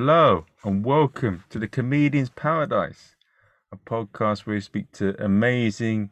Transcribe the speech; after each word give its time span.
Hello 0.00 0.46
and 0.62 0.84
welcome 0.84 1.42
to 1.50 1.58
the 1.58 1.66
Comedian's 1.66 2.30
Paradise, 2.30 3.16
a 3.72 3.76
podcast 3.76 4.46
where 4.46 4.54
we 4.54 4.60
speak 4.60 4.92
to 4.92 5.20
amazing, 5.20 6.10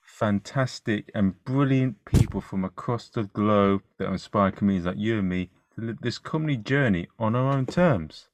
fantastic, 0.00 1.10
and 1.16 1.42
brilliant 1.44 2.04
people 2.04 2.40
from 2.40 2.64
across 2.64 3.08
the 3.08 3.24
globe 3.24 3.82
that 3.98 4.08
inspire 4.08 4.52
comedians 4.52 4.86
like 4.86 4.98
you 4.98 5.18
and 5.18 5.28
me 5.28 5.50
to 5.74 5.80
live 5.80 5.98
this 6.00 6.18
comedy 6.18 6.56
journey 6.56 7.08
on 7.18 7.34
our 7.34 7.52
own 7.52 7.66
terms. 7.66 8.28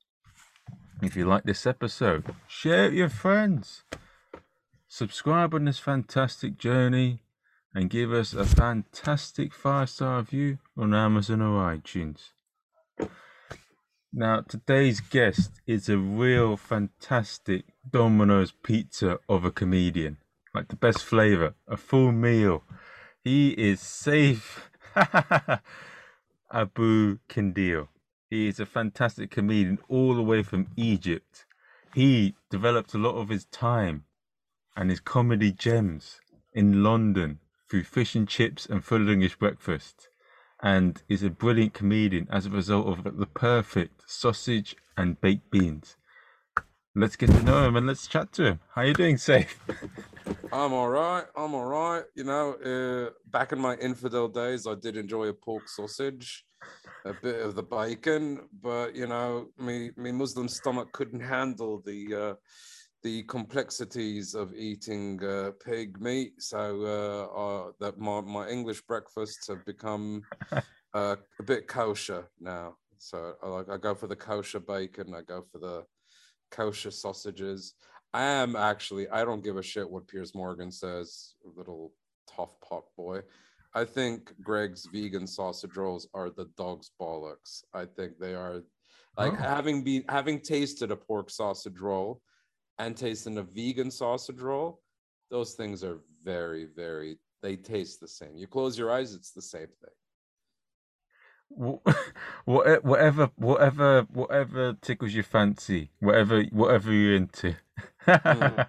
If 1.01 1.17
you 1.17 1.25
like 1.25 1.45
this 1.45 1.67
episode, 1.67 2.35
share 2.47 2.85
it 2.85 2.89
with 2.89 2.99
your 2.99 3.09
friends. 3.09 3.85
Subscribe 4.87 5.55
on 5.55 5.65
this 5.65 5.79
fantastic 5.79 6.59
journey 6.59 7.23
and 7.75 7.89
give 7.89 8.13
us 8.13 8.35
a 8.35 8.45
fantastic 8.45 9.55
five 9.55 9.89
star 9.89 10.19
review 10.19 10.59
on 10.77 10.93
Amazon 10.93 11.41
or 11.41 11.75
iTunes. 11.75 12.33
Now, 14.13 14.41
today's 14.41 14.99
guest 14.99 15.61
is 15.69 15.89
a 15.89 15.97
real 15.97 16.57
fantastic 16.57 17.67
Domino's 17.89 18.51
pizza 18.51 19.21
of 19.29 19.45
a 19.45 19.53
comedian. 19.53 20.17
Like 20.53 20.67
the 20.67 20.75
best 20.75 21.05
flavor, 21.05 21.55
a 21.69 21.77
full 21.77 22.11
meal. 22.11 22.65
He 23.23 23.51
is 23.51 23.79
Saif. 23.81 24.63
Abu 26.53 27.19
Kandil. 27.29 27.87
He 28.29 28.49
is 28.49 28.59
a 28.59 28.67
fantastic 28.67 29.31
comedian 29.31 29.79
all 29.89 30.17
the 30.17 30.25
way 30.25 30.43
from 30.43 30.73
Egypt. 30.77 31.47
He 31.95 32.35
developed 32.51 32.95
a 32.95 32.99
lot 32.99 33.15
of 33.15 33.29
his 33.29 33.45
time 33.45 34.07
and 34.77 34.91
his 34.91 34.99
comedy 34.99 35.53
gems 35.53 36.21
in 36.53 36.83
London 36.83 37.39
through 37.71 37.85
fish 37.85 38.17
and 38.17 38.29
chips 38.29 38.67
and 38.67 38.85
full 38.85 39.09
English 39.09 39.37
breakfast 39.37 40.10
and 40.63 41.03
is 41.09 41.23
a 41.23 41.31
brilliant 41.31 41.75
comedian 41.75 42.29
as 42.31 42.47
a 42.47 42.51
result 42.51 42.87
of 42.87 43.19
the 43.19 43.27
perfect 43.27 44.03
sausage 44.07 44.77
and 44.97 45.21
baked 45.21 45.51
beans. 45.51 45.97
Let's 46.95 47.17
get 47.17 47.31
to 47.31 47.43
know 47.45 47.67
him 47.67 47.77
and 47.77 47.87
let's 47.87 48.07
chat 48.09 48.33
to 48.33 48.45
him. 48.45 48.61
How 48.75 48.83
you 48.83 48.95
doing, 48.95 49.17
Saif? 49.17 49.55
I'm 50.53 50.73
all 50.73 50.89
right. 50.89 51.25
I'm 51.37 51.55
all 51.55 51.65
right. 51.65 52.03
You 52.17 52.25
know, 52.25 52.55
uh, 52.55 53.11
back 53.31 53.53
in 53.53 53.61
my 53.61 53.77
infidel 53.77 54.29
days, 54.29 54.67
I 54.67 54.75
did 54.75 54.97
enjoy 54.97 55.27
a 55.29 55.33
pork 55.33 55.69
sausage, 55.69 56.45
a 57.05 57.15
bit 57.15 57.41
of 57.43 57.55
the 57.55 57.63
bacon, 57.63 58.49
but 58.61 58.97
you 58.97 59.07
know, 59.07 59.47
me, 59.59 59.93
me 59.97 60.11
Muslim 60.11 60.49
stomach 60.49 60.93
couldn't 60.93 61.21
handle 61.21 61.81
the 61.87 62.15
uh, 62.15 62.35
the 63.03 63.23
complexities 63.25 64.35
of 64.35 64.55
eating 64.55 65.23
uh, 65.25 65.53
pig 65.65 66.01
meat. 66.01 66.35
So 66.39 66.83
uh, 66.85 67.41
uh, 67.41 67.73
that 67.81 67.99
my, 67.99 68.21
my 68.21 68.49
English 68.49 68.83
breakfasts 68.83 69.49
have 69.49 69.65
become 69.65 70.23
uh, 70.95 71.17
a 71.39 71.43
bit 71.43 71.67
kosher 71.67 72.29
now. 72.41 72.77
So 72.99 73.35
I 73.43 73.49
like 73.49 73.71
I 73.71 73.79
go 73.79 73.95
for 73.95 74.07
the 74.07 74.17
kosher 74.17 74.61
bacon. 74.61 75.15
I 75.15 75.23
go 75.23 75.43
for 75.51 75.59
the 75.59 75.85
kosher 76.51 76.91
sausages. 76.91 77.75
I 78.13 78.25
am 78.25 78.57
actually. 78.57 79.09
I 79.09 79.25
don't 79.25 79.43
give 79.43 79.57
a 79.57 79.63
shit 79.63 79.89
what 79.89 80.09
Piers 80.09 80.35
Morgan 80.35 80.71
says. 80.71 81.35
Little 81.57 81.93
tough 82.29 82.61
pot 82.61 82.85
boy. 82.97 83.21
I 83.75 83.85
think 83.85 84.35
Greggs 84.43 84.87
vegan 84.93 85.27
sausage 85.27 85.77
rolls 85.77 86.09
are 86.13 86.29
the 86.29 86.51
dog's 86.59 86.91
bollocks. 87.01 87.63
I 87.73 87.87
think 87.87 88.19
they 88.19 88.35
are 88.35 88.63
like 89.17 89.33
oh. 89.33 89.37
having 89.37 89.83
been 89.83 90.05
having 90.09 90.41
tasted 90.41 90.91
a 90.91 90.97
pork 90.97 91.31
sausage 91.31 91.81
roll 91.81 92.21
and 92.81 92.97
tasting 92.97 93.37
a 93.37 93.43
vegan 93.43 93.91
sausage 93.91 94.41
roll, 94.41 94.81
those 95.31 95.53
things 95.53 95.85
are 95.85 95.99
very, 96.25 96.67
very, 96.75 97.19
they 97.43 97.55
taste 97.57 98.01
the 98.01 98.09
same. 98.09 98.37
You 98.37 98.47
close 98.47 98.79
your 98.79 98.91
eyes, 98.91 99.15
it's 99.15 99.33
the 99.33 99.43
same 99.43 99.69
thing. 99.83 99.95
whatever 102.45 103.29
whatever 103.35 104.07
whatever 104.13 104.73
tickles 104.83 105.13
your 105.13 105.25
fancy 105.25 105.91
whatever 105.99 106.45
whatever 106.53 106.93
you're 106.93 107.17
into 107.17 107.57
mm. 108.07 108.67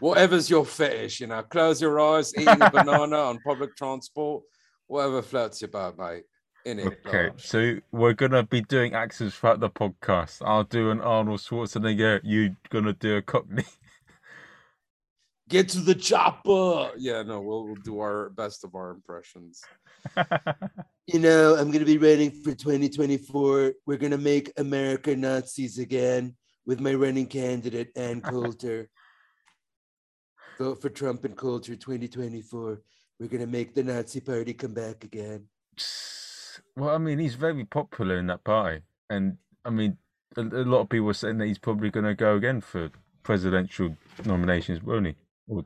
whatever's 0.00 0.50
your 0.50 0.64
fetish 0.66 1.20
you 1.20 1.28
know 1.28 1.40
close 1.44 1.80
your 1.80 2.00
eyes 2.00 2.34
eating 2.36 2.48
a 2.60 2.68
banana 2.68 3.16
on 3.16 3.38
public 3.46 3.76
transport 3.76 4.42
whatever 4.88 5.22
floats 5.22 5.60
your 5.60 5.68
boat 5.68 5.96
mate 5.98 6.24
in 6.66 6.78
it 6.78 6.86
okay 7.06 7.30
so 7.36 7.76
we're 7.92 8.12
gonna 8.12 8.42
be 8.42 8.60
doing 8.60 8.94
accents 8.94 9.34
throughout 9.36 9.60
the 9.60 9.70
podcast 9.70 10.42
i'll 10.44 10.64
do 10.64 10.90
an 10.90 11.00
arnold 11.00 11.40
schwarzenegger 11.40 12.20
You're 12.22 12.56
gonna 12.70 12.92
do 12.92 13.16
a 13.16 13.22
cockney 13.22 13.64
get 15.48 15.68
to 15.70 15.80
the 15.80 15.94
chopper 15.94 16.90
yeah 16.98 17.22
no 17.22 17.40
we'll, 17.40 17.64
we'll 17.64 17.76
do 17.76 18.00
our 18.00 18.30
best 18.30 18.64
of 18.64 18.74
our 18.74 18.90
impressions 18.90 19.62
you 21.06 21.18
know, 21.20 21.54
I'm 21.54 21.70
going 21.70 21.84
to 21.84 21.98
be 21.98 21.98
running 21.98 22.30
for 22.30 22.54
2024. 22.54 23.72
We're 23.86 23.96
going 23.96 24.12
to 24.12 24.18
make 24.18 24.52
America 24.56 25.14
Nazis 25.14 25.78
again 25.78 26.34
with 26.66 26.80
my 26.80 26.94
running 26.94 27.26
candidate, 27.26 27.90
Ann 27.96 28.20
Coulter. 28.22 28.88
Vote 30.58 30.80
for 30.80 30.88
Trump 30.88 31.24
and 31.24 31.36
Coulter 31.36 31.76
2024. 31.76 32.82
We're 33.18 33.28
going 33.28 33.40
to 33.40 33.46
make 33.46 33.74
the 33.74 33.84
Nazi 33.84 34.20
party 34.20 34.54
come 34.54 34.74
back 34.74 35.04
again. 35.04 35.48
Well, 36.76 36.94
I 36.94 36.98
mean, 36.98 37.18
he's 37.18 37.34
very 37.34 37.64
popular 37.64 38.18
in 38.18 38.26
that 38.28 38.44
party. 38.44 38.82
And 39.10 39.38
I 39.64 39.70
mean, 39.70 39.98
a, 40.36 40.42
a 40.42 40.64
lot 40.64 40.80
of 40.80 40.88
people 40.88 41.08
are 41.10 41.14
saying 41.14 41.38
that 41.38 41.46
he's 41.46 41.58
probably 41.58 41.90
going 41.90 42.06
to 42.06 42.14
go 42.14 42.36
again 42.36 42.60
for 42.60 42.90
presidential 43.22 43.96
nominations, 44.24 44.82
won't 44.82 45.06
he? 45.06 45.14
Or 45.48 45.64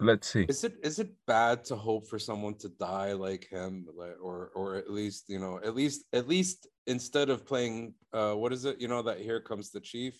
let's 0.00 0.28
see. 0.28 0.46
Is 0.48 0.64
it 0.64 0.76
is 0.82 0.98
it 0.98 1.10
bad 1.26 1.64
to 1.66 1.76
hope 1.76 2.06
for 2.08 2.18
someone 2.18 2.54
to 2.56 2.68
die 2.68 3.12
like 3.12 3.46
him, 3.48 3.86
or 4.22 4.50
or 4.54 4.76
at 4.76 4.90
least 4.90 5.24
you 5.28 5.38
know 5.38 5.60
at 5.64 5.74
least 5.74 6.04
at 6.12 6.28
least 6.28 6.66
instead 6.86 7.30
of 7.30 7.44
playing 7.44 7.94
uh 8.12 8.32
what 8.32 8.52
is 8.52 8.64
it 8.64 8.80
you 8.80 8.88
know 8.88 9.02
that 9.02 9.18
here 9.18 9.40
comes 9.40 9.70
the 9.70 9.80
chief, 9.80 10.14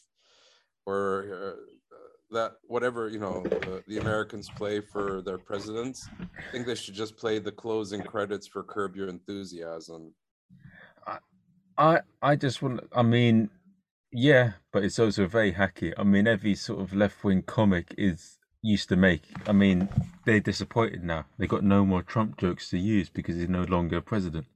or 0.86 1.56
uh, 1.56 1.75
that 2.30 2.52
whatever 2.64 3.08
you 3.08 3.18
know 3.18 3.42
the, 3.42 3.82
the 3.86 3.98
Americans 3.98 4.48
play 4.48 4.80
for 4.80 5.22
their 5.22 5.38
presidents, 5.38 6.08
I 6.20 6.50
think 6.52 6.66
they 6.66 6.74
should 6.74 6.94
just 6.94 7.16
play 7.16 7.38
the 7.38 7.52
closing 7.52 8.02
credits 8.02 8.46
for 8.46 8.62
Curb 8.62 8.96
Your 8.96 9.08
Enthusiasm. 9.08 10.12
I 11.06 11.18
I, 11.78 12.00
I 12.22 12.36
just 12.36 12.62
want. 12.62 12.80
I 12.94 13.02
mean. 13.02 13.50
Yeah, 14.12 14.52
but 14.72 14.82
it's 14.82 14.98
also 14.98 15.26
very 15.26 15.52
hacky. 15.52 15.92
I 15.98 16.04
mean, 16.04 16.26
every 16.26 16.54
sort 16.54 16.80
of 16.80 16.94
left 16.94 17.22
wing 17.22 17.42
comic 17.42 17.92
is 17.98 18.38
used 18.62 18.88
to 18.88 18.96
make. 18.96 19.22
I 19.46 19.52
mean, 19.52 19.88
they're 20.24 20.40
disappointed 20.40 21.04
now. 21.04 21.26
They 21.38 21.46
got 21.46 21.64
no 21.64 21.84
more 21.84 22.02
Trump 22.02 22.38
jokes 22.38 22.70
to 22.70 22.78
use 22.78 23.10
because 23.10 23.36
he's 23.36 23.48
no 23.48 23.64
longer 23.64 24.00
president. 24.00 24.46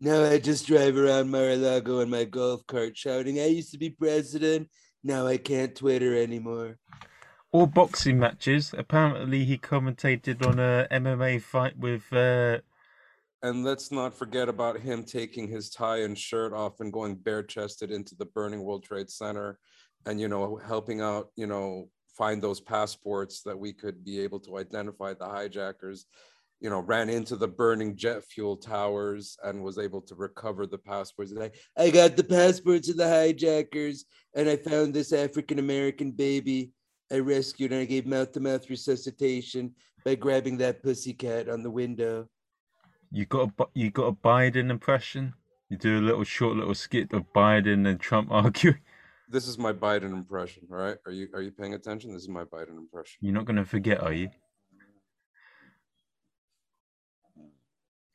Now 0.00 0.24
I 0.24 0.38
just 0.38 0.66
drive 0.66 0.96
around 0.96 1.30
Mar-a-Lago 1.30 2.00
in 2.00 2.10
my 2.10 2.24
golf 2.24 2.66
cart 2.66 2.96
shouting, 2.96 3.40
I 3.40 3.46
used 3.46 3.72
to 3.72 3.78
be 3.78 3.90
president. 3.90 4.68
Now 5.06 5.28
I 5.28 5.36
can't 5.36 5.72
Twitter 5.72 6.20
anymore. 6.20 6.78
Or 7.52 7.68
boxing 7.68 8.18
matches. 8.18 8.74
Apparently, 8.76 9.44
he 9.44 9.56
commentated 9.56 10.44
on 10.44 10.58
a 10.58 10.88
MMA 10.90 11.40
fight 11.42 11.78
with. 11.78 12.12
Uh... 12.12 12.58
And 13.40 13.62
let's 13.62 13.92
not 13.92 14.18
forget 14.18 14.48
about 14.48 14.80
him 14.80 15.04
taking 15.04 15.46
his 15.46 15.70
tie 15.70 16.00
and 16.00 16.18
shirt 16.18 16.52
off 16.52 16.80
and 16.80 16.92
going 16.92 17.14
bare 17.14 17.44
chested 17.44 17.92
into 17.92 18.16
the 18.16 18.24
burning 18.24 18.64
World 18.64 18.82
Trade 18.82 19.08
Center 19.08 19.60
and, 20.06 20.20
you 20.20 20.26
know, 20.26 20.56
helping 20.56 21.00
out, 21.00 21.28
you 21.36 21.46
know, 21.46 21.88
find 22.08 22.42
those 22.42 22.60
passports 22.60 23.42
that 23.42 23.56
we 23.56 23.72
could 23.72 24.04
be 24.04 24.18
able 24.18 24.40
to 24.40 24.58
identify 24.58 25.14
the 25.14 25.26
hijackers 25.28 26.06
you 26.60 26.70
know 26.70 26.80
ran 26.80 27.08
into 27.08 27.36
the 27.36 27.48
burning 27.48 27.96
jet 27.96 28.24
fuel 28.24 28.56
towers 28.56 29.36
and 29.44 29.62
was 29.62 29.78
able 29.78 30.00
to 30.00 30.14
recover 30.14 30.66
the 30.66 30.78
passports 30.78 31.32
and 31.32 31.42
I, 31.42 31.50
I 31.76 31.90
got 31.90 32.16
the 32.16 32.24
passports 32.24 32.88
of 32.88 32.96
the 32.96 33.08
hijackers 33.08 34.04
and 34.34 34.48
i 34.48 34.56
found 34.56 34.94
this 34.94 35.12
african 35.12 35.58
american 35.58 36.12
baby 36.12 36.72
i 37.12 37.18
rescued 37.18 37.72
and 37.72 37.82
i 37.82 37.84
gave 37.84 38.06
mouth 38.06 38.32
to 38.32 38.40
mouth 38.40 38.68
resuscitation 38.70 39.74
by 40.04 40.14
grabbing 40.14 40.56
that 40.58 40.82
pussy 40.82 41.12
cat 41.12 41.48
on 41.48 41.62
the 41.62 41.70
window 41.70 42.28
you 43.12 43.26
got 43.26 43.50
a 43.58 43.64
you 43.74 43.90
got 43.90 44.06
a 44.06 44.12
biden 44.12 44.70
impression 44.70 45.34
you 45.68 45.76
do 45.76 45.98
a 45.98 46.00
little 46.00 46.24
short 46.24 46.56
little 46.56 46.74
skit 46.74 47.12
of 47.12 47.24
biden 47.32 47.86
and 47.86 48.00
trump 48.00 48.28
arguing 48.30 48.78
this 49.28 49.48
is 49.48 49.58
my 49.58 49.72
Biden 49.72 50.12
impression. 50.12 50.62
All 50.70 50.76
right, 50.76 50.96
are 51.04 51.10
you 51.10 51.28
are 51.34 51.42
you 51.42 51.50
paying 51.50 51.74
attention? 51.74 52.12
This 52.12 52.22
is 52.22 52.28
my 52.28 52.44
Biden 52.44 52.78
impression. 52.78 53.18
You're 53.20 53.34
not 53.34 53.44
going 53.44 53.56
to 53.56 53.64
forget, 53.64 54.00
are 54.00 54.12
you? 54.12 54.28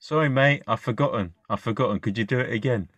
Sorry, 0.01 0.29
mate. 0.29 0.63
I've 0.67 0.79
forgotten. 0.79 1.31
I've 1.47 1.59
forgotten. 1.59 1.99
Could 1.99 2.17
you 2.17 2.23
do 2.23 2.39
it 2.39 2.51
again? 2.51 2.89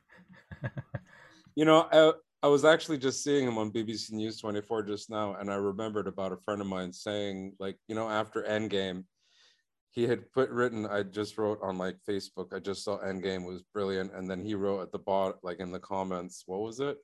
you 1.55 1.65
know, 1.65 1.89
I, 1.91 2.13
I 2.41 2.47
was 2.47 2.63
actually 2.63 2.97
just 2.97 3.21
seeing 3.21 3.45
him 3.45 3.57
on 3.57 3.73
BBC 3.73 4.13
News 4.13 4.39
24 4.39 4.83
just 4.83 5.09
now, 5.09 5.35
and 5.35 5.51
I 5.51 5.55
remembered 5.55 6.07
about 6.07 6.31
a 6.31 6.37
friend 6.37 6.61
of 6.61 6.67
mine 6.67 6.93
saying, 6.93 7.55
like, 7.59 7.77
you 7.89 7.95
know, 7.95 8.09
after 8.09 8.43
Endgame, 8.43 9.03
he 9.89 10.03
had 10.03 10.31
put 10.31 10.49
written, 10.49 10.85
I 10.85 11.03
just 11.03 11.37
wrote 11.37 11.59
on 11.61 11.77
like 11.77 11.97
Facebook, 12.09 12.53
I 12.53 12.59
just 12.59 12.85
saw 12.85 12.97
Endgame 12.99 13.45
was 13.45 13.63
brilliant. 13.73 14.13
And 14.15 14.31
then 14.31 14.41
he 14.41 14.55
wrote 14.55 14.81
at 14.81 14.93
the 14.93 14.99
bottom, 14.99 15.37
like 15.43 15.59
in 15.59 15.73
the 15.73 15.79
comments, 15.79 16.43
what 16.45 16.61
was 16.61 16.79
it? 16.79 16.97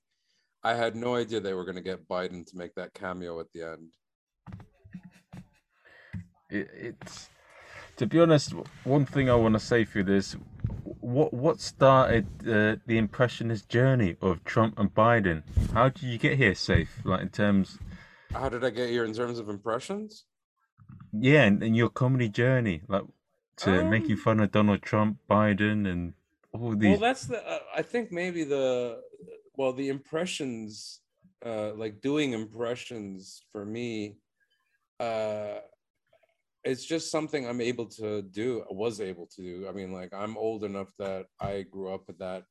I 0.63 0.75
had 0.75 0.95
no 0.95 1.15
idea 1.15 1.41
they 1.41 1.53
were 1.53 1.65
going 1.65 1.75
to 1.75 1.81
get 1.81 2.07
Biden 2.07 2.45
to 2.45 2.57
make 2.57 2.73
that 2.75 2.93
cameo 2.93 3.37
at 3.41 3.51
the 3.53 3.63
end. 3.63 3.91
It, 6.49 6.69
it's 6.73 7.28
to 7.99 8.07
be 8.07 8.17
honest, 8.17 8.53
one 8.85 9.05
thing 9.05 9.29
I 9.29 9.35
want 9.35 9.55
to 9.55 9.59
say 9.59 9.83
for 9.83 10.01
this, 10.03 10.37
what 11.01 11.33
what 11.33 11.59
started 11.59 12.25
uh, 12.47 12.77
the 12.87 12.97
impressionist 12.97 13.67
journey 13.67 14.15
of 14.21 14.43
Trump 14.45 14.79
and 14.79 14.89
Biden? 14.93 15.43
How 15.73 15.89
did 15.89 16.03
you 16.03 16.17
get 16.17 16.37
here 16.37 16.53
Saif? 16.53 16.87
Like 17.03 17.21
in 17.21 17.29
terms, 17.29 17.77
How 18.31 18.47
did 18.47 18.63
I 18.63 18.69
get 18.69 18.89
here 18.89 19.03
in 19.03 19.13
terms 19.13 19.37
of 19.37 19.49
impressions? 19.49 20.23
yeah, 21.11 21.43
and, 21.43 21.61
and 21.61 21.75
your 21.75 21.89
comedy 21.89 22.29
journey, 22.29 22.81
like 22.87 23.03
to 23.57 23.83
making 23.83 24.13
Um, 24.13 24.23
fun 24.25 24.39
of 24.39 24.51
Donald 24.53 24.81
Trump, 24.81 25.17
Biden, 25.29 25.85
and 25.91 26.13
all 26.53 26.75
these. 26.75 26.91
Well, 26.91 26.99
that's 26.99 27.25
the. 27.25 27.39
Uh, 27.45 27.59
I 27.75 27.81
think 27.81 28.11
maybe 28.13 28.45
the. 28.45 29.01
Well, 29.57 29.73
the 29.73 29.89
impressions, 29.89 31.01
uh, 31.45 31.73
like 31.73 31.99
doing 31.99 32.31
impressions 32.31 33.43
for 33.51 33.65
me, 33.65 34.15
uh, 35.01 35.59
it's 36.63 36.85
just 36.85 37.11
something 37.11 37.47
I'm 37.47 37.61
able 37.61 37.85
to 37.85 38.21
do. 38.21 38.61
I 38.69 38.73
was 38.73 38.99
able 38.99 39.27
to 39.35 39.41
do. 39.41 39.67
I 39.67 39.71
mean, 39.71 39.91
like 39.91 40.13
I'm 40.13 40.37
old 40.37 40.63
enough 40.63 40.91
that 40.99 41.25
I 41.39 41.63
grew 41.69 41.93
up 41.93 42.03
with 42.07 42.19
that 42.19 42.43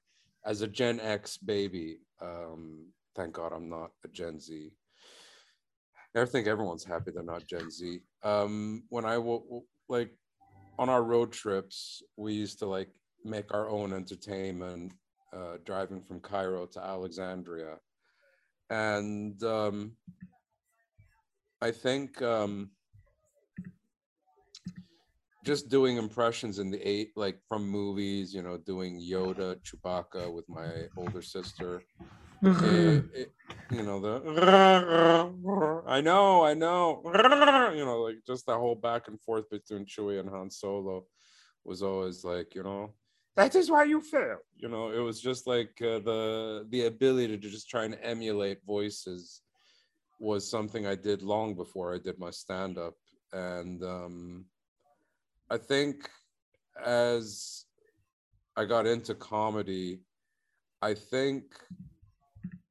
as 0.45 0.63
a 0.63 0.67
Gen 0.69 1.01
X 1.01 1.37
baby. 1.37 1.99
Um, 2.21 2.87
thank 3.15 3.35
God 3.35 3.53
I'm 3.53 3.69
not 3.69 3.91
a 4.05 4.09
Gen 4.09 4.41
Z. 4.41 4.71
I 6.17 6.25
think 6.25 6.47
everyone's 6.49 6.85
happy 6.85 7.13
they're 7.13 7.23
not 7.23 7.47
Gen 7.47 7.71
Z. 7.71 8.01
Um, 8.25 8.85
when 8.89 9.05
I 9.05 9.15
w- 9.15 9.43
w- 9.45 9.63
like 9.89 10.11
on 10.79 10.89
our 10.89 11.03
road 11.03 11.33
trips, 11.33 12.03
we 12.17 12.33
used 12.33 12.59
to 12.61 12.67
like 12.67 12.89
make 13.25 13.53
our 13.53 13.69
own 13.69 13.93
entertainment, 13.93 14.95
uh, 15.33 15.59
driving 15.65 16.01
from 16.03 16.21
Cairo 16.21 16.67
to 16.67 16.81
Alexandria, 16.83 17.77
and 18.71 19.41
um, 19.45 19.93
I 21.61 21.71
think 21.71 22.21
um, 22.23 22.71
just 25.53 25.69
doing 25.77 25.95
impressions 25.97 26.55
in 26.63 26.69
the 26.75 26.81
eight, 26.95 27.11
like 27.25 27.39
from 27.49 27.63
movies, 27.81 28.27
you 28.37 28.43
know, 28.47 28.57
doing 28.73 28.93
Yoda, 29.13 29.49
Chewbacca 29.67 30.25
with 30.37 30.47
my 30.61 30.71
older 31.01 31.23
sister. 31.37 31.71
it- 32.45 33.07
it- 33.21 33.35
you 33.79 33.83
know 33.89 33.99
the 34.07 34.13
I 35.97 36.01
know, 36.09 36.27
I 36.51 36.55
know, 36.65 36.83
you 37.79 37.85
know, 37.89 37.99
like 38.07 38.19
just 38.31 38.47
that 38.47 38.57
whole 38.63 38.75
back 38.89 39.03
and 39.09 39.19
forth 39.27 39.47
between 39.57 39.85
Chewie 39.93 40.21
and 40.21 40.29
Han 40.35 40.51
Solo 40.51 40.97
was 41.69 41.83
always 41.83 42.19
like, 42.33 42.55
you 42.57 42.63
know, 42.69 42.83
that 43.37 43.55
is 43.61 43.67
why 43.71 43.85
you 43.93 44.01
fail. 44.01 44.39
You 44.63 44.69
know, 44.73 44.85
it 44.99 45.03
was 45.09 45.19
just 45.29 45.43
like 45.55 45.75
uh, 45.83 45.99
the 46.11 46.67
the 46.73 46.83
ability 46.93 47.37
to 47.39 47.49
just 47.57 47.69
try 47.73 47.85
and 47.89 47.97
emulate 48.15 48.61
voices 48.77 49.23
was 50.29 50.51
something 50.57 50.85
I 50.87 50.97
did 51.09 51.21
long 51.23 51.49
before 51.63 51.89
I 51.95 51.99
did 52.07 52.17
my 52.27 52.33
stand 52.45 52.75
up, 52.89 52.97
and 53.33 53.79
um, 53.97 54.45
I 55.51 55.57
think 55.57 56.09
as 56.85 57.65
I 58.57 58.65
got 58.65 58.87
into 58.87 59.15
comedy, 59.15 60.01
I 60.83 60.95
think 60.95 61.45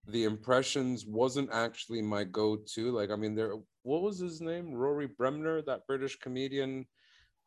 the 0.08 0.24
impressions 0.24 1.06
wasn't 1.06 1.50
actually 1.52 2.02
my 2.02 2.24
go-to. 2.24 2.92
Like, 2.92 3.10
I 3.12 3.16
mean, 3.16 3.36
there 3.36 3.54
what 3.84 4.02
was 4.02 4.20
his 4.20 4.42
name? 4.42 4.74
Rory 4.74 5.08
Bremner, 5.08 5.62
that 5.64 5.88
British 5.88 6.20
comedian 6.20 6.86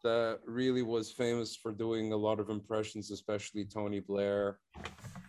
that 0.02 0.40
really 0.46 0.82
was 0.82 1.12
famous 1.12 1.54
for 1.54 1.72
doing 1.72 2.12
a 2.12 2.16
lot 2.16 2.40
of 2.40 2.48
impressions, 2.48 3.10
especially 3.10 3.64
Tony 3.64 4.00
Blair. 4.00 4.58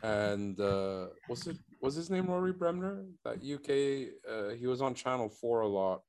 And 0.03 0.59
uh 0.59 1.07
was 1.29 1.47
it 1.47 1.57
was 1.81 1.95
his 1.95 2.09
name 2.09 2.27
Rory 2.27 2.53
Bremner? 2.53 3.05
That 3.23 3.43
UK 3.43 4.13
uh 4.31 4.55
he 4.55 4.67
was 4.67 4.81
on 4.81 4.95
Channel 4.95 5.29
4 5.29 5.61
a 5.61 5.67
lot. 5.67 6.01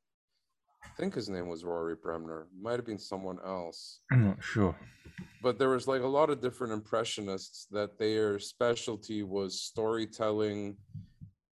I 0.84 0.88
think 0.96 1.14
his 1.14 1.28
name 1.28 1.48
was 1.48 1.64
Rory 1.64 1.94
Bremner. 1.94 2.46
Might 2.60 2.72
have 2.76 2.86
been 2.86 2.98
someone 2.98 3.38
else. 3.44 4.00
I'm 4.10 4.24
not 4.26 4.42
sure. 4.42 4.76
but 5.42 5.58
there 5.58 5.68
was 5.70 5.88
like 5.88 6.02
a 6.02 6.06
lot 6.06 6.30
of 6.30 6.40
different 6.40 6.72
impressionists 6.72 7.66
that 7.70 7.98
their 7.98 8.38
specialty 8.38 9.22
was 9.22 9.60
storytelling 9.60 10.76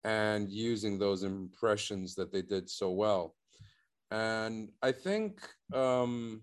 and 0.05 0.49
using 0.51 0.99
those 0.99 1.23
impressions 1.23 2.15
that 2.15 2.33
they 2.33 2.43
did 2.43 2.69
so 2.69 2.91
well. 2.91 3.35
And 4.11 4.71
i 4.83 4.91
think 4.93 5.41
um 5.75 6.43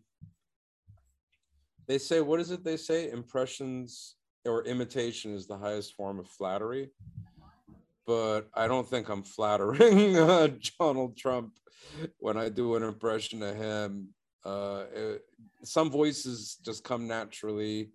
they 1.87 1.97
say 1.97 2.21
what 2.21 2.39
is 2.39 2.51
it 2.51 2.63
they 2.63 2.77
say? 2.77 3.09
Impressions 3.11 4.15
or 4.45 4.63
imitation 4.65 5.33
is 5.33 5.47
the 5.47 5.57
highest 5.57 5.93
form 5.95 6.19
of 6.19 6.27
flattery. 6.27 6.89
But 8.05 8.41
i 8.53 8.67
don't 8.67 8.87
think 8.87 9.09
i'm 9.09 9.23
flattering 9.23 10.17
uh, 10.29 10.49
donald 10.79 11.17
trump 11.17 11.53
when 12.19 12.37
i 12.37 12.49
do 12.49 12.75
an 12.75 12.83
impression 12.83 13.41
of 13.43 13.55
him 13.55 14.09
uh 14.45 14.83
it, 14.93 15.21
some 15.63 15.89
voices 15.89 16.57
just 16.63 16.83
come 16.83 17.07
naturally 17.07 17.91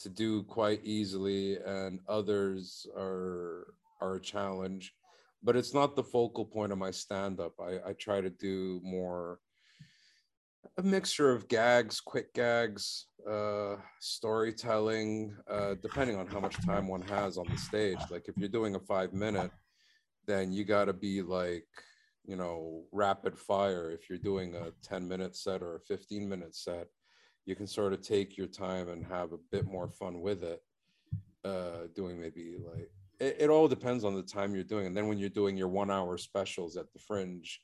to 0.00 0.08
do 0.08 0.42
quite 0.44 0.80
easily 0.82 1.58
and 1.58 2.00
others 2.08 2.86
are 2.96 3.74
are 4.00 4.14
a 4.14 4.20
challenge. 4.20 4.94
But 5.42 5.56
it's 5.56 5.74
not 5.74 5.96
the 5.96 6.02
focal 6.02 6.44
point 6.44 6.72
of 6.72 6.78
my 6.78 6.90
stand-up. 6.90 7.54
I, 7.60 7.90
I 7.90 7.92
try 7.94 8.20
to 8.20 8.30
do 8.30 8.80
more 8.82 9.40
a 10.76 10.82
mixture 10.82 11.30
of 11.32 11.48
gags 11.48 12.00
quick 12.00 12.34
gags 12.34 13.06
uh 13.28 13.76
storytelling 13.98 15.34
uh 15.48 15.74
depending 15.82 16.16
on 16.16 16.26
how 16.26 16.38
much 16.38 16.54
time 16.64 16.86
one 16.86 17.02
has 17.02 17.38
on 17.38 17.46
the 17.50 17.56
stage. 17.56 17.98
Like 18.10 18.28
if 18.28 18.36
you're 18.36 18.48
doing 18.48 18.74
a 18.74 18.80
five 18.80 19.12
minute 19.12 19.50
then 20.26 20.52
you 20.52 20.64
got 20.64 20.84
to 20.84 20.92
be 20.92 21.22
like 21.22 21.66
you 22.26 22.36
know 22.36 22.84
rapid 22.92 23.38
fire 23.38 23.90
if 23.90 24.08
you're 24.08 24.18
doing 24.18 24.54
a 24.54 24.70
10 24.82 25.08
minute 25.08 25.36
set 25.36 25.62
or 25.62 25.76
a 25.76 25.80
15 25.80 26.28
minute 26.28 26.54
set 26.54 26.88
you 27.46 27.56
can 27.56 27.66
sort 27.66 27.92
of 27.92 28.02
take 28.02 28.36
your 28.36 28.46
time 28.46 28.88
and 28.88 29.04
have 29.04 29.32
a 29.32 29.38
bit 29.50 29.66
more 29.66 29.88
fun 29.88 30.20
with 30.20 30.42
it 30.42 30.62
uh 31.44 31.86
doing 31.94 32.20
maybe 32.20 32.56
like 32.72 32.90
it, 33.20 33.36
it 33.40 33.50
all 33.50 33.68
depends 33.68 34.02
on 34.02 34.14
the 34.14 34.22
time 34.22 34.54
you're 34.54 34.64
doing. 34.64 34.86
And 34.86 34.96
then 34.96 35.06
when 35.06 35.18
you're 35.18 35.28
doing 35.28 35.56
your 35.56 35.68
one 35.68 35.90
hour 35.90 36.16
specials 36.18 36.76
at 36.76 36.92
the 36.92 36.98
fringe 36.98 37.60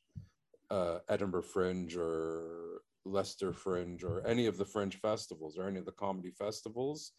uh 0.71 0.99
edinburgh 1.09 1.43
fringe 1.43 1.97
or 1.97 2.83
leicester 3.05 3.53
fringe 3.53 4.03
or 4.03 4.27
any 4.27 4.47
of 4.47 4.59
the 4.59 4.65
fringe 4.65 4.97
festivals 4.97 5.57
or 5.57 5.69
any 5.69 5.79
of 5.79 5.85
the 5.85 5.93
comedy 5.93 6.33
festivals 6.33 7.13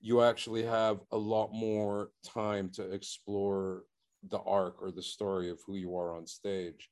you 0.00 0.20
actually 0.20 0.62
have 0.62 1.00
a 1.12 1.16
lot 1.16 1.50
more 1.54 2.10
time 2.22 2.68
to 2.68 2.82
explore 2.92 3.84
the 4.30 4.40
arc 4.40 4.82
or 4.82 4.90
the 4.90 5.02
story 5.02 5.50
of 5.50 5.60
who 5.66 5.76
you 5.76 5.96
are 5.96 6.16
on 6.16 6.26
stage. 6.26 6.90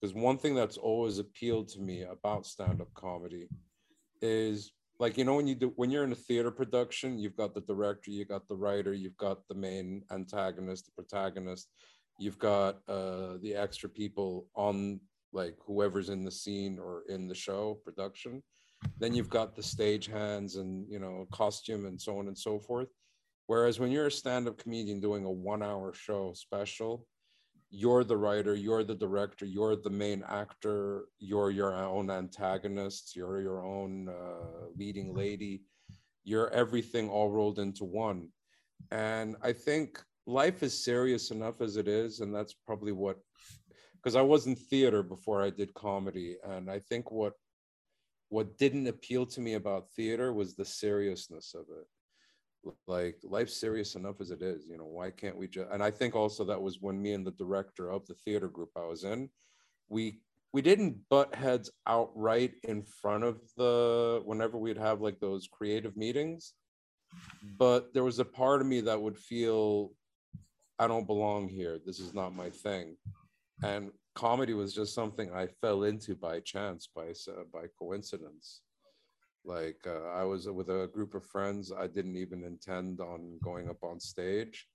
Because 0.00 0.14
one 0.14 0.38
thing 0.38 0.54
that's 0.54 0.78
always 0.78 1.18
appealed 1.18 1.68
to 1.68 1.80
me 1.80 2.02
about 2.02 2.46
stand-up 2.46 2.92
comedy 2.94 3.48
is 4.20 4.72
like 4.98 5.16
you 5.16 5.24
know 5.24 5.34
when 5.34 5.46
you 5.48 5.54
do 5.54 5.72
when 5.76 5.90
you're 5.90 6.04
in 6.04 6.12
a 6.12 6.26
theater 6.26 6.50
production 6.50 7.18
you've 7.18 7.36
got 7.36 7.54
the 7.54 7.60
director 7.62 8.12
you've 8.12 8.28
got 8.28 8.46
the 8.46 8.54
writer 8.54 8.92
you've 8.92 9.16
got 9.16 9.38
the 9.48 9.54
main 9.54 10.00
antagonist 10.12 10.86
the 10.86 10.92
protagonist 10.92 11.68
you've 12.20 12.38
got 12.38 12.76
uh 12.88 13.36
the 13.42 13.52
extra 13.52 13.88
people 13.88 14.46
on 14.54 15.00
like 15.32 15.56
whoever's 15.66 16.08
in 16.08 16.24
the 16.24 16.30
scene 16.30 16.78
or 16.78 17.04
in 17.08 17.26
the 17.26 17.34
show 17.34 17.78
production. 17.84 18.42
Then 18.98 19.14
you've 19.14 19.30
got 19.30 19.54
the 19.54 19.62
stage 19.62 20.06
hands 20.06 20.56
and 20.56 20.86
you 20.90 20.98
know 20.98 21.26
costume 21.32 21.86
and 21.86 22.00
so 22.00 22.18
on 22.18 22.28
and 22.28 22.38
so 22.38 22.58
forth 22.58 22.88
whereas 23.52 23.78
when 23.78 23.90
you're 23.90 24.06
a 24.06 24.20
stand-up 24.22 24.56
comedian 24.56 24.98
doing 24.98 25.26
a 25.26 25.30
one 25.30 25.62
hour 25.62 25.92
show 25.92 26.32
special 26.32 27.06
you're 27.74 28.04
the 28.04 28.16
writer, 28.16 28.54
you're 28.54 28.84
the 28.84 28.94
director, 28.94 29.46
you're 29.46 29.76
the 29.76 29.96
main 30.04 30.22
actor, 30.28 31.06
you're 31.18 31.50
your 31.50 31.74
own 31.74 32.10
antagonist, 32.10 33.16
you're 33.16 33.40
your 33.40 33.64
own 33.64 34.08
uh, 34.10 34.66
leading 34.76 35.14
lady, 35.14 35.62
you're 36.22 36.50
everything 36.50 37.08
all 37.08 37.30
rolled 37.30 37.58
into 37.58 37.84
one. 37.84 38.28
And 38.90 39.36
I 39.42 39.52
think 39.54 40.02
life 40.26 40.62
is 40.62 40.84
serious 40.84 41.30
enough 41.30 41.62
as 41.62 41.76
it 41.76 41.88
is, 41.88 42.20
and 42.20 42.34
that's 42.34 42.54
probably 42.66 42.92
what, 42.92 43.18
because 43.96 44.16
I 44.16 44.22
was 44.22 44.46
in 44.46 44.54
theater 44.54 45.02
before 45.02 45.42
I 45.42 45.48
did 45.48 45.72
comedy, 45.72 46.36
and 46.44 46.70
I 46.70 46.78
think 46.78 47.10
what 47.10 47.34
what 48.28 48.56
didn't 48.56 48.86
appeal 48.86 49.24
to 49.26 49.40
me 49.40 49.54
about 49.54 49.90
theater 49.90 50.32
was 50.32 50.54
the 50.54 50.64
seriousness 50.64 51.54
of 51.54 51.66
it 51.80 51.86
like 52.86 53.16
life's 53.24 53.56
serious 53.56 53.94
enough 53.94 54.20
as 54.20 54.30
it 54.30 54.42
is 54.42 54.66
you 54.68 54.78
know 54.78 54.84
why 54.84 55.10
can't 55.10 55.36
we 55.36 55.48
just 55.48 55.68
and 55.72 55.82
i 55.82 55.90
think 55.90 56.14
also 56.14 56.44
that 56.44 56.60
was 56.60 56.78
when 56.80 57.00
me 57.00 57.12
and 57.12 57.26
the 57.26 57.32
director 57.32 57.90
of 57.90 58.06
the 58.06 58.14
theater 58.14 58.48
group 58.48 58.70
i 58.76 58.84
was 58.84 59.04
in 59.04 59.28
we 59.88 60.20
we 60.52 60.62
didn't 60.62 60.96
butt 61.08 61.34
heads 61.34 61.70
outright 61.86 62.52
in 62.64 62.82
front 62.82 63.24
of 63.24 63.40
the 63.56 64.22
whenever 64.24 64.58
we'd 64.58 64.78
have 64.78 65.00
like 65.00 65.18
those 65.18 65.48
creative 65.50 65.96
meetings 65.96 66.54
but 67.58 67.92
there 67.92 68.04
was 68.04 68.18
a 68.18 68.24
part 68.24 68.60
of 68.60 68.66
me 68.66 68.80
that 68.80 69.00
would 69.00 69.18
feel 69.18 69.92
i 70.78 70.86
don't 70.86 71.06
belong 71.06 71.48
here. 71.48 71.78
This 71.84 72.00
is 72.00 72.14
not 72.14 72.34
my 72.34 72.50
thing. 72.50 72.96
And 73.62 73.92
comedy 74.14 74.52
was 74.52 74.74
just 74.74 74.94
something 74.94 75.32
i 75.32 75.46
fell 75.46 75.84
into 75.84 76.14
by 76.14 76.40
chance 76.40 76.88
by 76.94 77.12
by 77.52 77.66
coincidence 77.78 78.60
like 79.44 79.78
uh, 79.86 80.08
i 80.14 80.24
was 80.24 80.48
with 80.48 80.68
a 80.68 80.88
group 80.92 81.14
of 81.14 81.24
friends 81.24 81.72
i 81.76 81.86
didn't 81.86 82.16
even 82.16 82.44
intend 82.44 83.00
on 83.00 83.38
going 83.42 83.68
up 83.68 83.82
on 83.82 83.98
stage 83.98 84.68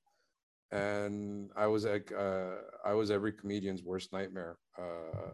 and 0.71 1.50
i 1.55 1.65
was 1.65 1.86
like 1.86 2.12
uh, 2.17 2.55
i 2.86 2.93
was 2.93 3.09
every 3.09 3.31
comedian's 3.31 3.83
worst 3.83 4.12
nightmare 4.12 4.57
uh, 4.77 5.29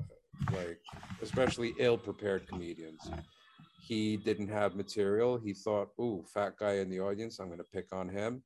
like 0.52 0.80
especially 1.22 1.74
ill 1.80 1.98
prepared 1.98 2.48
comedians 2.48 3.10
he 3.84 4.16
didn't 4.16 4.48
have 4.48 4.76
material. 4.76 5.38
He 5.38 5.54
thought, 5.54 5.90
"Ooh, 6.00 6.24
fat 6.34 6.54
guy 6.58 6.76
in 6.76 6.90
the 6.90 7.02
audience. 7.02 7.40
I'm 7.40 7.48
going 7.48 7.58
to 7.58 7.66
pick 7.66 7.92
on 7.92 8.08
him," 8.08 8.42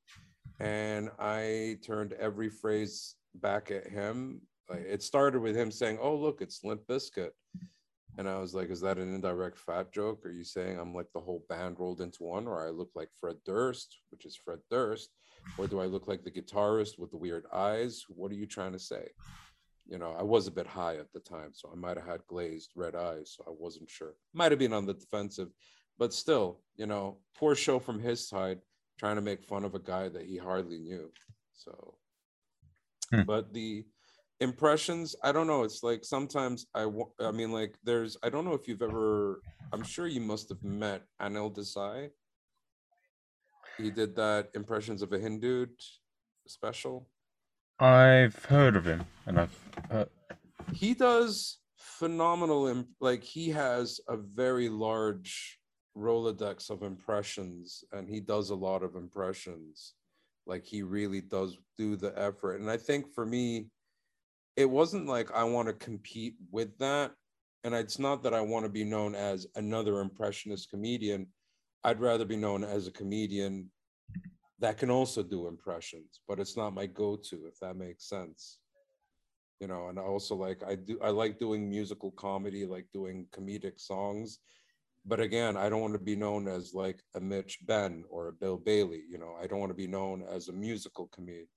and 0.58 1.10
I 1.18 1.78
turned 1.86 2.12
every 2.14 2.50
phrase 2.50 3.14
back 3.36 3.70
at 3.70 3.86
him. 3.86 4.40
Like, 4.68 4.80
It 4.80 5.02
started 5.02 5.40
with 5.40 5.56
him 5.56 5.70
saying, 5.70 5.98
"Oh, 6.00 6.16
look, 6.16 6.42
it's 6.42 6.64
Limp 6.64 6.84
Bizkit," 6.88 7.30
and 8.18 8.28
I 8.28 8.38
was 8.38 8.52
like, 8.54 8.68
"Is 8.68 8.80
that 8.80 8.98
an 8.98 9.14
indirect 9.14 9.58
fat 9.58 9.92
joke? 9.92 10.26
Are 10.26 10.30
you 10.30 10.44
saying 10.44 10.78
I'm 10.78 10.92
like 10.94 11.10
the 11.14 11.20
whole 11.20 11.44
band 11.48 11.78
rolled 11.78 12.00
into 12.00 12.24
one, 12.24 12.46
or 12.46 12.66
I 12.66 12.70
look 12.70 12.90
like 12.94 13.08
Fred 13.14 13.36
Durst, 13.44 13.96
which 14.10 14.26
is 14.26 14.36
Fred 14.36 14.58
Durst, 14.70 15.10
or 15.56 15.66
do 15.68 15.80
I 15.80 15.86
look 15.86 16.08
like 16.08 16.24
the 16.24 16.30
guitarist 16.30 16.98
with 16.98 17.10
the 17.12 17.16
weird 17.16 17.46
eyes? 17.52 18.04
What 18.08 18.30
are 18.32 18.34
you 18.34 18.46
trying 18.46 18.72
to 18.72 18.78
say?" 18.78 19.12
You 19.86 19.96
know, 19.96 20.12
I 20.12 20.22
was 20.22 20.46
a 20.46 20.50
bit 20.50 20.66
high 20.66 20.96
at 20.96 21.12
the 21.12 21.20
time, 21.20 21.54
so 21.54 21.70
I 21.72 21.76
might 21.76 21.96
have 21.96 22.06
had 22.06 22.26
glazed 22.26 22.72
red 22.74 22.94
eyes, 22.94 23.32
so 23.34 23.44
I 23.46 23.50
wasn't 23.50 23.88
sure. 23.88 24.16
Might 24.34 24.52
have 24.52 24.58
been 24.58 24.74
on 24.74 24.84
the 24.84 24.92
defensive, 24.94 25.50
but 25.96 26.12
still, 26.12 26.60
you 26.76 26.86
know, 26.86 27.22
poor 27.34 27.54
show 27.54 27.78
from 27.78 27.98
his 27.98 28.28
side, 28.28 28.60
trying 28.98 29.16
to 29.16 29.22
make 29.22 29.42
fun 29.44 29.64
of 29.64 29.74
a 29.74 29.78
guy 29.78 30.08
that 30.10 30.26
he 30.26 30.36
hardly 30.36 30.78
knew. 30.78 31.10
So, 31.54 31.98
Hmm. 33.10 33.22
but 33.22 33.54
the 33.54 33.86
impressions, 34.40 35.16
I 35.22 35.32
don't 35.32 35.46
know. 35.46 35.64
It's 35.64 35.82
like 35.82 36.04
sometimes 36.04 36.66
I, 36.74 36.88
I 37.20 37.30
mean, 37.30 37.52
like 37.52 37.76
there's, 37.84 38.16
I 38.22 38.28
don't 38.28 38.44
know 38.44 38.54
if 38.54 38.68
you've 38.68 38.82
ever, 38.82 39.42
I'm 39.72 39.82
sure 39.82 40.06
you 40.06 40.20
must 40.20 40.48
have 40.48 40.62
met 40.62 41.02
Anil 41.20 41.54
Desai. 41.54 42.10
He 43.76 43.90
did 43.90 44.16
that 44.16 44.48
impressions 44.54 45.02
of 45.02 45.12
a 45.12 45.18
Hindu 45.18 45.66
special. 46.46 47.08
I've 47.78 48.44
heard 48.46 48.74
of 48.74 48.84
him, 48.84 49.04
and 49.26 49.38
I've 49.38 49.58
heard, 49.90 50.08
he 50.72 50.94
does 50.94 51.58
phenomenal 51.76 52.66
im- 52.66 52.88
like 53.00 53.22
he 53.22 53.50
has 53.50 54.00
a 54.08 54.16
very 54.16 54.68
large 54.68 55.58
rolodex 55.96 56.70
of 56.70 56.82
impressions 56.82 57.82
and 57.92 58.08
he 58.08 58.20
does 58.20 58.50
a 58.50 58.54
lot 58.54 58.82
of 58.82 58.94
impressions 58.94 59.94
like 60.46 60.64
he 60.64 60.82
really 60.82 61.20
does 61.20 61.56
do 61.76 61.96
the 61.96 62.16
effort 62.16 62.60
and 62.60 62.70
i 62.70 62.76
think 62.76 63.12
for 63.12 63.26
me 63.26 63.68
it 64.58 64.68
wasn't 64.68 65.06
like 65.06 65.30
i 65.30 65.44
want 65.44 65.68
to 65.68 65.74
compete 65.74 66.34
with 66.50 66.76
that 66.78 67.12
and 67.62 67.72
it's 67.72 67.98
not 67.98 68.24
that 68.24 68.34
i 68.34 68.40
want 68.40 68.64
to 68.64 68.68
be 68.68 68.84
known 68.84 69.14
as 69.14 69.46
another 69.54 70.00
impressionist 70.00 70.68
comedian. 70.68 71.26
I'd 71.84 72.00
rather 72.00 72.24
be 72.24 72.36
known 72.36 72.64
as 72.64 72.88
a 72.88 72.90
comedian 72.90 73.70
that 74.58 74.76
can 74.76 74.90
also 74.90 75.22
do 75.22 75.46
impressions 75.46 76.20
but 76.26 76.40
it's 76.40 76.56
not 76.56 76.74
my 76.74 76.86
go-to 76.86 77.46
if 77.46 77.58
that 77.60 77.76
makes 77.76 78.08
sense. 78.08 78.58
You 79.60 79.68
know 79.68 79.88
and 79.88 79.98
i 79.98 80.02
also 80.02 80.34
like 80.34 80.62
i 80.66 80.74
do 80.74 80.98
i 81.02 81.10
like 81.10 81.38
doing 81.38 81.70
musical 81.70 82.10
comedy 82.10 82.66
like 82.66 82.86
doing 82.92 83.26
comedic 83.36 83.80
songs 83.80 84.38
but 85.04 85.20
again 85.20 85.56
i 85.56 85.68
don't 85.68 85.80
want 85.80 85.94
to 85.94 86.10
be 86.12 86.16
known 86.16 86.46
as 86.48 86.74
like 86.74 87.00
a 87.16 87.20
mitch 87.20 87.58
benn 87.66 88.04
or 88.08 88.28
a 88.28 88.32
bill 88.32 88.56
bailey 88.56 89.02
you 89.08 89.18
know 89.18 89.34
i 89.40 89.46
don't 89.46 89.60
want 89.60 89.70
to 89.70 89.82
be 89.84 89.92
known 89.96 90.24
as 90.36 90.48
a 90.48 90.52
musical 90.52 91.06
comedian. 91.08 91.48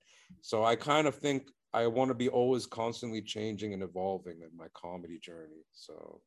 So 0.41 0.63
i 0.63 0.75
kind 0.75 1.07
of 1.07 1.15
think 1.15 1.43
i 1.73 1.87
want 1.87 2.09
to 2.09 2.15
be 2.15 2.29
always 2.29 2.65
constantly 2.65 3.21
changing 3.21 3.73
and 3.73 3.83
evolving 3.83 4.41
in 4.41 4.55
my 4.55 4.67
comedy 4.73 5.19
journey 5.19 5.63
so 5.71 6.21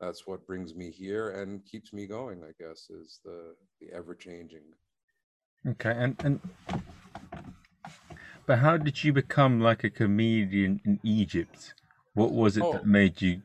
that's 0.00 0.26
what 0.26 0.46
brings 0.46 0.74
me 0.74 0.90
here 0.90 1.30
and 1.30 1.64
keeps 1.64 1.92
me 1.92 2.06
going 2.06 2.42
i 2.42 2.52
guess 2.62 2.88
is 2.90 3.20
the 3.24 3.54
the 3.80 3.92
ever 3.92 4.14
changing 4.14 4.62
okay, 5.68 5.92
and 5.96 6.16
and 6.24 6.40
but 8.46 8.58
how 8.58 8.76
did 8.76 9.02
you 9.04 9.12
become 9.12 9.60
like 9.60 9.84
a 9.84 9.90
comedian 9.90 10.80
in 10.84 10.98
Egypt? 11.02 11.74
What 12.14 12.32
was 12.32 12.56
it 12.56 12.64
Oh. 12.64 12.72
that 12.72 12.86
made 12.86 13.22
you? 13.22 13.42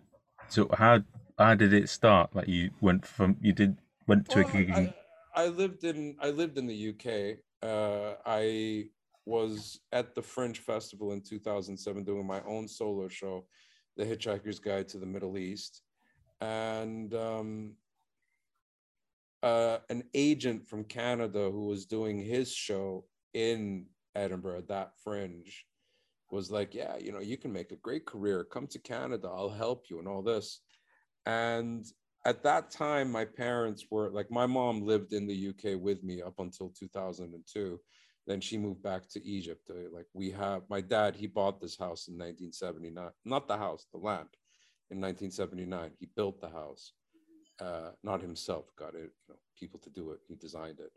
So 0.50 0.70
how 0.78 1.04
how 1.38 1.56
did 1.56 1.74
it 1.74 1.90
start? 1.90 2.36
Like 2.36 2.48
you 2.48 2.72
went 2.82 3.06
from 3.06 3.38
you 3.42 3.54
did 3.54 3.78
went 4.08 4.28
to 4.30 4.40
a 4.40 4.44
gig. 4.44 4.72
I, 4.72 4.94
I 5.36 5.48
lived 5.48 5.84
in 5.84 6.16
I 6.20 6.32
lived 6.32 6.58
in 6.58 6.68
the 6.68 6.90
UK. 6.90 7.38
Uh, 7.62 8.16
I 8.26 8.90
was 9.28 9.82
at 9.92 10.16
the 10.16 10.22
Fringe 10.22 10.60
Festival 10.60 11.12
in 11.12 11.22
2007 11.22 12.04
doing 12.06 12.26
my 12.26 12.42
own 12.48 12.66
solo 12.66 13.10
show, 13.10 13.46
The 13.98 14.06
Hitchhiker's 14.06 14.60
Guide 14.60 14.88
to 14.90 15.00
the 15.00 15.06
Middle 15.06 15.38
East, 15.38 15.82
and 16.40 17.14
um, 17.14 17.74
uh, 19.44 19.80
an 19.90 20.04
agent 20.14 20.66
from 20.66 20.86
Canada 20.86 21.50
who 21.52 21.66
was 21.66 21.86
doing 21.86 22.24
his 22.24 22.54
show 22.54 23.04
in 23.34 23.88
Edinburgh, 24.16 24.64
that 24.70 24.94
Fringe, 25.04 25.66
was 26.32 26.50
like, 26.50 26.74
"Yeah, 26.74 26.96
you 26.98 27.12
know, 27.12 27.20
you 27.20 27.38
can 27.38 27.52
make 27.52 27.72
a 27.72 27.78
great 27.78 28.06
career. 28.06 28.46
Come 28.46 28.68
to 28.68 28.80
Canada. 28.80 29.28
I'll 29.28 29.50
help 29.50 29.90
you 29.90 30.00
and 30.00 30.08
all 30.08 30.22
this." 30.22 30.62
And 31.26 31.86
at 32.26 32.44
that 32.44 32.72
time 32.72 33.12
my 33.12 33.26
parents 33.26 33.86
were 33.92 34.10
like 34.10 34.32
my 34.32 34.46
mom 34.46 34.82
lived 34.82 35.14
in 35.14 35.28
the 35.28 35.50
uk 35.50 35.82
with 35.82 36.04
me 36.04 36.22
up 36.22 36.40
until 36.40 36.70
2002 36.70 37.80
then 38.28 38.42
she 38.42 38.58
moved 38.58 38.84
back 38.84 39.08
to 39.10 39.26
egypt. 39.26 39.72
Like 39.92 40.06
we 40.14 40.30
have 40.32 40.64
my 40.70 40.82
dad 40.82 41.16
he 41.16 41.28
bought 41.28 41.60
this 41.60 41.78
house 41.78 42.08
in 42.08 42.16
1979 42.16 43.10
not 43.26 43.48
the 43.48 43.58
house 43.58 43.86
the 43.92 44.00
land. 44.00 44.30
In 44.90 45.02
1979 45.02 45.92
he 46.00 46.08
built 46.16 46.40
the 46.40 46.50
house. 46.50 46.94
Uh, 47.60 47.90
not 48.04 48.22
himself 48.22 48.66
got 48.78 48.94
it 48.94 49.12
you 49.28 49.30
know, 49.30 49.36
people 49.58 49.80
to 49.80 49.90
do 49.90 50.12
it 50.12 50.20
he 50.28 50.36
designed 50.36 50.80
it. 50.80 50.92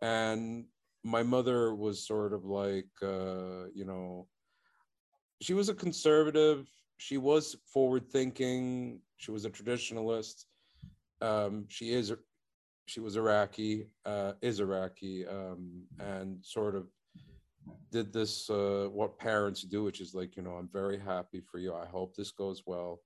And 0.00 0.64
my 1.04 1.22
mother 1.22 1.74
was 1.74 2.06
sort 2.06 2.32
of 2.32 2.44
like 2.44 2.90
uh, 3.02 3.68
you 3.74 3.84
know 3.84 4.26
she 5.40 5.54
was 5.54 5.68
a 5.68 5.74
conservative 5.74 6.66
she 7.02 7.18
was 7.18 7.56
forward 7.66 8.08
thinking 8.08 9.00
she 9.16 9.32
was 9.32 9.44
a 9.44 9.50
traditionalist. 9.50 10.44
Um, 11.20 11.64
she 11.68 11.92
is 11.92 12.14
she 12.86 13.00
was 13.00 13.16
Iraqi, 13.16 13.86
uh, 14.04 14.32
is 14.42 14.60
Iraqi, 14.60 15.26
um, 15.26 15.82
and 16.00 16.44
sort 16.44 16.74
of 16.74 16.86
did 17.90 18.12
this 18.12 18.50
uh, 18.50 18.88
what 18.90 19.18
parents 19.18 19.62
do, 19.62 19.84
which 19.84 20.00
is 20.00 20.14
like, 20.14 20.36
you 20.36 20.42
know, 20.42 20.52
I'm 20.52 20.68
very 20.72 20.98
happy 20.98 21.40
for 21.40 21.58
you. 21.58 21.74
I 21.74 21.86
hope 21.86 22.14
this 22.14 22.32
goes 22.32 22.62
well. 22.66 23.00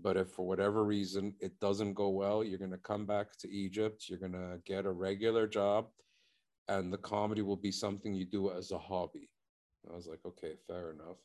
But 0.00 0.16
if 0.16 0.30
for 0.30 0.46
whatever 0.46 0.84
reason 0.84 1.34
it 1.40 1.58
doesn't 1.60 1.94
go 1.94 2.08
well, 2.08 2.42
you're 2.42 2.58
gonna 2.58 2.78
come 2.78 3.06
back 3.06 3.36
to 3.38 3.50
Egypt, 3.50 4.06
you're 4.08 4.18
gonna 4.18 4.58
get 4.66 4.86
a 4.86 4.90
regular 4.90 5.46
job, 5.46 5.86
and 6.68 6.92
the 6.92 6.98
comedy 6.98 7.42
will 7.42 7.56
be 7.56 7.70
something 7.70 8.12
you 8.12 8.26
do 8.26 8.50
as 8.50 8.72
a 8.72 8.78
hobby. 8.78 9.30
I 9.90 9.94
was 9.94 10.06
like, 10.06 10.20
okay, 10.26 10.54
fair 10.66 10.90
enough. 10.92 11.18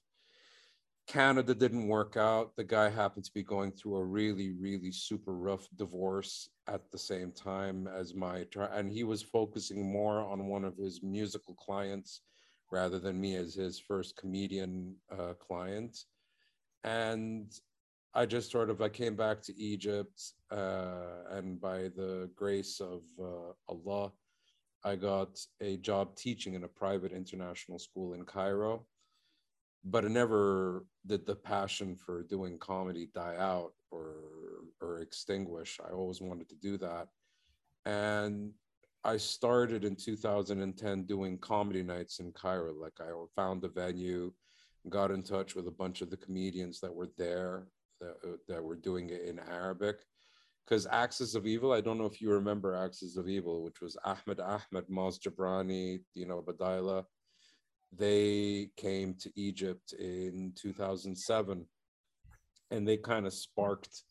Canada 1.10 1.56
didn't 1.56 1.88
work 1.88 2.18
out. 2.18 2.56
The 2.56 2.64
guy 2.64 2.88
happened 2.88 3.26
to 3.26 3.34
be 3.34 3.42
going 3.42 3.72
through 3.72 3.96
a 3.96 4.06
really, 4.06 4.52
really 4.52 4.92
super 4.92 5.34
rough 5.34 5.68
divorce 5.76 6.50
at 6.68 6.92
the 6.92 7.00
same 7.00 7.32
time 7.32 7.88
as 7.88 8.14
my, 8.14 8.46
and 8.72 8.92
he 8.92 9.04
was 9.04 9.24
focusing 9.24 9.92
more 9.92 10.20
on 10.20 10.46
one 10.46 10.64
of 10.64 10.78
his 10.78 11.02
musical 11.02 11.56
clients 11.56 12.22
rather 12.72 13.00
than 13.00 13.20
me 13.20 13.36
as 13.38 13.56
his 13.56 13.80
first 13.80 14.18
comedian 14.18 14.96
uh, 15.12 15.34
client. 15.40 15.98
And 16.84 17.52
I 18.14 18.28
just 18.28 18.52
sort 18.52 18.70
of, 18.70 18.80
I 18.80 18.90
came 18.90 19.16
back 19.16 19.42
to 19.42 19.60
Egypt, 19.60 20.22
uh, 20.52 21.24
and 21.32 21.60
by 21.60 21.90
the 21.96 22.30
grace 22.36 22.80
of 22.80 23.02
uh, 23.20 23.54
Allah, 23.68 24.12
I 24.84 24.96
got 24.96 25.40
a 25.60 25.78
job 25.78 26.16
teaching 26.16 26.54
in 26.54 26.66
a 26.66 26.68
private 26.68 27.14
international 27.14 27.80
school 27.80 28.14
in 28.14 28.26
Cairo 28.26 28.86
but 29.90 30.06
it 30.06 30.12
never 30.12 30.86
did 31.08 31.26
the 31.26 31.36
passion 31.36 31.96
for 31.96 32.24
doing 32.24 32.58
comedy 32.60 33.10
die 33.14 33.36
out 33.38 33.74
or 33.92 34.16
or 34.82 35.00
extinguish. 35.00 35.80
I 35.86 35.92
always 35.92 36.22
wanted 36.22 36.48
to 36.50 36.56
do 36.56 36.78
that. 36.78 37.08
And 37.86 38.52
I 39.04 39.18
started 39.18 39.84
in 39.84 39.96
2010 39.96 41.04
doing 41.04 41.38
comedy 41.38 41.84
nights 41.84 42.20
in 42.20 42.32
Cairo. 42.32 42.74
Like 42.74 43.00
I 43.02 43.12
found 43.36 43.64
a 43.64 43.70
venue, 43.70 44.32
got 44.90 45.12
in 45.12 45.24
touch 45.24 45.56
with 45.56 45.68
a 45.68 45.72
bunch 45.72 46.02
of 46.02 46.10
the 46.10 46.18
comedians 46.18 46.80
that 46.82 46.94
were 46.94 47.10
there 47.18 47.68
that, 48.00 48.16
that 48.48 48.64
were 48.64 48.76
doing 48.76 49.10
it 49.10 49.24
in 49.24 49.40
Arabic. 49.40 49.98
Because 50.66 50.86
Axis 50.92 51.34
of 51.34 51.48
Evil, 51.48 51.74
I 51.74 51.82
don't 51.82 51.98
know 51.98 52.06
if 52.06 52.22
you 52.22 52.32
remember 52.32 52.76
Axis 52.76 53.18
of 53.18 53.28
Evil, 53.28 53.64
which 53.64 53.82
was 53.82 53.98
Ahmed 54.06 54.40
Ahmed, 54.40 54.88
Maz 54.90 55.20
Jobrani, 55.20 56.02
you 56.14 56.28
know, 56.28 56.42
Badila 56.42 57.06
they 57.96 58.70
came 58.78 59.14
to 59.16 59.32
Egypt 59.36 59.94
in 59.94 60.54
2007 60.56 61.66
and 62.72 62.88
they 62.88 62.98
kind 62.98 63.26
of 63.26 63.34
sparked 63.34 64.04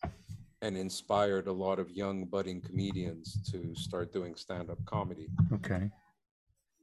and 0.62 0.76
inspired 0.76 1.46
a 1.46 1.52
lot 1.52 1.78
of 1.78 1.90
young 1.90 2.24
budding 2.24 2.60
comedians 2.60 3.38
to 3.52 3.74
start 3.76 4.12
doing 4.12 4.34
stand-up 4.34 4.84
comedy 4.84 5.28
Okay. 5.52 5.88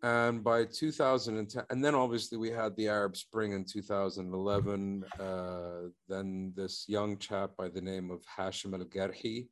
and 0.04 0.42
by 0.42 0.64
2010 0.64 1.66
and 1.70 1.84
then 1.84 1.94
obviously 1.96 2.38
we 2.38 2.50
had 2.50 2.74
the 2.78 2.88
arab 2.88 3.18
spring 3.18 3.52
in 3.52 3.66
2011 3.66 5.04
uh, 5.20 5.90
then 6.08 6.54
this 6.56 6.86
young 6.88 7.18
chap 7.18 7.50
by 7.58 7.68
the 7.68 7.82
name 7.82 8.10
of 8.10 8.22
hashim 8.38 8.74
al-garhi 8.74 9.48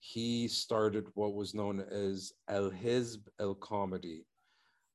he 0.00 0.48
started 0.48 1.04
what 1.14 1.34
was 1.34 1.54
known 1.54 1.80
as 1.90 2.32
al-hizb 2.48 3.20
al-comedy 3.40 4.24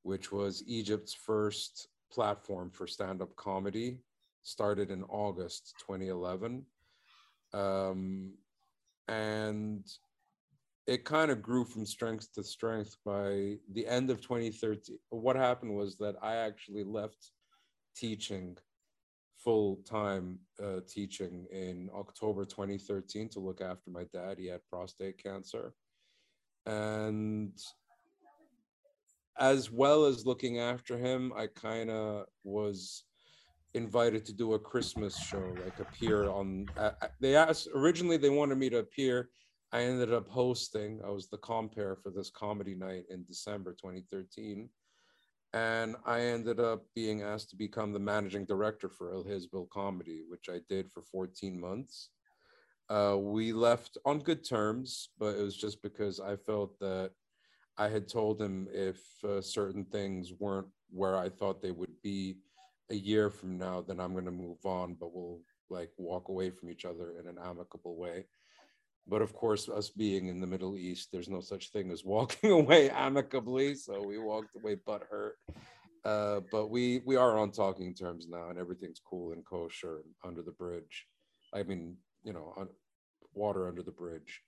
which 0.04 0.32
was 0.32 0.64
Egypt's 0.68 1.14
first 1.14 1.88
platform 2.12 2.70
for 2.70 2.88
stand-up 2.88 3.36
comedy, 3.36 4.00
started 4.44 4.92
in 4.92 5.04
August 5.06 5.74
2011. 5.86 6.66
Um, 7.54 8.34
and 9.08 9.86
it 10.86 11.06
kind 11.06 11.32
of 11.32 11.42
grew 11.42 11.66
from 11.66 11.86
strength 11.86 12.32
to 12.34 12.44
strength 12.44 12.98
by 13.06 13.58
the 13.72 13.88
end 13.88 14.10
of 14.10 14.22
2013 14.22 14.98
what 15.10 15.36
happened 15.36 15.74
was 15.76 15.98
that 15.98 16.16
i 16.22 16.36
actually 16.36 16.84
left 16.84 17.32
teaching 17.96 18.58
full 19.44 19.78
time 19.86 20.40
uh, 20.64 20.80
teaching 20.88 21.46
in 21.52 21.90
october 21.94 22.46
2013 22.46 23.30
to 23.30 23.40
look 23.40 23.62
after 23.62 23.90
my 23.90 24.04
dad. 24.14 24.38
He 24.38 24.48
had 24.48 24.66
prostate 24.70 25.22
cancer. 25.22 25.74
And 26.66 27.52
as 29.40 29.72
well 29.72 30.06
as 30.06 30.26
looking 30.26 30.60
after 30.60 30.98
him 30.98 31.34
i 31.36 31.48
kind 31.48 31.90
of 31.90 32.26
was 32.44 33.04
invited 33.74 34.26
to 34.26 34.34
do 34.34 34.54
a 34.54 34.60
christmas 34.60 35.18
show 35.18 35.54
like 35.64 35.80
appear 35.80 36.30
on 36.30 36.66
uh, 36.78 36.92
they 37.20 37.36
asked 37.36 37.68
originally 37.74 38.18
they 38.18 38.30
wanted 38.30 38.58
me 38.58 38.70
to 38.70 38.78
appear 38.78 39.30
I 39.74 39.82
ended 39.86 40.14
up 40.14 40.30
hosting, 40.30 41.02
I 41.04 41.10
was 41.10 41.30
the 41.30 41.40
compare 41.40 41.96
for 41.96 42.12
this 42.12 42.30
comedy 42.30 42.76
night 42.76 43.06
in 43.10 43.26
December 43.26 43.72
2013. 43.72 44.70
And 45.54 45.96
I 46.06 46.22
ended 46.22 46.60
up 46.60 46.86
being 46.94 47.24
asked 47.24 47.50
to 47.50 47.56
become 47.56 47.92
the 47.92 48.00
managing 48.00 48.46
director 48.46 48.88
for 48.88 49.12
Al 49.12 49.24
Hezb 49.24 49.56
El 49.56 49.68
Comedy, 49.74 50.22
which 50.28 50.48
I 50.48 50.60
did 50.70 50.92
for 50.92 51.02
14 51.02 51.60
months. 51.60 52.10
Uh, 52.88 53.18
we 53.20 53.52
left 53.52 53.98
on 54.06 54.20
good 54.20 54.48
terms, 54.48 55.10
but 55.18 55.36
it 55.38 55.42
was 55.42 55.58
just 55.58 55.82
because 55.82 56.20
I 56.20 56.36
felt 56.36 56.78
that 56.80 57.12
I 57.78 57.88
had 57.90 58.08
told 58.08 58.42
him 58.42 58.68
if 58.72 59.02
uh, 59.24 59.42
certain 59.42 59.86
things 59.86 60.32
weren't 60.40 60.68
where 60.92 61.18
I 61.18 61.30
thought 61.30 61.62
they 61.62 61.72
would 61.72 62.02
be 62.04 62.38
a 62.92 62.96
year 62.96 63.30
from 63.30 63.58
now, 63.58 63.82
then 63.82 64.00
I'm 64.00 64.14
going 64.14 64.26
to 64.26 64.32
move 64.32 64.64
on, 64.66 64.96
but 65.00 65.14
we'll 65.14 65.40
like 65.70 65.90
walk 65.98 66.30
away 66.30 66.52
from 66.52 66.70
each 66.70 66.86
other 66.86 67.14
in 67.20 67.28
an 67.28 67.38
amicable 67.44 67.96
way. 67.96 68.26
But 69.08 69.22
of 69.22 69.34
course, 69.34 69.68
us 69.68 69.90
being 69.90 70.28
in 70.28 70.40
the 70.40 70.48
Middle 70.48 70.78
East, 70.78 71.10
there's 71.12 71.30
no 71.30 71.42
such 71.42 71.72
thing 71.72 71.92
as 71.92 72.06
walking 72.06 72.52
away 72.52 72.90
amicably. 72.90 73.76
So 73.76 74.02
we 74.06 74.18
walked 74.18 74.56
away 74.56 74.76
butt 74.76 75.04
hurt. 75.10 75.38
Uh, 76.06 76.42
but 76.52 76.68
we 76.68 77.02
we 77.06 77.16
are 77.16 77.38
on 77.38 77.50
talking 77.50 77.94
terms 77.96 78.28
now, 78.30 78.50
and 78.50 78.60
everything's 78.60 79.00
cool 79.00 79.32
and 79.32 79.46
kosher 79.46 80.02
under 80.26 80.42
the 80.42 80.52
bridge. 80.52 81.08
I 81.54 81.64
mean, 81.64 81.96
you 82.26 82.34
know, 82.34 82.54
on, 82.58 82.68
water 83.34 83.68
under 83.70 83.82
the 83.82 83.92
bridge. 83.92 84.42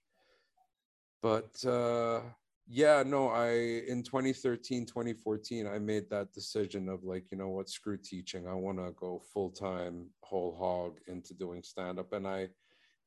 But 1.21 1.63
uh, 1.65 2.19
yeah, 2.67 3.03
no, 3.05 3.29
I 3.29 3.49
in 3.87 4.01
2013, 4.03 4.85
2014, 4.85 5.67
I 5.67 5.77
made 5.77 6.09
that 6.09 6.33
decision 6.33 6.89
of 6.89 7.03
like, 7.03 7.25
you 7.31 7.37
know 7.37 7.49
what, 7.49 7.69
screw 7.69 7.97
teaching. 7.97 8.47
I 8.47 8.53
want 8.53 8.79
to 8.79 8.91
go 8.99 9.21
full 9.33 9.51
time, 9.51 10.07
whole 10.21 10.55
hog 10.57 10.97
into 11.07 11.33
doing 11.33 11.61
stand 11.63 11.99
up, 11.99 12.13
and 12.13 12.27
I 12.27 12.49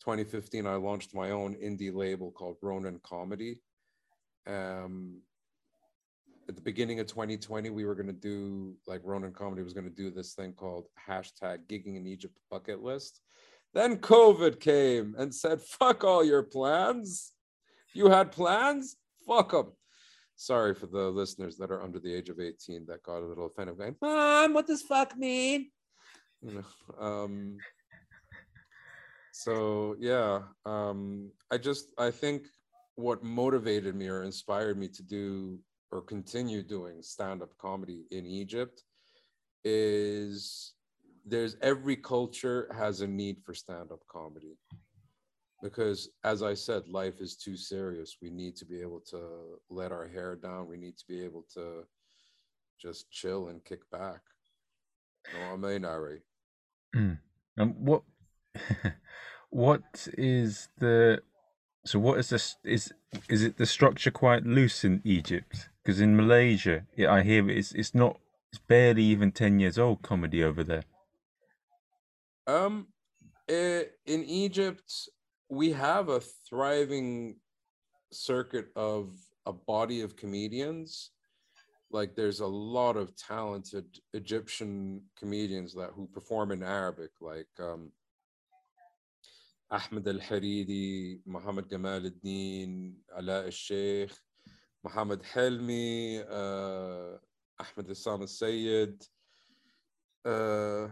2015, 0.00 0.66
I 0.66 0.74
launched 0.74 1.14
my 1.14 1.30
own 1.30 1.54
indie 1.56 1.92
label 1.92 2.30
called 2.30 2.56
Ronan 2.62 3.00
Comedy. 3.02 3.60
Um, 4.46 5.22
at 6.48 6.54
the 6.54 6.62
beginning 6.62 7.00
of 7.00 7.06
2020, 7.08 7.68
we 7.70 7.84
were 7.84 7.94
going 7.94 8.06
to 8.06 8.12
do 8.12 8.74
like 8.86 9.02
Ronan 9.04 9.32
Comedy 9.32 9.62
was 9.62 9.74
going 9.74 9.88
to 9.88 9.94
do 9.94 10.10
this 10.10 10.34
thing 10.34 10.52
called 10.52 10.86
hashtag 11.08 11.66
gigging 11.68 11.96
in 11.96 12.06
Egypt 12.06 12.38
bucket 12.50 12.82
list. 12.82 13.20
Then 13.74 13.98
COVID 13.98 14.60
came 14.60 15.14
and 15.18 15.34
said, 15.34 15.60
fuck 15.60 16.04
all 16.04 16.24
your 16.24 16.42
plans. 16.42 17.32
You 17.92 18.08
had 18.08 18.32
plans? 18.32 18.96
Fuck 19.28 19.52
them. 19.52 19.72
Sorry 20.36 20.74
for 20.74 20.86
the 20.86 21.10
listeners 21.10 21.56
that 21.58 21.70
are 21.70 21.82
under 21.82 21.98
the 21.98 22.14
age 22.14 22.28
of 22.28 22.40
18 22.40 22.86
that 22.86 23.02
got 23.02 23.18
a 23.18 23.26
little 23.26 23.46
offended, 23.46 23.76
going, 23.76 23.96
Mom, 24.00 24.54
what 24.54 24.66
does 24.66 24.82
fuck 24.82 25.16
mean? 25.16 25.70
You 26.40 26.62
know, 26.62 27.04
um, 27.04 27.58
so 29.38 29.94
yeah 30.00 30.40
um 30.66 31.30
i 31.52 31.56
just 31.56 31.92
i 31.96 32.10
think 32.10 32.48
what 32.96 33.22
motivated 33.22 33.94
me 33.94 34.08
or 34.08 34.24
inspired 34.24 34.76
me 34.76 34.88
to 34.88 35.04
do 35.04 35.60
or 35.92 36.02
continue 36.02 36.60
doing 36.60 37.00
stand-up 37.00 37.56
comedy 37.56 38.04
in 38.10 38.26
egypt 38.26 38.82
is 39.64 40.72
there's 41.24 41.56
every 41.62 41.94
culture 41.94 42.68
has 42.76 43.00
a 43.00 43.06
need 43.06 43.36
for 43.44 43.54
stand-up 43.54 44.00
comedy 44.10 44.56
because 45.62 46.10
as 46.24 46.42
i 46.42 46.54
said 46.54 46.86
life 46.88 47.20
is 47.20 47.36
too 47.36 47.56
serious 47.56 48.16
we 48.22 48.30
need 48.30 48.56
to 48.56 48.64
be 48.64 48.80
able 48.80 49.00
to 49.00 49.20
let 49.70 49.92
our 49.92 50.06
hair 50.06 50.36
down 50.36 50.68
we 50.68 50.76
need 50.76 50.96
to 50.96 51.06
be 51.06 51.24
able 51.24 51.44
to 51.52 51.84
just 52.80 53.10
chill 53.10 53.48
and 53.48 53.64
kick 53.64 53.88
back 53.90 54.20
no 55.34 55.52
i 55.52 55.56
mean 55.56 55.84
ari 55.84 56.20
mm. 56.94 57.18
um, 57.58 57.74
what 57.78 58.02
what 59.50 60.08
is 60.16 60.68
the 60.78 61.20
so 61.84 61.98
what 61.98 62.18
is 62.18 62.28
this 62.28 62.56
is 62.64 62.92
is 63.28 63.42
it 63.42 63.56
the 63.56 63.66
structure 63.66 64.10
quite 64.10 64.44
loose 64.44 64.84
in 64.84 65.00
Egypt? 65.04 65.70
Because 65.82 66.00
in 66.00 66.16
Malaysia, 66.16 66.84
yeah, 66.94 67.12
I 67.12 67.22
hear 67.22 67.48
it's 67.48 67.72
it's 67.72 67.94
not 67.94 68.18
it's 68.52 68.60
barely 68.60 69.02
even 69.04 69.32
ten 69.32 69.58
years 69.58 69.78
old 69.78 70.02
comedy 70.02 70.44
over 70.44 70.62
there. 70.62 70.84
Um, 72.46 72.88
eh, 73.48 73.84
in 74.06 74.24
Egypt, 74.24 75.08
we 75.48 75.72
have 75.72 76.08
a 76.08 76.20
thriving 76.48 77.36
circuit 78.12 78.68
of 78.76 79.10
a 79.46 79.52
body 79.52 80.02
of 80.02 80.16
comedians. 80.16 81.10
Like 81.90 82.14
there's 82.14 82.40
a 82.40 82.46
lot 82.46 82.96
of 82.96 83.16
talented 83.16 83.86
egyptian 84.12 85.02
comedians 85.18 85.74
that 85.74 85.90
who 85.94 86.06
perform 86.06 86.52
in 86.52 86.62
arabic 86.62 87.12
like 87.22 87.48
um 87.58 87.90
ahmed 89.70 90.06
al-haridi 90.06 91.20
muhammad 91.24 91.66
gamal 91.68 92.04
al-din 92.04 92.94
ala 93.18 93.44
al-sheikh 93.44 94.12
muhammad 94.84 95.22
helmi 95.32 96.20
uh, 96.40 97.16
ahmed 97.58 97.86
al-sayyid 97.88 98.94
uh, 100.24 100.88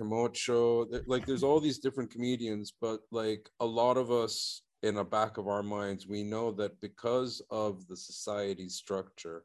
Camacho, 0.00 0.86
like 1.06 1.26
there's 1.26 1.42
all 1.42 1.60
these 1.60 1.78
different 1.78 2.10
comedians, 2.10 2.72
but 2.80 3.00
like 3.10 3.50
a 3.60 3.66
lot 3.66 3.98
of 3.98 4.10
us 4.10 4.62
in 4.82 4.94
the 4.94 5.04
back 5.04 5.36
of 5.36 5.46
our 5.46 5.62
minds, 5.62 6.06
we 6.06 6.22
know 6.22 6.50
that 6.52 6.80
because 6.80 7.42
of 7.50 7.86
the 7.86 7.96
society 7.96 8.66
structure 8.70 9.44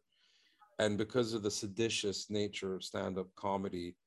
and 0.80 0.98
because 0.98 1.34
of 1.34 1.44
the 1.44 1.52
seditious 1.52 2.30
nature 2.30 2.74
of 2.74 2.86
stand-up 2.86 3.28
comedy, 3.36 3.98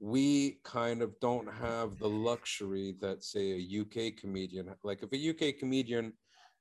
we 0.00 0.58
kind 0.64 1.02
of 1.02 1.18
don't 1.20 1.48
have 1.48 1.96
the 2.00 2.08
luxury 2.08 2.96
that 3.00 3.22
say 3.22 3.52
a 3.52 3.80
UK 3.82 4.16
comedian 4.16 4.68
like 4.82 5.04
if 5.04 5.12
a 5.12 5.30
UK 5.30 5.56
comedian 5.56 6.12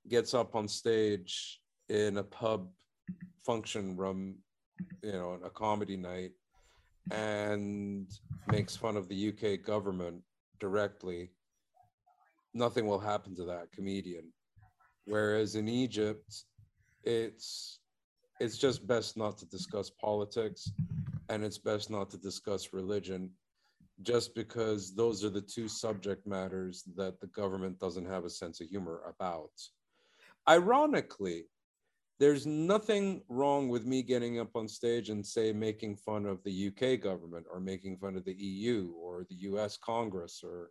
gets 0.08 0.36
up 0.36 0.54
on 0.56 0.68
stage 0.68 1.60
in 1.90 2.18
a 2.18 2.24
pub 2.24 2.70
function 3.44 3.98
room 3.98 4.36
you 5.02 5.14
know 5.14 5.40
a 5.44 5.50
comedy 5.50 5.98
night 5.98 6.34
and 7.10 8.08
makes 8.52 8.76
fun 8.76 8.96
of 8.96 9.08
the 9.08 9.30
UK 9.30 9.66
government 9.66 10.22
directly 10.60 11.32
nothing 12.54 12.86
will 12.86 13.00
happen 13.00 13.36
to 13.36 13.46
that 13.46 13.72
comedian 13.72 14.32
whereas 15.06 15.56
in 15.56 15.68
Egypt 15.68 16.44
it's 17.04 17.80
it's 18.40 18.58
just 18.58 18.86
best 18.88 19.18
not 19.18 19.38
to 19.38 19.46
discuss 19.46 19.90
politics 19.90 20.72
and 21.30 21.44
it's 21.44 21.58
best 21.58 21.90
not 21.90 22.10
to 22.10 22.18
discuss 22.18 22.74
religion 22.74 23.30
just 24.04 24.34
because 24.36 24.96
those 24.96 25.24
are 25.24 25.30
the 25.30 25.42
two 25.42 25.68
subject 25.68 26.26
matters 26.26 26.84
that 26.96 27.20
the 27.20 27.28
government 27.28 27.80
doesn't 27.80 28.08
have 28.08 28.26
a 28.26 28.30
sense 28.30 28.60
of 28.60 28.68
humor 28.68 29.02
about. 29.08 29.52
Ironically, 30.50 31.46
there's 32.22 32.46
nothing 32.46 33.24
wrong 33.30 33.68
with 33.68 33.84
me 33.84 34.04
getting 34.04 34.40
up 34.40 34.56
on 34.56 34.68
stage 34.68 35.10
and 35.10 35.26
say 35.26 35.52
making 35.52 35.96
fun 35.96 36.28
of 36.28 36.44
the 36.44 36.68
UK 36.68 37.02
government 37.02 37.48
or 37.52 37.60
making 37.60 37.98
fun 37.98 38.16
of 38.16 38.24
the 38.24 38.36
EU 38.36 38.94
or 38.96 39.26
the 39.28 39.38
US 39.50 39.76
Congress 39.76 40.42
or 40.44 40.70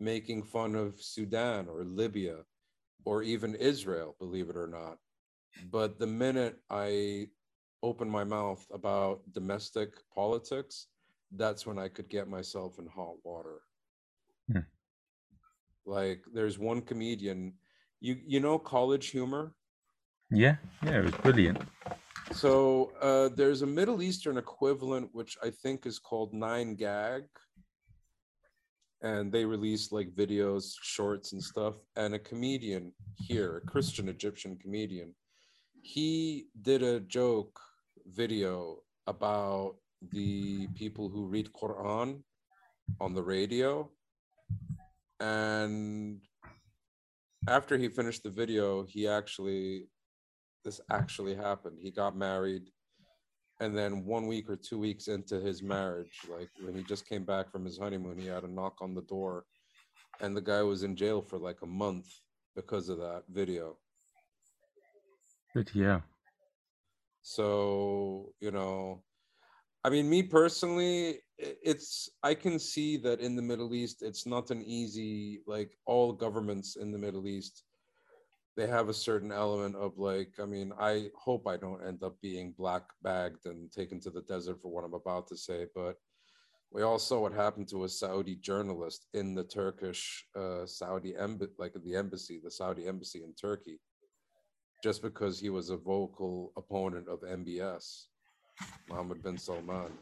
making 0.00 0.42
fun 0.42 0.74
of 0.74 1.00
Sudan 1.00 1.66
or 1.66 1.82
Libya 1.84 2.40
or 3.06 3.22
even 3.22 3.54
Israel, 3.54 4.16
believe 4.18 4.50
it 4.50 4.56
or 4.56 4.66
not. 4.66 4.98
But 5.70 5.98
the 5.98 6.06
minute 6.06 6.58
I 6.68 7.28
open 7.82 8.10
my 8.10 8.24
mouth 8.24 8.62
about 8.70 9.22
domestic 9.32 9.94
politics, 10.14 10.88
that's 11.34 11.64
when 11.64 11.78
I 11.78 11.88
could 11.88 12.10
get 12.10 12.28
myself 12.28 12.78
in 12.78 12.86
hot 12.86 13.14
water. 13.24 13.62
Hmm. 14.52 14.58
Like 15.86 16.22
there's 16.34 16.58
one 16.58 16.82
comedian, 16.82 17.54
you 18.00 18.18
you 18.26 18.40
know 18.40 18.58
college 18.58 19.06
humor? 19.08 19.54
Yeah, 20.32 20.56
yeah, 20.82 20.98
it 20.98 21.04
was 21.04 21.12
brilliant. 21.12 21.58
So 22.32 22.92
uh, 23.02 23.28
there's 23.36 23.60
a 23.60 23.66
Middle 23.66 24.02
Eastern 24.02 24.38
equivalent 24.38 25.10
which 25.12 25.36
I 25.42 25.50
think 25.50 25.84
is 25.84 25.98
called 25.98 26.32
Nine 26.32 26.74
Gag. 26.74 27.24
And 29.02 29.30
they 29.30 29.44
release 29.44 29.92
like 29.92 30.14
videos, 30.14 30.74
shorts, 30.80 31.32
and 31.32 31.42
stuff. 31.42 31.74
And 31.96 32.14
a 32.14 32.18
comedian 32.18 32.92
here, 33.16 33.58
a 33.58 33.60
Christian 33.60 34.08
Egyptian 34.08 34.56
comedian, 34.56 35.14
he 35.82 36.46
did 36.62 36.82
a 36.82 37.00
joke 37.00 37.60
video 38.06 38.78
about 39.06 39.74
the 40.12 40.66
people 40.68 41.08
who 41.08 41.26
read 41.26 41.50
Quran 41.52 42.22
on 43.00 43.14
the 43.14 43.22
radio 43.22 43.90
and 45.20 46.20
after 47.48 47.76
he 47.76 47.88
finished 47.88 48.22
the 48.22 48.30
video, 48.30 48.84
he 48.84 49.06
actually 49.06 49.86
this 50.64 50.80
actually 50.90 51.34
happened. 51.34 51.78
He 51.80 51.90
got 51.90 52.16
married 52.16 52.70
and 53.60 53.76
then 53.76 54.04
one 54.04 54.26
week 54.26 54.50
or 54.50 54.56
two 54.56 54.78
weeks 54.78 55.06
into 55.06 55.38
his 55.38 55.62
marriage, 55.62 56.18
like 56.28 56.48
when 56.60 56.74
he 56.74 56.82
just 56.82 57.08
came 57.08 57.24
back 57.24 57.50
from 57.50 57.64
his 57.64 57.78
honeymoon, 57.78 58.18
he 58.18 58.26
had 58.26 58.42
a 58.42 58.52
knock 58.52 58.78
on 58.80 58.94
the 58.94 59.02
door 59.02 59.44
and 60.20 60.36
the 60.36 60.40
guy 60.40 60.62
was 60.62 60.82
in 60.82 60.96
jail 60.96 61.22
for 61.22 61.38
like 61.38 61.62
a 61.62 61.66
month 61.66 62.06
because 62.56 62.88
of 62.88 62.98
that 62.98 63.22
video. 63.28 63.76
Good, 65.54 65.70
yeah. 65.74 66.00
So, 67.22 68.32
you 68.40 68.50
know, 68.50 69.02
I 69.84 69.90
mean, 69.90 70.08
me 70.08 70.22
personally, 70.22 71.20
it's 71.38 72.08
I 72.22 72.34
can 72.34 72.58
see 72.58 72.96
that 72.98 73.20
in 73.20 73.36
the 73.36 73.42
Middle 73.42 73.74
East, 73.74 74.02
it's 74.02 74.26
not 74.26 74.50
an 74.50 74.62
easy 74.62 75.40
like 75.46 75.76
all 75.86 76.12
governments 76.12 76.76
in 76.76 76.92
the 76.92 76.98
Middle 76.98 77.26
East. 77.26 77.64
They 78.56 78.66
have 78.66 78.88
a 78.88 78.94
certain 78.94 79.32
element 79.32 79.76
of 79.76 79.98
like, 79.98 80.34
I 80.40 80.44
mean, 80.44 80.72
I 80.78 81.10
hope 81.16 81.46
I 81.46 81.56
don't 81.56 81.86
end 81.86 82.02
up 82.02 82.20
being 82.20 82.54
black 82.58 82.82
bagged 83.02 83.46
and 83.46 83.72
taken 83.72 83.98
to 84.00 84.10
the 84.10 84.22
desert 84.22 84.60
for 84.60 84.70
what 84.70 84.84
I'm 84.84 84.94
about 84.94 85.26
to 85.28 85.36
say, 85.36 85.66
but 85.74 85.96
we 86.72 86.82
all 86.82 86.98
saw 86.98 87.20
what 87.20 87.32
happened 87.32 87.68
to 87.68 87.84
a 87.84 87.88
Saudi 87.88 88.36
journalist 88.36 89.06
in 89.12 89.34
the 89.34 89.44
Turkish 89.44 90.26
uh, 90.34 90.64
Saudi 90.64 91.14
embassy, 91.16 91.52
like 91.58 91.74
the 91.84 91.94
embassy, 91.94 92.40
the 92.42 92.50
Saudi 92.50 92.86
embassy 92.86 93.22
in 93.22 93.34
Turkey, 93.34 93.78
just 94.82 95.02
because 95.02 95.38
he 95.38 95.50
was 95.50 95.68
a 95.70 95.76
vocal 95.76 96.52
opponent 96.56 97.08
of 97.08 97.20
MBS, 97.20 98.04
Mohammed 98.88 99.22
bin 99.22 99.36
Salman. 99.36 99.92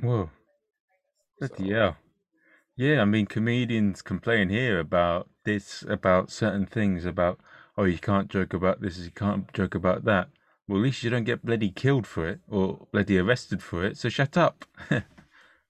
Whoa. 0.00 0.30
So, 1.42 1.48
yeah. 1.58 1.94
Yeah, 2.76 3.00
I 3.00 3.04
mean, 3.06 3.26
comedians 3.26 4.02
complain 4.02 4.50
here 4.50 4.78
about 4.78 5.28
this, 5.44 5.82
about 5.82 6.30
certain 6.30 6.66
things, 6.66 7.04
about, 7.06 7.40
oh, 7.78 7.84
you 7.84 7.98
can't 7.98 8.28
joke 8.30 8.52
about 8.52 8.80
this, 8.82 8.98
you 8.98 9.10
can't 9.10 9.52
joke 9.54 9.74
about 9.74 10.04
that. 10.04 10.28
Well, 10.68 10.78
at 10.78 10.84
least 10.84 11.02
you 11.02 11.10
don't 11.10 11.24
get 11.24 11.44
bloody 11.44 11.70
killed 11.70 12.06
for 12.06 12.28
it 12.28 12.40
or 12.48 12.86
bloody 12.92 13.18
arrested 13.18 13.62
for 13.62 13.84
it, 13.84 13.96
so 13.96 14.08
shut 14.08 14.36
up. 14.36 14.64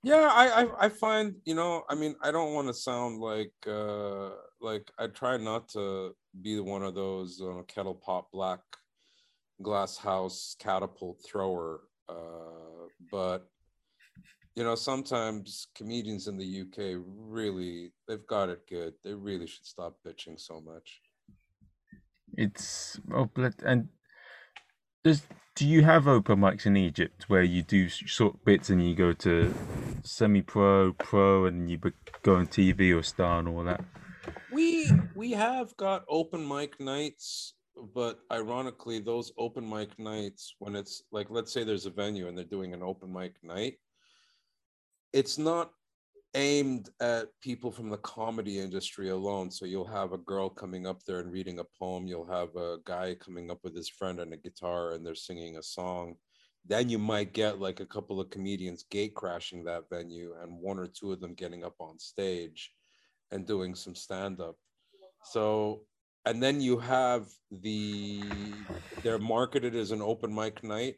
yeah, 0.02 0.30
I, 0.32 0.62
I 0.62 0.86
I 0.86 0.88
find, 0.88 1.36
you 1.44 1.54
know, 1.54 1.84
I 1.88 1.94
mean, 1.94 2.16
I 2.22 2.30
don't 2.30 2.54
want 2.54 2.68
to 2.68 2.74
sound 2.74 3.20
like 3.20 3.52
uh 3.66 4.30
like 4.60 4.90
I 4.98 5.08
try 5.08 5.36
not 5.36 5.68
to 5.70 6.14
be 6.42 6.60
one 6.60 6.82
of 6.82 6.94
those 6.94 7.40
uh, 7.42 7.62
kettle 7.68 7.94
pot 7.94 8.26
black 8.32 8.60
glass 9.62 9.96
house 9.96 10.56
catapult 10.58 11.18
thrower 11.26 11.80
uh 12.08 12.88
but 13.10 13.48
you 14.56 14.64
know, 14.64 14.74
sometimes 14.74 15.68
comedians 15.76 16.28
in 16.28 16.38
the 16.38 16.62
UK 16.62 17.02
really 17.04 17.92
they've 18.08 18.26
got 18.26 18.48
it 18.48 18.66
good. 18.68 18.94
They 19.04 19.12
really 19.12 19.46
should 19.46 19.66
stop 19.66 19.98
bitching 20.04 20.40
so 20.40 20.62
much. 20.62 21.02
It's 22.36 22.98
oh, 23.14 23.30
and 23.64 23.88
does 25.04 25.22
do 25.54 25.68
you 25.68 25.82
have 25.84 26.08
open 26.08 26.40
mics 26.40 26.64
in 26.64 26.76
Egypt 26.76 27.26
where 27.28 27.42
you 27.42 27.62
do 27.62 27.88
short 27.88 28.44
bits 28.44 28.70
and 28.70 28.86
you 28.86 28.94
go 28.94 29.12
to 29.12 29.54
semi-pro, 30.02 30.92
pro, 30.94 31.46
and 31.46 31.70
you 31.70 31.78
go 32.22 32.36
on 32.36 32.46
TV 32.46 32.98
or 32.98 33.02
star 33.02 33.38
and 33.38 33.48
all 33.48 33.62
that? 33.64 33.84
We 34.50 34.90
we 35.14 35.32
have 35.32 35.76
got 35.76 36.04
open 36.08 36.48
mic 36.48 36.80
nights, 36.80 37.54
but 37.94 38.20
ironically, 38.32 39.00
those 39.00 39.32
open 39.36 39.68
mic 39.68 39.98
nights 39.98 40.54
when 40.60 40.74
it's 40.74 41.02
like 41.12 41.26
let's 41.28 41.52
say 41.52 41.62
there's 41.62 41.84
a 41.84 41.90
venue 41.90 42.26
and 42.26 42.36
they're 42.38 42.44
doing 42.46 42.72
an 42.72 42.82
open 42.82 43.12
mic 43.12 43.36
night 43.42 43.74
it's 45.12 45.38
not 45.38 45.70
aimed 46.36 46.90
at 47.00 47.28
people 47.40 47.72
from 47.72 47.88
the 47.88 47.96
comedy 47.98 48.60
industry 48.60 49.08
alone. 49.08 49.50
So 49.50 49.64
you'll 49.64 49.86
have 49.86 50.12
a 50.12 50.18
girl 50.18 50.50
coming 50.50 50.86
up 50.86 51.02
there 51.04 51.20
and 51.20 51.32
reading 51.32 51.58
a 51.60 51.64
poem. 51.78 52.06
You'll 52.06 52.30
have 52.30 52.54
a 52.56 52.76
guy 52.84 53.16
coming 53.18 53.50
up 53.50 53.60
with 53.64 53.74
his 53.74 53.88
friend 53.88 54.20
and 54.20 54.34
a 54.34 54.36
guitar 54.36 54.92
and 54.92 55.04
they're 55.04 55.14
singing 55.14 55.56
a 55.56 55.62
song. 55.62 56.16
Then 56.66 56.90
you 56.90 56.98
might 56.98 57.32
get 57.32 57.58
like 57.58 57.80
a 57.80 57.86
couple 57.86 58.20
of 58.20 58.28
comedians 58.28 58.84
gate 58.90 59.14
crashing 59.14 59.64
that 59.64 59.84
venue 59.90 60.34
and 60.42 60.60
one 60.60 60.78
or 60.78 60.86
two 60.86 61.12
of 61.12 61.20
them 61.20 61.32
getting 61.32 61.64
up 61.64 61.74
on 61.80 61.98
stage 61.98 62.70
and 63.30 63.46
doing 63.46 63.74
some 63.74 63.94
stand 63.94 64.40
up. 64.40 64.56
So, 65.24 65.82
and 66.26 66.42
then 66.42 66.60
you 66.60 66.78
have 66.78 67.28
the, 67.50 68.22
they're 69.02 69.18
marketed 69.18 69.74
as 69.74 69.90
an 69.90 70.02
open 70.02 70.34
mic 70.34 70.62
night 70.62 70.96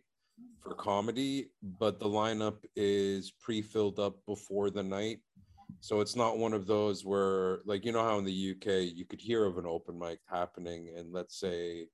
for 0.63 0.75
comedy, 0.75 1.51
but 1.63 1.99
the 1.99 2.07
lineup 2.07 2.65
is 2.77 3.31
pre-filled 3.31 3.99
up 3.99 4.17
before 4.27 4.71
the 4.71 4.83
night. 4.83 5.21
So 5.81 6.01
it's 6.01 6.17
not 6.17 6.39
one 6.39 6.55
of 6.55 6.67
those 6.67 7.05
where, 7.05 7.61
like, 7.65 7.85
you 7.85 7.93
know 7.93 8.03
how 8.03 8.19
in 8.19 8.25
the 8.25 8.51
UK 8.53 8.93
you 8.95 9.05
could 9.05 9.21
hear 9.21 9.45
of 9.45 9.59
an 9.59 9.67
open 9.67 9.99
mic 9.99 10.19
happening 10.29 10.89
in, 10.97 11.13
let's 11.13 11.39
say, 11.39 11.87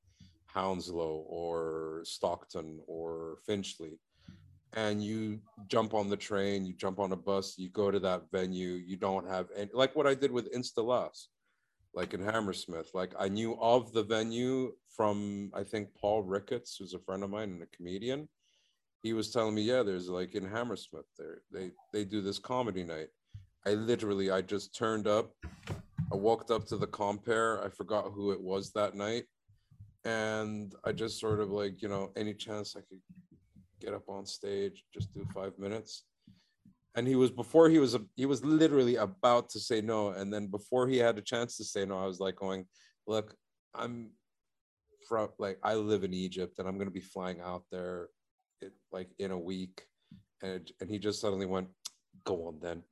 Hounslow 0.47 1.25
or 1.29 2.03
Stockton 2.05 2.81
or 2.87 3.37
Finchley, 3.45 3.99
and 4.73 5.03
you 5.03 5.41
jump 5.67 5.95
on 5.95 6.09
the 6.09 6.17
train, 6.17 6.65
you 6.65 6.75
jump 6.75 6.99
on 6.99 7.13
a 7.13 7.17
bus, 7.17 7.59
you 7.59 7.69
go 7.71 7.91
to 7.91 7.99
that 8.01 8.31
venue, 8.33 8.75
you 8.87 8.97
don't 8.97 9.29
have 9.29 9.49
any, 9.57 9.71
like 9.75 9.95
what 9.97 10.07
I 10.07 10.15
did 10.15 10.31
with 10.31 10.55
Instant 10.55 10.87
Laughs, 10.87 11.29
like 11.95 12.15
in 12.15 12.25
Hammersmith. 12.25 12.91
Like 12.95 13.13
I 13.19 13.29
knew 13.29 13.57
of 13.61 13.93
the 13.93 14.03
venue 14.03 14.73
from, 14.89 15.51
I 15.55 15.63
think, 15.63 15.89
Paul 15.95 16.23
Ricketts, 16.23 16.77
who's 16.79 16.95
a 16.95 16.99
friend 16.99 17.23
of 17.23 17.31
mine 17.31 17.51
and 17.51 17.63
a 17.63 17.77
comedian 17.77 18.29
he 19.05 19.13
was 19.13 19.31
telling 19.31 19.55
me, 19.55 19.61
yeah, 19.61 19.83
there's 19.83 20.09
like 20.09 20.35
in 20.35 20.49
Hammersmith, 20.49 21.05
there 21.19 21.43
they 21.53 21.71
they 21.93 22.05
do 22.05 22.23
this 22.23 22.39
comedy 22.39 22.83
night. 22.83 23.09
I 23.67 23.75
literally 23.75 24.31
I 24.31 24.41
just 24.41 24.75
turned 24.75 25.07
up. 25.07 25.31
I 26.11 26.17
walked 26.17 26.51
up 26.51 26.67
to 26.69 26.79
the 26.79 26.87
compere. 26.87 27.63
I 27.63 27.69
forgot 27.69 28.13
who 28.15 28.33
it 28.33 28.41
was 28.41 28.73
that 28.73 28.95
night, 28.95 29.25
and 30.07 30.75
I 30.85 30.93
just 30.93 31.21
sort 31.21 31.41
of 31.41 31.51
like 31.51 31.83
you 31.83 31.89
know 31.89 32.13
any 32.17 32.33
chance 32.33 32.77
I 32.77 32.81
could 32.81 33.01
get 33.79 33.93
up 33.93 34.09
on 34.09 34.25
stage, 34.25 34.85
just 34.93 35.13
do 35.13 35.27
five 35.35 35.53
minutes. 35.59 36.05
And 36.97 37.09
he 37.09 37.17
was 37.17 37.31
before 37.31 37.69
he 37.69 37.79
was 37.79 37.97
he 38.15 38.27
was 38.27 38.45
literally 38.45 38.97
about 38.97 39.49
to 39.51 39.61
say 39.61 39.81
no, 39.81 40.11
and 40.11 40.33
then 40.33 40.47
before 40.47 40.87
he 40.87 40.99
had 40.99 41.19
a 41.19 41.23
chance 41.23 41.57
to 41.57 41.65
say 41.65 41.85
no, 41.85 41.99
I 41.99 42.07
was 42.07 42.21
like 42.21 42.37
going, 42.37 42.67
look, 43.07 43.35
I'm 43.75 44.11
from 45.09 45.29
like 45.39 45.59
I 45.63 45.75
live 45.75 46.05
in 46.05 46.15
Egypt, 46.15 46.59
and 46.59 46.69
I'm 46.69 46.79
gonna 46.79 46.91
be 46.91 47.01
flying 47.01 47.41
out 47.41 47.65
there 47.71 48.09
it, 48.61 48.73
like 48.93 49.09
in 49.19 49.33
a 49.33 49.39
week, 49.39 49.87
and 50.43 50.71
and 50.81 50.91
he 50.91 50.99
just 50.99 51.21
suddenly 51.21 51.47
went, 51.47 51.69
"Go 52.25 52.47
on 52.47 52.61
then, 52.61 52.83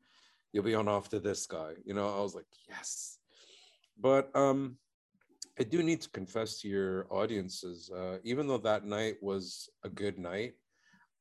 you'll 0.52 0.64
be 0.64 0.74
on 0.74 0.88
after 0.88 1.18
this 1.18 1.46
guy." 1.46 1.74
You 1.84 1.94
know, 1.94 2.08
I 2.08 2.20
was 2.20 2.34
like, 2.34 2.46
"Yes," 2.68 3.18
but 3.98 4.34
um, 4.34 4.78
I 5.58 5.64
do 5.64 5.82
need 5.82 6.00
to 6.02 6.10
confess 6.10 6.60
to 6.60 6.68
your 6.68 7.06
audiences, 7.10 7.90
uh, 7.94 8.18
even 8.24 8.46
though 8.46 8.58
that 8.58 8.84
night 8.84 9.16
was 9.20 9.68
a 9.84 9.88
good 9.88 10.18
night, 10.18 10.54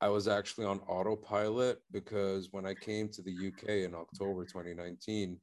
I 0.01 0.09
was 0.09 0.27
actually 0.27 0.65
on 0.65 0.79
autopilot 0.87 1.79
because 1.91 2.49
when 2.51 2.65
I 2.65 2.73
came 2.73 3.07
to 3.09 3.21
the 3.21 3.31
UK 3.31 3.69
in 3.85 3.93
October 3.93 4.45
2019, 4.45 5.39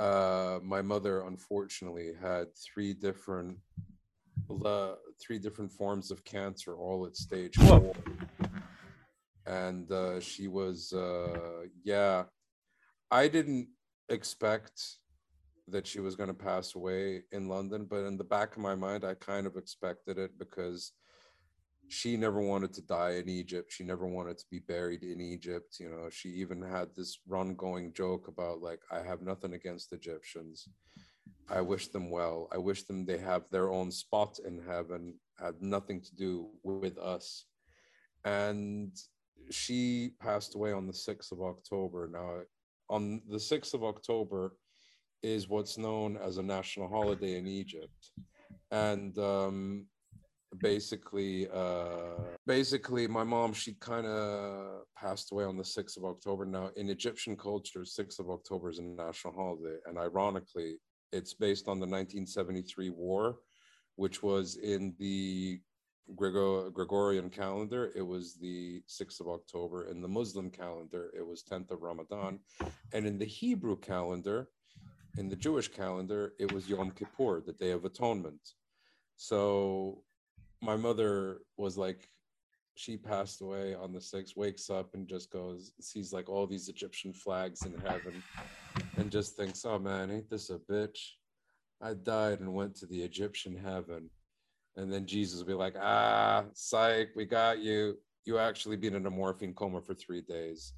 uh, 0.00 0.58
my 0.64 0.82
mother 0.82 1.22
unfortunately 1.22 2.10
had 2.20 2.48
three 2.56 2.92
different 2.92 3.58
uh, 4.64 4.94
three 5.20 5.38
different 5.38 5.70
forms 5.70 6.10
of 6.10 6.24
cancer, 6.24 6.76
all 6.76 7.06
at 7.06 7.16
stage 7.16 7.54
four. 7.56 7.94
And 9.46 9.90
uh, 9.92 10.20
she 10.20 10.48
was, 10.48 10.92
uh, 10.92 11.66
yeah, 11.84 12.24
I 13.10 13.28
didn't 13.28 13.68
expect 14.08 14.82
that 15.68 15.86
she 15.86 16.00
was 16.00 16.16
going 16.16 16.28
to 16.28 16.34
pass 16.34 16.74
away 16.74 17.22
in 17.30 17.48
London, 17.48 17.86
but 17.88 18.04
in 18.04 18.16
the 18.16 18.24
back 18.24 18.56
of 18.56 18.62
my 18.62 18.74
mind, 18.74 19.04
I 19.04 19.14
kind 19.14 19.46
of 19.46 19.56
expected 19.56 20.18
it 20.18 20.38
because 20.38 20.92
she 21.88 22.16
never 22.16 22.40
wanted 22.40 22.72
to 22.74 22.82
die 22.82 23.12
in 23.12 23.28
Egypt. 23.28 23.72
She 23.72 23.84
never 23.84 24.06
wanted 24.06 24.38
to 24.38 24.44
be 24.50 24.60
buried 24.60 25.02
in 25.02 25.20
Egypt. 25.20 25.76
You 25.78 25.90
know, 25.90 26.08
she 26.10 26.30
even 26.30 26.62
had 26.62 26.88
this 26.96 27.18
run 27.28 27.54
going 27.54 27.92
joke 27.92 28.28
about, 28.28 28.62
like, 28.62 28.80
I 28.90 29.00
have 29.00 29.22
nothing 29.22 29.54
against 29.54 29.92
Egyptians 29.92 30.68
I 31.48 31.60
wish 31.60 31.88
them 31.88 32.10
well. 32.10 32.48
I 32.52 32.58
wish 32.58 32.84
them 32.84 33.04
they 33.04 33.18
have 33.18 33.44
their 33.50 33.70
own 33.70 33.90
spot 33.90 34.38
in 34.46 34.62
heaven, 34.66 35.14
had 35.38 35.60
nothing 35.60 36.00
to 36.00 36.14
do 36.14 36.48
with 36.62 36.98
us. 36.98 37.44
And 38.24 38.96
she 39.50 40.12
passed 40.20 40.54
away 40.54 40.72
on 40.72 40.86
the 40.86 40.92
6th 40.92 41.32
of 41.32 41.42
October. 41.42 42.08
Now, 42.10 42.40
on 42.88 43.20
the 43.28 43.36
6th 43.36 43.74
of 43.74 43.84
October 43.84 44.56
is 45.22 45.48
what's 45.48 45.76
known 45.76 46.16
as 46.16 46.38
a 46.38 46.42
national 46.42 46.88
holiday 46.88 47.36
in 47.36 47.46
Egypt. 47.46 48.10
And 48.70 49.16
um, 49.18 49.86
basically, 50.58 51.48
uh, 51.52 52.20
basically, 52.46 53.06
my 53.06 53.24
mom, 53.24 53.52
she 53.52 53.74
kind 53.74 54.06
of 54.06 54.82
passed 54.96 55.32
away 55.32 55.44
on 55.44 55.56
the 55.56 55.62
6th 55.62 55.96
of 55.96 56.04
October. 56.04 56.44
Now, 56.44 56.70
in 56.76 56.90
Egyptian 56.90 57.36
culture, 57.36 57.80
6th 57.80 58.18
of 58.18 58.30
October 58.30 58.70
is 58.70 58.78
a 58.78 58.82
national 58.82 59.34
holiday. 59.34 59.76
And 59.86 59.98
ironically, 59.98 60.76
it's 61.12 61.34
based 61.34 61.68
on 61.68 61.78
the 61.78 61.86
1973 61.86 62.90
war, 62.90 63.36
which 63.96 64.22
was 64.22 64.56
in 64.56 64.94
the 64.98 65.60
Gregorian 66.14 67.30
calendar, 67.30 67.90
it 67.96 68.02
was 68.02 68.34
the 68.34 68.82
6th 68.88 69.20
of 69.20 69.28
October. 69.28 69.86
In 69.86 70.02
the 70.02 70.08
Muslim 70.08 70.50
calendar, 70.50 71.10
it 71.16 71.26
was 71.26 71.42
10th 71.42 71.70
of 71.70 71.82
Ramadan. 71.82 72.40
And 72.92 73.06
in 73.06 73.18
the 73.18 73.24
Hebrew 73.24 73.76
calendar, 73.76 74.48
in 75.16 75.28
the 75.28 75.36
Jewish 75.36 75.68
calendar, 75.68 76.34
it 76.38 76.52
was 76.52 76.68
Yom 76.68 76.90
Kippur, 76.90 77.40
the 77.40 77.52
Day 77.52 77.70
of 77.70 77.84
Atonement. 77.84 78.40
So 79.16 80.02
my 80.62 80.76
mother 80.76 81.40
was 81.56 81.76
like, 81.76 82.08
she 82.76 82.96
passed 82.96 83.40
away 83.40 83.74
on 83.74 83.92
the 83.92 84.00
6th, 84.00 84.36
wakes 84.36 84.68
up 84.68 84.94
and 84.94 85.06
just 85.06 85.30
goes, 85.30 85.72
sees 85.80 86.12
like 86.12 86.28
all 86.28 86.46
these 86.46 86.68
Egyptian 86.68 87.12
flags 87.12 87.64
in 87.64 87.74
heaven 87.86 88.22
and 88.96 89.10
just 89.10 89.36
thinks, 89.36 89.64
oh 89.64 89.78
man, 89.78 90.10
ain't 90.10 90.28
this 90.28 90.50
a 90.50 90.58
bitch? 90.58 90.98
I 91.80 91.94
died 91.94 92.40
and 92.40 92.52
went 92.52 92.74
to 92.76 92.86
the 92.86 93.00
Egyptian 93.00 93.56
heaven. 93.56 94.10
And 94.76 94.92
then 94.92 95.06
Jesus 95.06 95.38
will 95.38 95.46
be 95.46 95.54
like, 95.54 95.76
ah, 95.80 96.44
psych, 96.52 97.10
we 97.14 97.26
got 97.26 97.60
you. 97.60 97.96
You 98.24 98.38
actually 98.38 98.76
been 98.76 98.94
in 98.94 99.06
a 99.06 99.10
morphine 99.10 99.54
coma 99.54 99.80
for 99.80 99.94
three 99.94 100.22
days. 100.22 100.72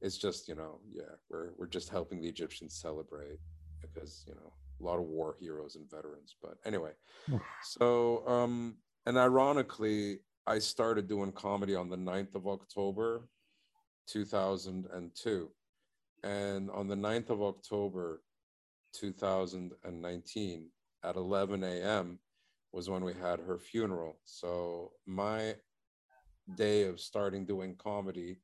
It's 0.00 0.18
just, 0.18 0.48
you 0.48 0.56
know, 0.56 0.80
yeah, 0.92 1.14
we're 1.30 1.50
we're 1.56 1.66
just 1.66 1.88
helping 1.90 2.20
the 2.20 2.28
Egyptians 2.28 2.74
celebrate 2.74 3.38
because, 3.80 4.24
you 4.26 4.34
know, 4.34 4.52
a 4.80 4.84
lot 4.84 4.98
of 4.98 5.04
war 5.04 5.36
heroes 5.38 5.76
and 5.76 5.88
veterans. 5.88 6.34
But 6.42 6.56
anyway, 6.64 6.92
so 7.62 8.26
um, 8.26 8.76
and 9.06 9.16
ironically, 9.16 10.18
I 10.46 10.58
started 10.58 11.08
doing 11.08 11.32
comedy 11.32 11.74
on 11.74 11.88
the 11.88 11.96
9th 11.96 12.34
of 12.34 12.46
October, 12.46 13.28
2002. 14.08 15.50
And 16.22 16.70
on 16.70 16.88
the 16.88 16.96
9th 16.96 17.30
of 17.30 17.42
October, 17.42 18.22
2019, 18.94 20.68
at 21.04 21.16
11 21.16 21.64
a.m., 21.64 22.18
was 22.72 22.90
when 22.90 23.04
we 23.04 23.14
had 23.14 23.40
her 23.40 23.58
funeral. 23.58 24.18
So 24.24 24.92
my 25.06 25.54
day 26.56 26.84
of 26.84 27.00
starting 27.00 27.46
doing 27.46 27.74
comedy 27.76 28.38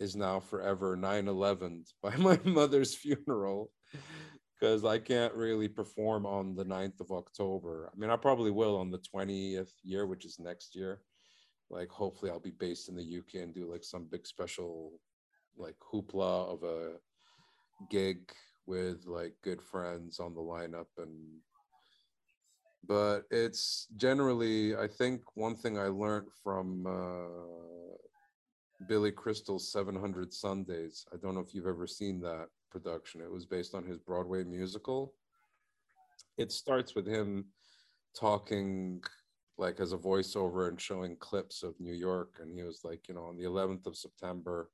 is 0.00 0.16
now 0.16 0.40
forever 0.40 0.96
9 0.96 1.28
11 1.28 1.84
by 2.02 2.16
my 2.16 2.38
mother's 2.44 2.94
funeral 2.94 3.70
because 4.62 4.84
I 4.84 4.96
can't 4.96 5.34
really 5.34 5.66
perform 5.66 6.24
on 6.24 6.54
the 6.54 6.64
9th 6.64 7.00
of 7.00 7.10
October. 7.10 7.90
I 7.92 7.98
mean, 7.98 8.10
I 8.10 8.16
probably 8.16 8.52
will 8.52 8.76
on 8.76 8.92
the 8.92 9.00
20th 9.12 9.72
year, 9.82 10.06
which 10.06 10.24
is 10.24 10.38
next 10.38 10.76
year. 10.76 11.00
Like, 11.68 11.88
hopefully, 11.88 12.30
I'll 12.30 12.38
be 12.38 12.52
based 12.52 12.88
in 12.88 12.94
the 12.94 13.18
UK 13.18 13.42
and 13.42 13.52
do 13.52 13.68
like 13.68 13.82
some 13.82 14.06
big 14.08 14.24
special, 14.24 14.92
like, 15.56 15.74
hoopla 15.80 16.54
of 16.54 16.62
a 16.62 16.92
gig 17.90 18.30
with 18.66 19.04
like 19.06 19.34
good 19.42 19.60
friends 19.60 20.20
on 20.20 20.32
the 20.34 20.40
lineup 20.40 20.86
and 20.98 21.10
but 22.86 23.22
it's 23.32 23.88
generally 23.96 24.76
i 24.76 24.86
think 24.86 25.20
one 25.34 25.56
thing 25.56 25.76
i 25.76 25.88
learned 25.88 26.28
from 26.44 26.86
uh, 26.86 27.96
billy 28.86 29.10
crystal's 29.10 29.72
700 29.72 30.32
sundays 30.32 31.04
i 31.12 31.16
don't 31.16 31.34
know 31.34 31.40
if 31.40 31.52
you've 31.52 31.66
ever 31.66 31.88
seen 31.88 32.20
that 32.20 32.46
production 32.72 33.20
it 33.20 33.30
was 33.30 33.44
based 33.44 33.74
on 33.74 33.84
his 33.84 33.98
broadway 33.98 34.42
musical 34.42 35.14
it 36.38 36.50
starts 36.50 36.94
with 36.94 37.06
him 37.06 37.44
talking 38.18 39.02
like 39.58 39.78
as 39.80 39.92
a 39.92 39.98
voiceover 39.98 40.68
and 40.68 40.80
showing 40.80 41.16
clips 41.16 41.62
of 41.62 41.78
new 41.78 41.92
york 41.92 42.38
and 42.40 42.50
he 42.50 42.62
was 42.62 42.80
like 42.84 43.06
you 43.08 43.14
know 43.14 43.24
on 43.24 43.36
the 43.36 43.44
11th 43.44 43.86
of 43.86 43.96
september 43.96 44.70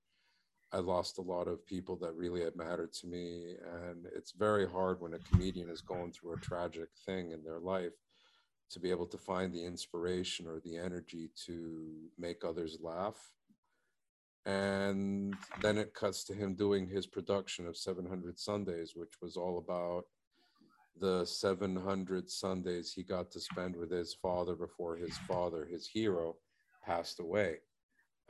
I 0.73 0.79
lost 0.79 1.19
a 1.19 1.23
lot 1.23 1.49
of 1.49 1.65
people 1.65 1.97
that 1.97 2.15
really 2.15 2.43
had 2.43 2.55
mattered 2.55 2.93
to 2.95 3.07
me. 3.07 3.55
And 3.87 4.07
it's 4.15 4.33
very 4.33 4.69
hard 4.69 5.01
when 5.01 5.15
a 5.15 5.19
comedian 5.19 5.71
is 5.71 5.81
going 5.81 6.13
through 6.13 6.35
a 6.35 6.41
tragic 6.41 6.89
thing 7.07 7.31
in 7.33 7.43
their 7.43 7.59
life 7.59 7.95
to 8.71 8.81
be 8.81 8.91
able 8.91 9.07
to 9.07 9.17
find 9.17 9.53
the 9.53 9.65
inspiration 9.65 10.47
or 10.47 10.61
the 10.61 10.77
energy 10.77 11.31
to 11.47 12.11
make 12.19 12.45
others 12.45 12.79
laugh. 12.83 13.17
And 14.49 15.35
then 15.61 15.77
it 15.77 15.93
cuts 15.93 16.25
to 16.25 16.35
him 16.35 16.55
doing 16.55 16.89
his 16.89 17.07
production 17.07 17.67
of 17.67 17.77
700 17.77 18.39
Sundays, 18.39 18.93
which 18.97 19.13
was 19.21 19.37
all 19.37 19.59
about 19.59 20.05
the 20.99 21.27
700 21.27 22.31
Sundays 22.31 22.91
he 22.95 23.03
got 23.03 23.31
to 23.33 23.41
spend 23.41 23.77
with 23.77 23.91
his 23.91 24.15
father 24.15 24.55
before 24.55 24.97
his 24.97 25.19
father, 25.29 25.69
his 25.71 25.87
hero, 25.87 26.37
passed 26.83 27.21
away. 27.21 27.57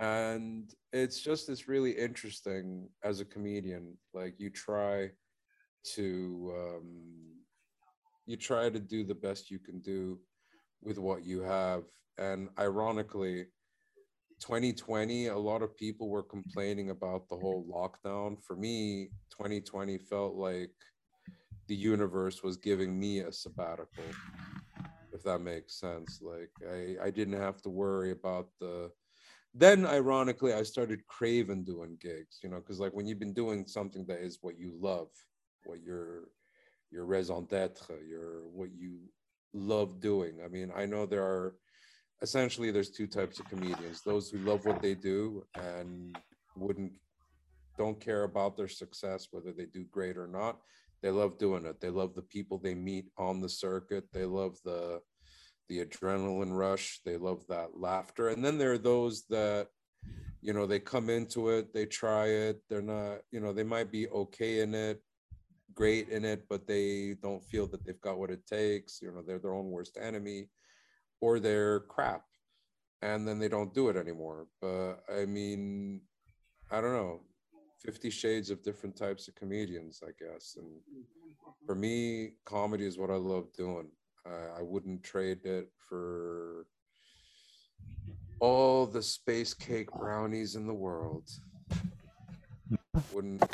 And 0.00 0.74
it's 0.92 1.20
just 1.20 1.48
it's 1.48 1.68
really 1.68 1.92
interesting 1.92 2.88
as 3.04 3.20
a 3.20 3.24
comedian 3.24 3.96
like 4.12 4.34
you 4.38 4.50
try 4.50 5.10
to 5.94 6.52
um, 6.56 7.36
you 8.26 8.36
try 8.36 8.70
to 8.70 8.80
do 8.80 9.04
the 9.04 9.14
best 9.14 9.52
you 9.52 9.60
can 9.60 9.78
do 9.78 10.18
with 10.82 10.98
what 10.98 11.24
you 11.24 11.42
have. 11.42 11.84
And 12.18 12.48
ironically 12.58 13.46
2020 14.40 15.26
a 15.26 15.36
lot 15.36 15.62
of 15.62 15.76
people 15.76 16.08
were 16.08 16.22
mm-hmm. 16.22 16.40
complaining 16.40 16.90
about 16.90 17.28
the 17.28 17.34
mm-hmm. 17.34 17.44
whole 17.44 17.66
lockdown. 17.70 18.42
For 18.42 18.56
me 18.56 19.10
2020 19.30 19.98
felt 19.98 20.34
like 20.34 20.70
the 21.66 21.76
universe 21.76 22.42
was 22.42 22.56
giving 22.56 22.98
me 22.98 23.20
a 23.20 23.32
sabbatical 23.32 24.04
if 25.12 25.22
that 25.24 25.40
makes 25.40 25.78
sense. 25.78 26.20
Like 26.22 26.50
i 26.70 27.06
i 27.06 27.10
didn't 27.10 27.40
have 27.40 27.60
to 27.62 27.70
worry 27.70 28.10
about 28.12 28.48
the 28.60 28.90
then 29.54 29.86
ironically 29.86 30.52
i 30.52 30.62
started 30.62 31.06
craving 31.06 31.64
doing 31.64 31.96
gigs 32.00 32.38
you 32.42 32.48
know 32.48 32.58
because 32.58 32.78
like 32.78 32.92
when 32.92 33.06
you've 33.06 33.18
been 33.18 33.32
doing 33.32 33.66
something 33.66 34.04
that 34.06 34.20
is 34.20 34.38
what 34.42 34.58
you 34.58 34.72
love 34.78 35.08
what 35.64 35.80
your 35.82 36.28
your 36.90 37.04
raison 37.06 37.46
d'etre 37.46 37.96
your 38.06 38.46
what 38.52 38.70
you 38.72 38.98
love 39.54 40.00
doing 40.00 40.34
i 40.44 40.48
mean 40.48 40.70
i 40.76 40.84
know 40.84 41.06
there 41.06 41.24
are 41.24 41.56
essentially 42.22 42.70
there's 42.70 42.90
two 42.90 43.06
types 43.06 43.38
of 43.38 43.48
comedians 43.48 44.02
those 44.02 44.30
who 44.30 44.38
love 44.38 44.64
what 44.64 44.82
they 44.82 44.94
do 44.94 45.44
and 45.54 46.18
wouldn't 46.56 46.92
don't 47.76 48.00
care 48.00 48.24
about 48.24 48.56
their 48.56 48.68
success 48.68 49.28
whether 49.30 49.52
they 49.52 49.66
do 49.66 49.84
great 49.90 50.16
or 50.16 50.26
not 50.26 50.58
they 51.00 51.10
love 51.10 51.38
doing 51.38 51.64
it 51.64 51.80
they 51.80 51.90
love 51.90 52.14
the 52.14 52.22
people 52.22 52.58
they 52.58 52.74
meet 52.74 53.06
on 53.18 53.40
the 53.40 53.48
circuit 53.48 54.04
they 54.12 54.24
love 54.24 54.56
the 54.64 55.00
the 55.68 55.84
adrenaline 55.84 56.56
rush. 56.56 57.00
They 57.04 57.16
love 57.16 57.44
that 57.48 57.78
laughter. 57.78 58.28
And 58.28 58.44
then 58.44 58.58
there 58.58 58.72
are 58.72 58.78
those 58.78 59.24
that, 59.28 59.68
you 60.40 60.52
know, 60.52 60.66
they 60.66 60.80
come 60.80 61.10
into 61.10 61.50
it, 61.50 61.72
they 61.74 61.86
try 61.86 62.26
it, 62.26 62.62
they're 62.68 62.82
not, 62.82 63.18
you 63.30 63.40
know, 63.40 63.52
they 63.52 63.64
might 63.64 63.90
be 63.90 64.08
okay 64.08 64.60
in 64.60 64.74
it, 64.74 65.02
great 65.74 66.08
in 66.08 66.24
it, 66.24 66.44
but 66.48 66.66
they 66.66 67.16
don't 67.22 67.44
feel 67.44 67.66
that 67.68 67.84
they've 67.84 68.00
got 68.00 68.18
what 68.18 68.30
it 68.30 68.46
takes. 68.46 69.00
You 69.02 69.12
know, 69.12 69.22
they're 69.22 69.38
their 69.38 69.54
own 69.54 69.70
worst 69.70 69.98
enemy 70.00 70.48
or 71.20 71.40
they're 71.40 71.80
crap 71.80 72.24
and 73.02 73.26
then 73.26 73.38
they 73.38 73.48
don't 73.48 73.74
do 73.74 73.88
it 73.88 73.96
anymore. 73.96 74.46
But 74.60 75.02
I 75.12 75.24
mean, 75.24 76.00
I 76.70 76.80
don't 76.80 76.92
know. 76.92 77.20
50 77.80 78.10
shades 78.10 78.50
of 78.50 78.62
different 78.62 78.96
types 78.96 79.28
of 79.28 79.36
comedians, 79.36 80.02
I 80.02 80.10
guess. 80.18 80.56
And 80.58 80.66
for 81.64 81.76
me, 81.76 82.32
comedy 82.44 82.86
is 82.86 82.98
what 82.98 83.10
I 83.10 83.14
love 83.14 83.52
doing. 83.56 83.88
I, 84.26 84.58
I 84.58 84.62
wouldn't 84.62 85.04
trade 85.04 85.44
it 85.44 85.70
for 85.88 86.66
all 88.40 88.86
the 88.86 89.02
space 89.02 89.54
cake 89.54 89.90
brownies 89.92 90.56
in 90.56 90.66
the 90.66 90.74
world. 90.74 91.28
Wouldn't 93.12 93.44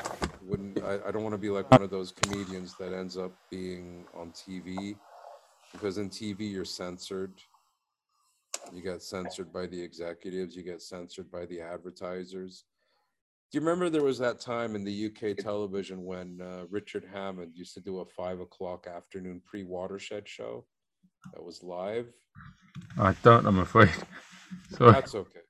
wouldn't 0.43 0.83
I, 0.83 0.99
I 1.07 1.11
don't 1.11 1.23
want 1.23 1.35
to 1.35 1.39
be 1.39 1.51
like 1.51 1.71
one 1.71 1.83
of 1.83 1.91
those 1.91 2.11
comedians 2.11 2.75
that 2.79 2.93
ends 2.93 3.17
up 3.17 3.33
being 3.51 4.05
on 4.15 4.31
TV 4.31 4.97
because 5.73 5.99
in 5.99 6.09
TV 6.09 6.51
you're 6.51 6.65
censored. 6.65 7.33
You 8.73 8.83
get 8.83 9.03
censored 9.03 9.53
by 9.53 9.67
the 9.67 9.81
executives, 9.81 10.57
you 10.57 10.63
get 10.63 10.83
censored 10.83 11.31
by 11.31 11.47
the 11.47 11.61
advertisers. 11.61 12.65
Do 13.51 13.59
you 13.59 13.65
remember 13.65 13.89
there 13.89 14.03
was 14.03 14.19
that 14.19 14.41
time 14.41 14.75
in 14.75 14.85
the 14.85 15.07
UK 15.07 15.37
television 15.37 16.05
when 16.05 16.41
uh, 16.41 16.65
Richard 16.71 17.05
Hammond 17.13 17.53
used 17.55 17.75
to 17.75 17.81
do 17.81 18.01
a 18.01 18.05
five 18.05 18.41
o'clock 18.41 18.87
afternoon 18.87 19.41
pre 19.45 19.63
watershed 19.63 20.29
show 20.29 20.65
that 21.33 21.43
was 21.43 21.63
live? 21.63 22.13
I 22.99 23.15
don't, 23.23 23.47
I'm 23.47 23.61
afraid. 23.61 23.91
Sorry. 24.71 24.93
That's 24.93 25.15
okay. 25.15 25.41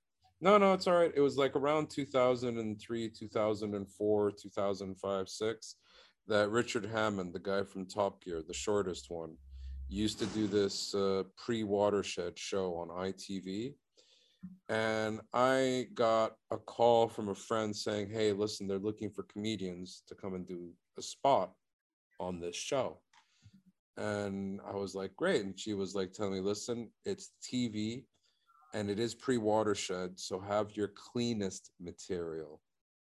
No, 0.41 0.59
no, 0.59 0.75
it's 0.75 0.87
all 0.87 0.97
right. 0.99 1.13
It 1.15 1.21
was 1.21 1.39
like 1.39 1.57
around 1.57 1.89
2003, 1.89 3.09
2004, 3.09 4.31
2005, 4.33 5.29
6 5.29 5.77
that 6.27 6.51
Richard 6.51 6.87
Hammond, 6.87 7.33
the 7.33 7.39
guy 7.39 7.63
from 7.63 7.87
Top 7.87 8.23
Gear, 8.23 8.43
the 8.47 8.55
shortest 8.55 9.11
one, 9.11 9.37
used 9.95 10.19
to 10.19 10.27
do 10.27 10.47
this 10.47 10.95
uh, 10.95 11.23
pre 11.37 11.65
watershed 11.65 12.39
show 12.39 12.75
on 12.77 12.89
ITV 12.89 13.75
and 14.69 15.21
I 15.33 15.89
got 15.95 16.37
a 16.51 16.57
call 16.57 17.09
from 17.09 17.29
a 17.29 17.35
friend 17.35 17.75
saying, 17.75 18.11
"Hey, 18.11 18.33
listen, 18.33 18.67
they're 18.67 18.79
looking 18.79 19.11
for 19.11 19.25
comedians 19.25 20.03
to 20.09 20.15
come 20.15 20.35
and 20.35 20.47
do 20.47 20.73
a 20.99 21.03
spot 21.03 21.53
on 22.19 22.41
this 22.41 22.57
show." 22.57 23.01
And 23.97 24.61
I 24.67 24.75
was 24.75 24.95
like, 24.95 25.15
"Great!" 25.17 25.45
And 25.45 25.59
she 25.59 25.75
was 25.75 25.95
like, 25.95 26.13
"Telling 26.13 26.35
me, 26.35 26.41
listen, 26.41 26.91
it's 27.05 27.33
TV, 27.43 28.07
and 28.73 28.91
it 28.91 28.99
is 28.99 29.15
pre-watershed, 29.15 30.19
so 30.19 30.41
have 30.41 30.77
your 30.77 30.89
cleanest 30.89 31.71
material 31.79 32.61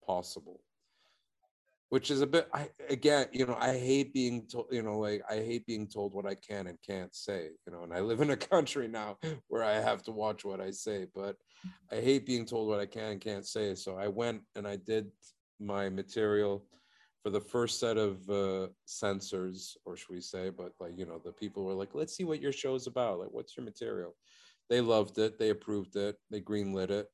possible." 0.06 0.64
Which 1.94 2.10
is 2.10 2.22
a 2.22 2.26
bit 2.26 2.50
I 2.52 2.70
again, 2.90 3.28
you 3.32 3.46
know, 3.46 3.56
I 3.60 3.78
hate 3.78 4.16
being 4.16 4.48
told, 4.48 4.66
you 4.72 4.82
know, 4.82 4.98
like 4.98 5.22
I 5.30 5.36
hate 5.36 5.64
being 5.68 5.88
told 5.88 6.12
what 6.12 6.26
I 6.26 6.34
can 6.34 6.66
and 6.66 6.80
can't 6.82 7.14
say, 7.14 7.50
you 7.68 7.72
know, 7.72 7.84
and 7.84 7.94
I 7.94 8.00
live 8.00 8.20
in 8.20 8.32
a 8.32 8.36
country 8.54 8.88
now 8.88 9.20
where 9.48 9.64
I 9.64 9.74
have 9.74 10.02
to 10.06 10.12
watch 10.12 10.44
what 10.44 10.60
I 10.60 10.72
say, 10.72 11.06
but 11.14 11.36
I 11.92 11.98
hate 11.98 12.26
being 12.26 12.48
told 12.48 12.68
what 12.68 12.80
I 12.80 12.88
can 12.88 13.12
and 13.12 13.22
can't 13.22 13.46
say. 13.46 13.76
So 13.76 13.96
I 13.96 14.08
went 14.08 14.42
and 14.56 14.68
I 14.68 14.78
did 14.78 15.12
my 15.60 15.88
material 15.88 16.66
for 17.22 17.30
the 17.30 17.40
first 17.40 17.80
set 17.80 17.98
of 17.98 18.28
uh, 18.28 18.70
censors, 18.86 19.78
or 19.86 19.96
should 19.96 20.10
we 20.10 20.20
say, 20.20 20.50
but 20.50 20.72
like 20.80 20.98
you 20.98 21.06
know, 21.06 21.22
the 21.24 21.32
people 21.32 21.64
were 21.64 21.76
like, 21.76 21.94
"Let's 21.94 22.18
see 22.18 22.24
what 22.24 22.42
your 22.42 22.52
show's 22.52 22.88
about. 22.88 23.20
Like, 23.20 23.30
what's 23.32 23.56
your 23.56 23.66
material?" 23.66 24.16
They 24.68 24.82
loved 24.82 25.20
it. 25.20 25.38
They 25.38 25.52
approved 25.52 25.96
it. 25.96 26.16
They 26.32 26.42
greenlit 26.42 26.90
it. 26.90 27.08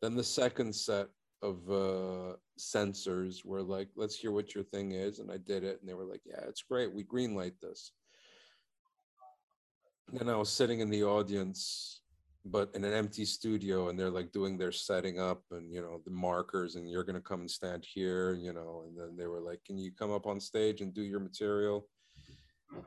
Then 0.00 0.16
the 0.16 0.24
second 0.24 0.74
set 0.74 1.08
of 1.42 1.70
uh, 1.70 2.36
censors 2.56 3.44
were 3.44 3.62
like, 3.62 3.88
"Let's 3.96 4.16
hear 4.16 4.32
what 4.32 4.54
your 4.54 4.64
thing 4.64 4.92
is," 4.92 5.18
and 5.18 5.30
I 5.30 5.36
did 5.36 5.64
it, 5.64 5.78
and 5.80 5.88
they 5.88 5.94
were 5.94 6.04
like, 6.04 6.22
"Yeah, 6.24 6.40
it's 6.48 6.62
great. 6.62 6.92
We 6.92 7.04
greenlight 7.04 7.60
this." 7.60 7.92
And 10.18 10.30
I 10.30 10.36
was 10.36 10.52
sitting 10.52 10.80
in 10.80 10.90
the 10.90 11.04
audience 11.04 12.00
but 12.50 12.70
in 12.74 12.84
an 12.84 12.92
empty 12.92 13.24
studio 13.24 13.88
and 13.88 13.98
they're 13.98 14.10
like 14.10 14.30
doing 14.32 14.56
their 14.56 14.72
setting 14.72 15.18
up 15.18 15.42
and 15.50 15.72
you 15.72 15.80
know 15.80 16.00
the 16.04 16.10
markers 16.10 16.76
and 16.76 16.88
you're 16.88 17.04
going 17.04 17.16
to 17.16 17.20
come 17.20 17.40
and 17.40 17.50
stand 17.50 17.84
here 17.84 18.34
you 18.34 18.52
know 18.52 18.84
and 18.86 18.96
then 18.96 19.16
they 19.16 19.26
were 19.26 19.40
like 19.40 19.62
can 19.64 19.76
you 19.76 19.90
come 19.90 20.12
up 20.12 20.26
on 20.26 20.40
stage 20.40 20.80
and 20.80 20.94
do 20.94 21.02
your 21.02 21.20
material 21.20 21.88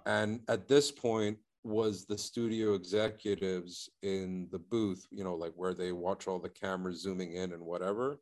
and 0.05 0.39
at 0.47 0.67
this 0.67 0.91
point 0.91 1.37
was 1.63 2.05
the 2.05 2.17
studio 2.17 2.73
executives 2.73 3.89
in 4.01 4.47
the 4.51 4.59
booth 4.59 5.05
you 5.11 5.23
know 5.23 5.35
like 5.35 5.53
where 5.55 5.73
they 5.73 5.91
watch 5.91 6.27
all 6.27 6.39
the 6.39 6.49
cameras 6.49 7.01
zooming 7.01 7.33
in 7.33 7.51
and 7.51 7.61
whatever 7.61 8.19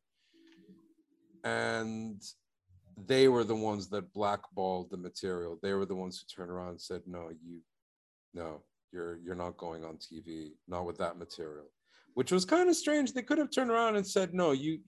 and 1.44 2.22
they 3.06 3.28
were 3.28 3.44
the 3.44 3.56
ones 3.56 3.88
that 3.90 4.14
blackballed 4.14 4.90
the 4.90 4.98
material 4.98 5.58
they 5.62 5.74
were 5.74 5.86
the 5.86 5.96
ones 5.96 6.20
who 6.20 6.26
turned 6.36 6.52
around 6.52 6.70
and 6.70 6.82
said 6.82 7.02
no 7.06 7.30
you 7.44 7.60
no 8.34 8.62
you're 8.92 9.20
you're 9.24 9.36
not 9.36 9.58
going 9.58 9.84
on 9.84 9.98
TV, 9.98 10.52
not 10.68 10.86
with 10.86 10.98
that 10.98 11.18
material, 11.18 11.66
which 12.14 12.32
was 12.32 12.46
kind 12.46 12.70
of 12.70 12.76
strange. 12.76 13.14
They 13.14 13.22
could 13.22 13.38
have 13.38 13.52
turned 13.52 13.72
around 13.72 13.96
and 13.96 14.06
said, 14.06 14.34
no, 14.34 14.52
you 14.52 14.80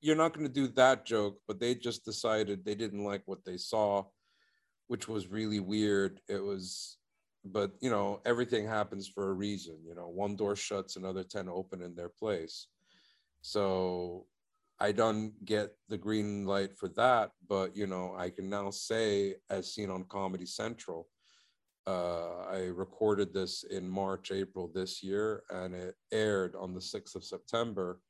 you're 0.00 0.16
not 0.16 0.32
going 0.32 0.46
to 0.46 0.52
do 0.52 0.68
that 0.68 1.04
joke, 1.04 1.38
but 1.46 1.60
they 1.60 1.74
just 1.74 2.04
decided 2.04 2.64
they 2.64 2.74
didn't 2.74 3.04
like 3.04 3.22
what 3.26 3.44
they 3.44 3.58
saw, 3.58 4.04
which 4.86 5.08
was 5.08 5.28
really 5.28 5.60
weird. 5.60 6.20
It 6.26 6.42
was, 6.42 6.96
but 7.44 7.72
you 7.80 7.90
know, 7.90 8.20
everything 8.24 8.66
happens 8.66 9.06
for 9.06 9.30
a 9.30 9.34
reason. 9.34 9.76
You 9.86 9.94
know, 9.94 10.08
one 10.08 10.36
door 10.36 10.56
shuts, 10.56 10.96
another 10.96 11.24
ten 11.24 11.48
open 11.48 11.82
in 11.82 11.94
their 11.94 12.08
place. 12.08 12.68
So 13.42 14.26
I 14.80 14.92
don't 14.92 15.32
get 15.44 15.72
the 15.88 15.98
green 15.98 16.46
light 16.46 16.76
for 16.76 16.88
that, 16.90 17.32
but 17.48 17.76
you 17.76 17.86
know, 17.86 18.14
I 18.16 18.30
can 18.30 18.48
now 18.48 18.70
say, 18.70 19.34
as 19.50 19.74
seen 19.74 19.90
on 19.90 20.04
Comedy 20.04 20.46
Central, 20.46 21.08
uh, 21.86 22.44
I 22.50 22.70
recorded 22.74 23.34
this 23.34 23.64
in 23.64 23.88
March, 23.88 24.32
April 24.32 24.70
this 24.72 25.02
year, 25.02 25.42
and 25.50 25.74
it 25.74 25.96
aired 26.12 26.54
on 26.56 26.72
the 26.72 26.80
6th 26.80 27.14
of 27.14 27.24
September 27.24 28.00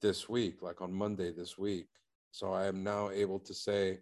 this 0.00 0.28
week, 0.28 0.62
like 0.62 0.80
on 0.80 0.92
Monday 0.92 1.32
this 1.32 1.58
week. 1.58 1.88
So 2.30 2.52
I 2.52 2.66
am 2.66 2.84
now 2.84 3.10
able 3.10 3.40
to 3.40 3.54
say, 3.54 3.98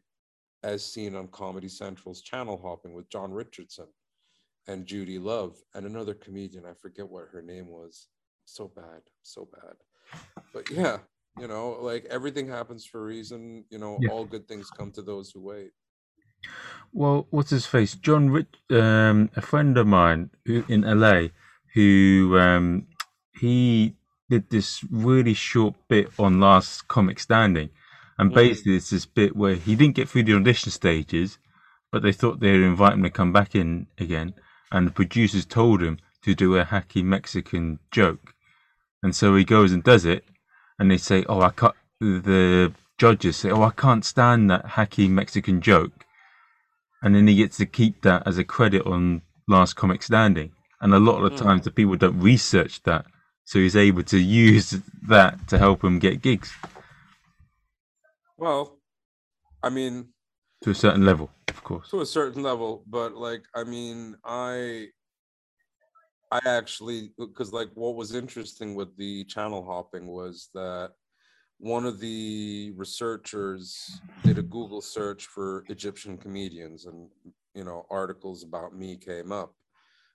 as 0.63 0.85
seen 0.85 1.15
on 1.15 1.29
Comedy 1.29 1.69
Central's 1.69 2.23
channel 2.23 2.61
hopping 2.63 2.93
with 2.93 3.09
John 3.09 3.33
Richardson 3.33 3.87
and 4.67 4.87
Judy 4.87 5.19
Love 5.19 5.57
and 5.75 5.87
another 5.87 6.15
comedian. 6.15 6.67
I 6.67 6.75
forget 6.75 7.09
what 7.09 7.29
her 7.33 7.43
name 7.43 7.69
was. 7.69 8.09
So 8.45 8.71
bad, 8.75 9.03
so 9.23 9.49
bad. 9.53 10.21
But 10.53 10.71
yeah, 10.71 10.99
you 11.38 11.49
know, 11.49 11.79
like 11.81 12.07
everything 12.07 12.49
happens 12.49 12.85
for 12.85 13.01
a 13.01 13.05
reason. 13.05 13.64
You 13.70 13.79
know, 13.79 13.99
yeah. 14.01 14.11
all 14.11 14.25
good 14.25 14.49
things 14.49 14.70
come 14.70 14.90
to 14.92 15.03
those 15.03 15.31
who 15.31 15.40
wait. 15.40 15.72
Well, 16.92 17.27
what's 17.31 17.51
his 17.51 17.66
face? 17.66 17.94
John 17.94 18.31
Rich, 18.31 18.55
um, 18.70 19.31
a 19.37 19.42
friend 19.42 19.77
of 19.77 19.87
mine 19.87 20.31
who, 20.44 20.64
in 20.68 20.83
LA, 20.83 21.29
who 21.75 22.38
um, 22.38 22.87
he 23.38 23.96
did 24.31 24.51
this 24.51 24.85
really 24.90 25.35
short 25.35 25.75
bit 25.88 26.09
on 26.18 26.40
Last 26.40 26.88
Comic 26.88 27.20
Standing, 27.20 27.70
and 28.18 28.31
mm. 28.31 28.35
basically 28.35 28.77
it's 28.77 28.90
this 28.90 29.07
bit 29.07 29.37
where 29.37 29.55
he 29.55 29.77
didn't 29.77 29.96
get 29.96 30.09
through 30.09 30.25
the 30.25 30.35
audition 30.35 30.70
stages, 30.70 31.38
but 31.92 32.03
they 32.03 32.12
thought 32.12 32.40
they'd 32.40 32.62
invite 32.62 32.94
him 32.94 33.03
to 33.03 33.11
come 33.11 33.33
back 33.33 33.55
in 33.55 33.87
again, 33.99 34.35
and 34.72 34.87
the 34.87 34.92
producers 34.92 35.44
told 35.44 35.83
him 35.83 35.99
to 36.22 36.35
do 36.35 36.57
a 36.57 36.64
hacky 36.64 37.05
Mexican 37.05 37.79
joke, 37.90 38.35
and 39.03 39.14
so 39.14 39.37
he 39.37 39.44
goes 39.44 39.72
and 39.72 39.85
does 39.85 40.05
it, 40.05 40.25
and 40.79 40.91
they 40.91 40.99
say, 40.99 41.25
"Oh, 41.29 41.41
I 41.41 41.51
can't." 41.51 41.75
The 42.01 42.73
judges 42.99 43.37
say, 43.37 43.51
"Oh, 43.51 43.62
I 43.62 43.71
can't 43.71 44.05
stand 44.05 44.51
that 44.51 44.65
hacky 44.65 45.09
Mexican 45.09 45.61
joke." 45.61 46.07
and 47.03 47.15
then 47.15 47.27
he 47.27 47.37
gets 47.37 47.57
to 47.59 47.67
keep 47.67 48.03
that 48.03 48.27
as 48.27 48.39
a 48.39 48.45
credit 48.45 48.85
on 48.87 49.23
Last 49.49 49.75
Comic 49.75 50.03
Standing. 50.03 50.53
And 50.81 50.93
a 50.93 50.99
lot 50.99 51.23
of 51.23 51.31
the 51.31 51.39
hmm. 51.39 51.45
times, 51.45 51.65
the 51.65 51.71
people 51.71 51.97
don't 51.97 52.19
research 52.21 52.83
that, 52.83 53.07
so 53.45 53.59
he's 53.59 53.77
able 53.77 54.03
to 54.05 54.19
use 54.49 54.75
that 55.09 55.47
to 55.49 55.59
help 55.59 55.85
him 55.85 55.99
get 55.99 56.21
gigs. 56.21 56.53
Well, 58.37 58.79
I 59.62 59.71
mean, 59.71 60.09
to 60.62 60.71
a 60.71 60.75
certain 60.75 61.05
level, 61.05 61.31
of 61.49 61.62
course. 61.62 61.91
To 61.91 62.01
a 62.01 62.07
certain 62.07 62.43
level, 62.43 62.83
but 62.87 63.15
like, 63.15 63.45
I 63.55 63.65
mean, 63.65 64.17
I, 64.25 64.89
I 66.33 66.41
actually, 66.45 67.12
because 67.19 67.53
like, 67.53 67.71
what 67.75 67.95
was 67.95 68.15
interesting 68.15 68.75
with 68.75 68.97
the 68.97 69.25
channel 69.25 69.65
hopping 69.65 70.09
was 70.09 70.49
that 70.55 70.91
one 71.59 71.87
of 71.87 72.01
the 72.01 72.73
researchers 72.77 74.01
did 74.23 74.39
a 74.39 74.43
Google 74.43 74.81
search 74.81 75.27
for 75.27 75.65
Egyptian 75.69 76.19
comedians 76.19 76.87
and 76.87 77.09
you 77.55 77.65
know 77.65 77.87
articles 77.91 78.43
about 78.43 78.75
me 78.75 78.97
came 78.97 79.33
up. 79.33 79.55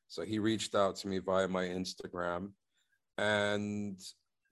So 0.08 0.24
he 0.24 0.40
reached 0.40 0.76
out 0.76 0.98
to 0.98 1.08
me 1.08 1.20
via 1.20 1.48
my 1.48 1.64
Instagram 1.64 2.52
and 3.18 4.00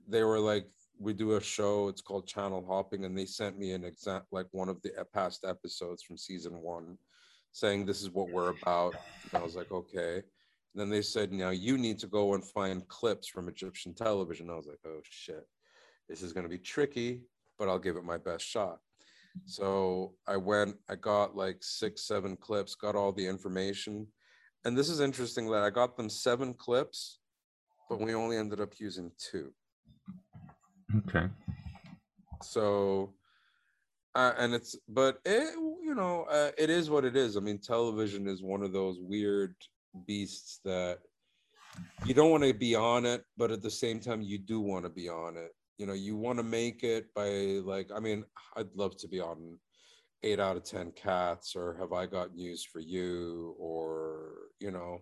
they 0.07 0.23
were 0.23 0.39
like 0.39 0.67
we 0.99 1.13
do 1.13 1.33
a 1.33 1.41
show 1.41 1.87
it's 1.87 2.01
called 2.01 2.27
channel 2.27 2.65
hopping 2.67 3.05
and 3.05 3.17
they 3.17 3.25
sent 3.25 3.57
me 3.57 3.71
an 3.71 3.83
exact 3.83 4.25
like 4.31 4.47
one 4.51 4.69
of 4.69 4.81
the 4.81 4.91
past 5.13 5.45
episodes 5.45 6.03
from 6.03 6.17
season 6.17 6.61
1 6.61 6.97
saying 7.51 7.85
this 7.85 8.01
is 8.01 8.09
what 8.09 8.29
we're 8.29 8.49
about 8.61 8.95
and 9.31 9.41
I 9.41 9.43
was 9.43 9.55
like 9.55 9.71
okay 9.71 10.23
then 10.79 10.89
they 10.89 11.01
said 11.01 11.31
now 11.31 11.49
you 11.49 11.77
need 11.77 11.99
to 11.99 12.07
go 12.07 12.33
and 12.33 12.43
find 12.43 12.87
clips 12.87 13.27
from 13.27 13.49
Egyptian 13.49 13.93
television 13.93 14.49
I 14.49 14.55
was 14.55 14.67
like 14.67 14.79
oh 14.85 15.01
shit 15.03 15.45
this 16.09 16.23
is 16.23 16.33
going 16.33 16.43
to 16.43 16.49
be 16.49 16.57
tricky, 16.57 17.21
but 17.57 17.69
I'll 17.69 17.79
give 17.79 17.95
it 17.95 18.03
my 18.03 18.17
best 18.17 18.43
shot. 18.43 18.79
So 19.45 20.13
I 20.27 20.37
went, 20.37 20.75
I 20.89 20.95
got 20.95 21.35
like 21.35 21.57
six, 21.61 22.07
seven 22.07 22.35
clips, 22.35 22.73
got 22.73 22.95
all 22.95 23.11
the 23.11 23.25
information. 23.25 24.07
And 24.65 24.75
this 24.75 24.89
is 24.89 24.99
interesting 24.99 25.49
that 25.51 25.61
I 25.61 25.69
got 25.69 25.95
them 25.95 26.09
seven 26.09 26.55
clips, 26.55 27.19
but 27.87 28.01
we 28.01 28.15
only 28.15 28.37
ended 28.37 28.59
up 28.59 28.73
using 28.79 29.11
two. 29.19 29.53
Okay. 30.97 31.27
So, 32.41 33.13
uh, 34.15 34.33
and 34.37 34.55
it's, 34.55 34.75
but 34.89 35.19
it, 35.25 35.53
you 35.55 35.93
know, 35.93 36.25
uh, 36.29 36.51
it 36.57 36.71
is 36.71 36.89
what 36.89 37.05
it 37.05 37.15
is. 37.15 37.37
I 37.37 37.39
mean, 37.39 37.59
television 37.59 38.27
is 38.27 38.41
one 38.41 38.63
of 38.63 38.73
those 38.73 38.97
weird 38.99 39.53
beasts 40.05 40.59
that 40.65 40.99
you 42.05 42.13
don't 42.13 42.31
want 42.31 42.43
to 42.43 42.53
be 42.53 42.75
on 42.75 43.05
it, 43.05 43.23
but 43.37 43.51
at 43.51 43.61
the 43.61 43.69
same 43.69 43.99
time, 43.99 44.21
you 44.21 44.37
do 44.37 44.59
want 44.59 44.83
to 44.85 44.89
be 44.89 45.07
on 45.07 45.37
it. 45.37 45.51
You 45.79 45.85
know 45.85 45.93
you 45.93 46.17
want 46.17 46.37
to 46.39 46.43
make 46.43 46.83
it 46.83 47.05
by 47.15 47.29
like 47.63 47.89
i 47.95 48.01
mean 48.01 48.25
i'd 48.57 48.67
love 48.75 48.97
to 48.97 49.07
be 49.07 49.21
on 49.21 49.57
eight 50.23 50.37
out 50.37 50.57
of 50.57 50.65
ten 50.65 50.91
cats 50.91 51.55
or 51.55 51.73
have 51.79 51.93
i 51.93 52.05
got 52.05 52.35
news 52.35 52.65
for 52.65 52.81
you 52.81 53.55
or 53.57 54.49
you 54.59 54.71
know 54.71 54.99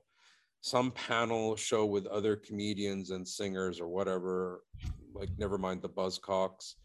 some 0.61 0.91
panel 0.91 1.55
show 1.55 1.83
with 1.83 2.05
other 2.05 2.35
comedians 2.35 3.09
and 3.09 3.27
singers 3.27 3.79
or 3.79 3.87
whatever 3.87 4.61
like 5.15 5.29
never 5.39 5.57
mind 5.57 5.81
the 5.81 5.89
buzzcocks 5.89 6.75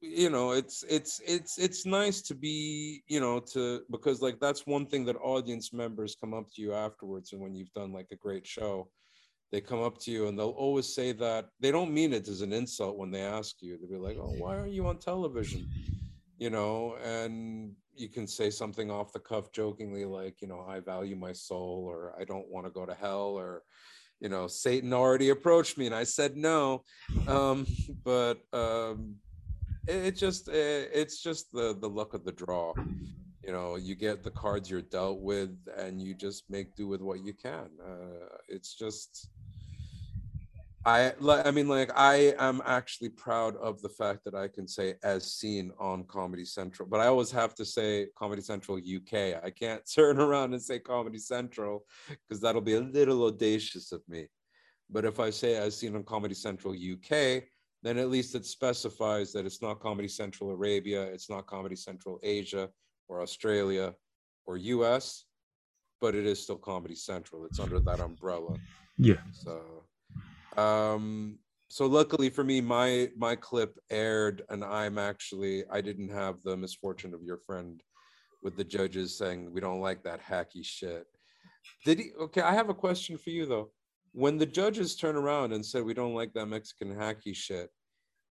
you 0.00 0.30
know 0.30 0.52
it's 0.52 0.82
it's 0.88 1.20
it's 1.26 1.58
it's 1.58 1.84
nice 1.84 2.22
to 2.22 2.34
be 2.34 3.02
you 3.06 3.20
know 3.20 3.38
to 3.38 3.82
because 3.90 4.22
like 4.22 4.40
that's 4.40 4.66
one 4.66 4.86
thing 4.86 5.04
that 5.04 5.16
audience 5.16 5.72
members 5.72 6.16
come 6.18 6.32
up 6.32 6.46
to 6.50 6.62
you 6.62 6.72
afterwards 6.72 7.32
and 7.32 7.42
when 7.42 7.54
you've 7.54 7.72
done 7.72 7.92
like 7.92 8.06
a 8.10 8.16
great 8.16 8.46
show 8.46 8.88
they 9.52 9.60
come 9.60 9.82
up 9.82 9.98
to 9.98 10.10
you 10.10 10.28
and 10.28 10.38
they'll 10.38 10.50
always 10.50 10.94
say 10.94 11.12
that 11.12 11.48
they 11.58 11.70
don't 11.70 11.92
mean 11.92 12.12
it 12.12 12.28
as 12.28 12.40
an 12.40 12.52
insult 12.52 12.96
when 12.96 13.10
they 13.10 13.22
ask 13.22 13.56
you. 13.60 13.76
They'll 13.78 13.90
be 13.90 13.96
like, 13.96 14.16
"Oh, 14.16 14.32
why 14.38 14.56
aren't 14.56 14.72
you 14.72 14.86
on 14.86 14.98
television?" 14.98 15.68
You 16.38 16.50
know, 16.50 16.96
and 17.04 17.74
you 17.94 18.08
can 18.08 18.26
say 18.26 18.50
something 18.50 18.90
off 18.90 19.12
the 19.12 19.18
cuff 19.18 19.52
jokingly 19.52 20.04
like, 20.04 20.40
you 20.40 20.48
know, 20.48 20.64
I 20.66 20.80
value 20.80 21.16
my 21.16 21.32
soul 21.32 21.84
or 21.86 22.14
I 22.18 22.24
don't 22.24 22.48
want 22.48 22.66
to 22.66 22.70
go 22.70 22.86
to 22.86 22.94
hell 22.94 23.36
or 23.38 23.62
you 24.20 24.28
know, 24.28 24.46
Satan 24.46 24.92
already 24.92 25.30
approached 25.30 25.78
me 25.78 25.86
and 25.86 25.94
I 25.94 26.04
said 26.04 26.36
no. 26.36 26.84
Um, 27.26 27.66
but 28.04 28.38
um, 28.52 29.16
it, 29.86 30.16
just 30.16 30.48
it, 30.48 30.90
it's 30.92 31.22
just 31.22 31.52
the 31.52 31.76
the 31.80 31.88
luck 31.88 32.14
of 32.14 32.24
the 32.24 32.32
draw 32.32 32.72
you 33.44 33.52
know 33.52 33.76
you 33.76 33.94
get 33.94 34.22
the 34.22 34.30
cards 34.30 34.70
you're 34.70 34.82
dealt 34.82 35.20
with 35.20 35.56
and 35.76 36.00
you 36.00 36.14
just 36.14 36.44
make 36.50 36.74
do 36.76 36.86
with 36.86 37.00
what 37.00 37.24
you 37.24 37.32
can 37.32 37.68
uh, 37.84 38.26
it's 38.48 38.74
just 38.74 39.30
I 40.86 41.12
I 41.28 41.50
mean 41.50 41.68
like 41.68 41.90
I 41.94 42.34
am 42.38 42.62
actually 42.64 43.10
proud 43.10 43.54
of 43.56 43.82
the 43.82 43.88
fact 43.90 44.24
that 44.24 44.34
I 44.34 44.48
can 44.48 44.66
say 44.66 44.94
as 45.02 45.30
seen 45.30 45.72
on 45.78 46.04
Comedy 46.04 46.46
Central, 46.46 46.88
but 46.88 47.00
I 47.00 47.06
always 47.06 47.30
have 47.32 47.54
to 47.56 47.66
say 47.66 48.06
Comedy 48.16 48.40
Central 48.40 48.78
UK. 48.78 49.44
I 49.44 49.50
can't 49.50 49.82
turn 49.94 50.18
around 50.18 50.54
and 50.54 50.62
say 50.62 50.78
Comedy 50.78 51.18
Central 51.18 51.84
because 52.08 52.40
that'll 52.40 52.62
be 52.62 52.76
a 52.76 52.80
little 52.80 53.26
audacious 53.26 53.92
of 53.92 54.00
me. 54.08 54.28
But 54.88 55.04
if 55.04 55.20
I 55.20 55.28
say 55.28 55.56
as 55.56 55.76
seen 55.76 55.94
on 55.96 56.02
Comedy 56.02 56.34
Central 56.34 56.72
UK, 56.72 57.42
then 57.82 57.98
at 57.98 58.10
least 58.10 58.34
it 58.34 58.44
specifies 58.44 59.32
that 59.32 59.46
it's 59.46 59.62
not 59.62 59.80
Comedy 59.80 60.08
Central 60.08 60.50
Arabia, 60.50 61.02
it's 61.02 61.30
not 61.30 61.46
Comedy 61.46 61.76
Central 61.76 62.18
Asia 62.22 62.68
or 63.08 63.22
Australia 63.22 63.94
or 64.46 64.56
US, 64.56 65.24
but 66.00 66.14
it 66.14 66.26
is 66.26 66.42
still 66.42 66.56
Comedy 66.56 66.94
Central. 66.94 67.44
It's 67.46 67.58
under 67.58 67.80
that 67.80 68.00
umbrella. 68.00 68.56
Yeah. 68.98 69.20
So, 69.32 69.84
um, 70.60 71.38
so 71.68 71.86
luckily 71.86 72.30
for 72.30 72.44
me, 72.44 72.60
my 72.60 73.10
my 73.16 73.36
clip 73.36 73.78
aired, 73.90 74.42
and 74.50 74.64
I'm 74.64 74.98
actually 74.98 75.64
I 75.70 75.80
didn't 75.80 76.10
have 76.10 76.42
the 76.42 76.56
misfortune 76.56 77.14
of 77.14 77.22
your 77.22 77.38
friend 77.38 77.82
with 78.42 78.56
the 78.56 78.64
judges 78.64 79.16
saying 79.16 79.52
we 79.52 79.60
don't 79.60 79.80
like 79.80 80.02
that 80.02 80.20
hacky 80.22 80.64
shit. 80.64 81.06
Did 81.84 81.98
he? 81.98 82.10
Okay, 82.20 82.42
I 82.42 82.54
have 82.54 82.68
a 82.68 82.74
question 82.74 83.16
for 83.16 83.30
you 83.30 83.46
though. 83.46 83.70
When 84.12 84.38
the 84.38 84.46
judges 84.46 84.96
turn 84.96 85.16
around 85.16 85.52
and 85.52 85.64
said 85.64 85.84
we 85.84 85.94
don't 85.94 86.14
like 86.14 86.32
that 86.34 86.46
Mexican 86.46 86.94
hacky 86.94 87.34
shit, 87.34 87.70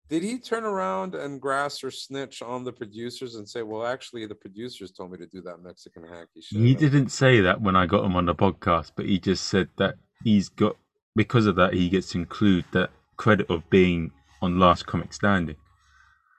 did 0.08 0.24
he 0.24 0.40
turn 0.40 0.64
around 0.64 1.14
and 1.14 1.40
grass 1.40 1.84
or 1.84 1.92
snitch 1.92 2.42
on 2.42 2.64
the 2.64 2.72
producers 2.72 3.36
and 3.36 3.48
say, 3.48 3.62
"Well, 3.62 3.86
actually, 3.86 4.26
the 4.26 4.34
producers 4.34 4.90
told 4.90 5.12
me 5.12 5.18
to 5.18 5.26
do 5.26 5.40
that 5.42 5.62
Mexican 5.62 6.02
hacky 6.02 6.42
shit"? 6.42 6.58
He 6.58 6.74
didn't 6.74 7.10
say 7.10 7.40
that 7.40 7.60
when 7.60 7.76
I 7.76 7.86
got 7.86 8.04
him 8.04 8.16
on 8.16 8.26
the 8.26 8.34
podcast, 8.34 8.92
but 8.96 9.06
he 9.06 9.20
just 9.20 9.46
said 9.46 9.68
that 9.76 9.94
he's 10.24 10.48
got 10.48 10.76
because 11.14 11.46
of 11.46 11.54
that 11.56 11.74
he 11.74 11.88
gets 11.88 12.10
to 12.10 12.18
include 12.18 12.64
that 12.72 12.90
credit 13.16 13.48
of 13.48 13.68
being 13.70 14.10
on 14.42 14.58
Last 14.58 14.86
Comic 14.86 15.12
Standing. 15.12 15.56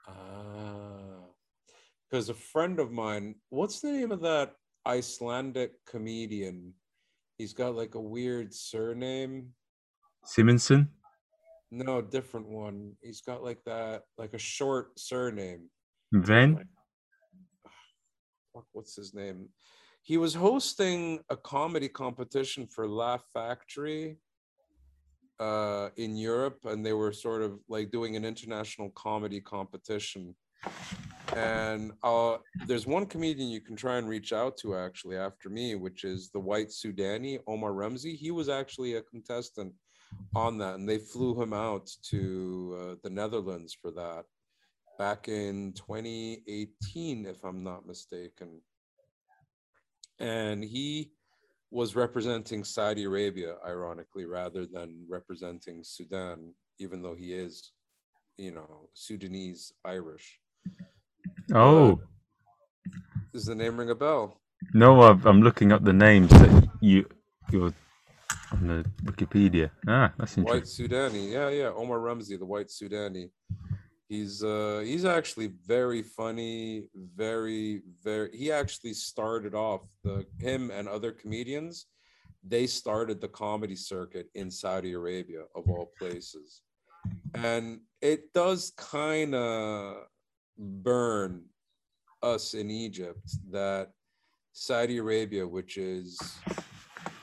Ah, 0.06 1.24
because 2.10 2.28
a 2.28 2.34
friend 2.34 2.78
of 2.78 2.92
mine, 2.92 3.36
what's 3.48 3.80
the 3.80 3.92
name 3.92 4.12
of 4.12 4.20
that 4.20 4.56
Icelandic 4.86 5.72
comedian? 5.86 6.74
He's 7.42 7.54
got 7.54 7.74
like 7.74 7.96
a 7.96 8.00
weird 8.00 8.54
surname. 8.54 9.48
Simonson. 10.24 10.90
No, 11.72 12.00
different 12.00 12.48
one. 12.48 12.92
He's 13.02 13.20
got 13.20 13.42
like 13.42 13.58
that, 13.66 14.02
like 14.16 14.32
a 14.32 14.38
short 14.38 14.96
surname. 14.96 15.68
Ven. 16.12 16.54
Like, 16.54 16.66
fuck, 18.54 18.66
what's 18.70 18.94
his 18.94 19.12
name? 19.12 19.48
He 20.02 20.18
was 20.18 20.34
hosting 20.34 21.18
a 21.30 21.36
comedy 21.36 21.88
competition 21.88 22.68
for 22.68 22.86
Laugh 22.86 23.24
Factory 23.34 24.18
uh, 25.40 25.88
in 25.96 26.14
Europe, 26.14 26.60
and 26.64 26.86
they 26.86 26.92
were 26.92 27.12
sort 27.12 27.42
of 27.42 27.58
like 27.68 27.90
doing 27.90 28.14
an 28.14 28.24
international 28.24 28.90
comedy 28.90 29.40
competition. 29.40 30.36
And 31.34 31.92
uh, 32.02 32.38
there's 32.66 32.86
one 32.86 33.06
comedian 33.06 33.48
you 33.48 33.60
can 33.60 33.76
try 33.76 33.96
and 33.96 34.08
reach 34.08 34.32
out 34.32 34.56
to 34.58 34.76
actually 34.76 35.16
after 35.16 35.48
me, 35.48 35.74
which 35.74 36.04
is 36.04 36.30
the 36.30 36.40
white 36.40 36.68
Sudani, 36.68 37.38
Omar 37.46 37.72
Ramsey. 37.72 38.14
He 38.14 38.30
was 38.30 38.48
actually 38.48 38.94
a 38.94 39.02
contestant 39.02 39.72
on 40.34 40.58
that, 40.58 40.74
and 40.74 40.88
they 40.88 40.98
flew 40.98 41.40
him 41.40 41.52
out 41.52 41.90
to 42.10 42.78
uh, 42.78 42.94
the 43.02 43.10
Netherlands 43.10 43.76
for 43.80 43.90
that 43.92 44.24
back 44.98 45.28
in 45.28 45.72
2018, 45.72 47.26
if 47.26 47.42
I'm 47.44 47.64
not 47.64 47.86
mistaken. 47.86 48.60
And 50.18 50.62
he 50.62 51.12
was 51.70 51.96
representing 51.96 52.62
Saudi 52.62 53.04
Arabia, 53.04 53.56
ironically, 53.66 54.26
rather 54.26 54.66
than 54.66 55.06
representing 55.08 55.82
Sudan, 55.82 56.54
even 56.78 57.02
though 57.02 57.14
he 57.14 57.32
is, 57.32 57.72
you 58.36 58.52
know, 58.52 58.90
Sudanese 58.92 59.72
Irish. 59.84 60.38
Oh. 61.54 62.00
Does 63.32 63.46
the 63.46 63.54
name 63.54 63.78
ring 63.78 63.90
a 63.90 63.94
bell? 63.94 64.40
No, 64.74 65.00
I've, 65.02 65.26
I'm 65.26 65.42
looking 65.42 65.72
up 65.72 65.84
the 65.84 65.92
names 65.92 66.30
that 66.30 66.68
you 66.80 67.06
you're 67.50 67.72
on 68.52 68.66
the 68.66 68.84
Wikipedia. 69.04 69.70
Ah, 69.88 70.12
that's 70.18 70.38
interesting. 70.38 70.44
White. 70.44 70.90
Sudani. 70.90 71.32
Yeah, 71.32 71.48
yeah. 71.48 71.70
Omar 71.74 72.00
Ramsey, 72.00 72.36
the 72.36 72.46
White 72.46 72.68
Sudani. 72.68 73.30
He's 74.08 74.44
uh 74.44 74.82
he's 74.84 75.06
actually 75.06 75.52
very 75.66 76.02
funny, 76.02 76.88
very, 77.16 77.82
very 78.04 78.30
he 78.36 78.52
actually 78.52 78.92
started 78.92 79.54
off 79.54 79.80
the 80.04 80.26
him 80.38 80.70
and 80.70 80.86
other 80.86 81.12
comedians, 81.12 81.86
they 82.46 82.66
started 82.66 83.20
the 83.20 83.28
comedy 83.28 83.76
circuit 83.76 84.28
in 84.34 84.50
Saudi 84.50 84.92
Arabia 84.92 85.44
of 85.54 85.68
all 85.68 85.92
places. 85.98 86.60
And 87.34 87.80
it 88.00 88.32
does 88.34 88.72
kind 88.76 89.34
of 89.34 90.04
burn 90.58 91.44
us 92.22 92.54
in 92.54 92.70
Egypt 92.70 93.30
that 93.50 93.90
Saudi 94.52 94.98
Arabia, 94.98 95.46
which 95.46 95.76
is 95.76 96.20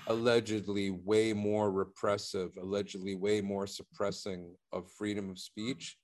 allegedly 0.08 0.90
way 0.90 1.34
more 1.34 1.72
repressive, 1.72 2.58
allegedly 2.62 3.16
way 3.16 3.42
more 3.42 3.68
suppressing 3.68 4.56
of 4.72 4.92
freedom 4.92 5.30
of 5.30 5.38
speech, 5.40 5.98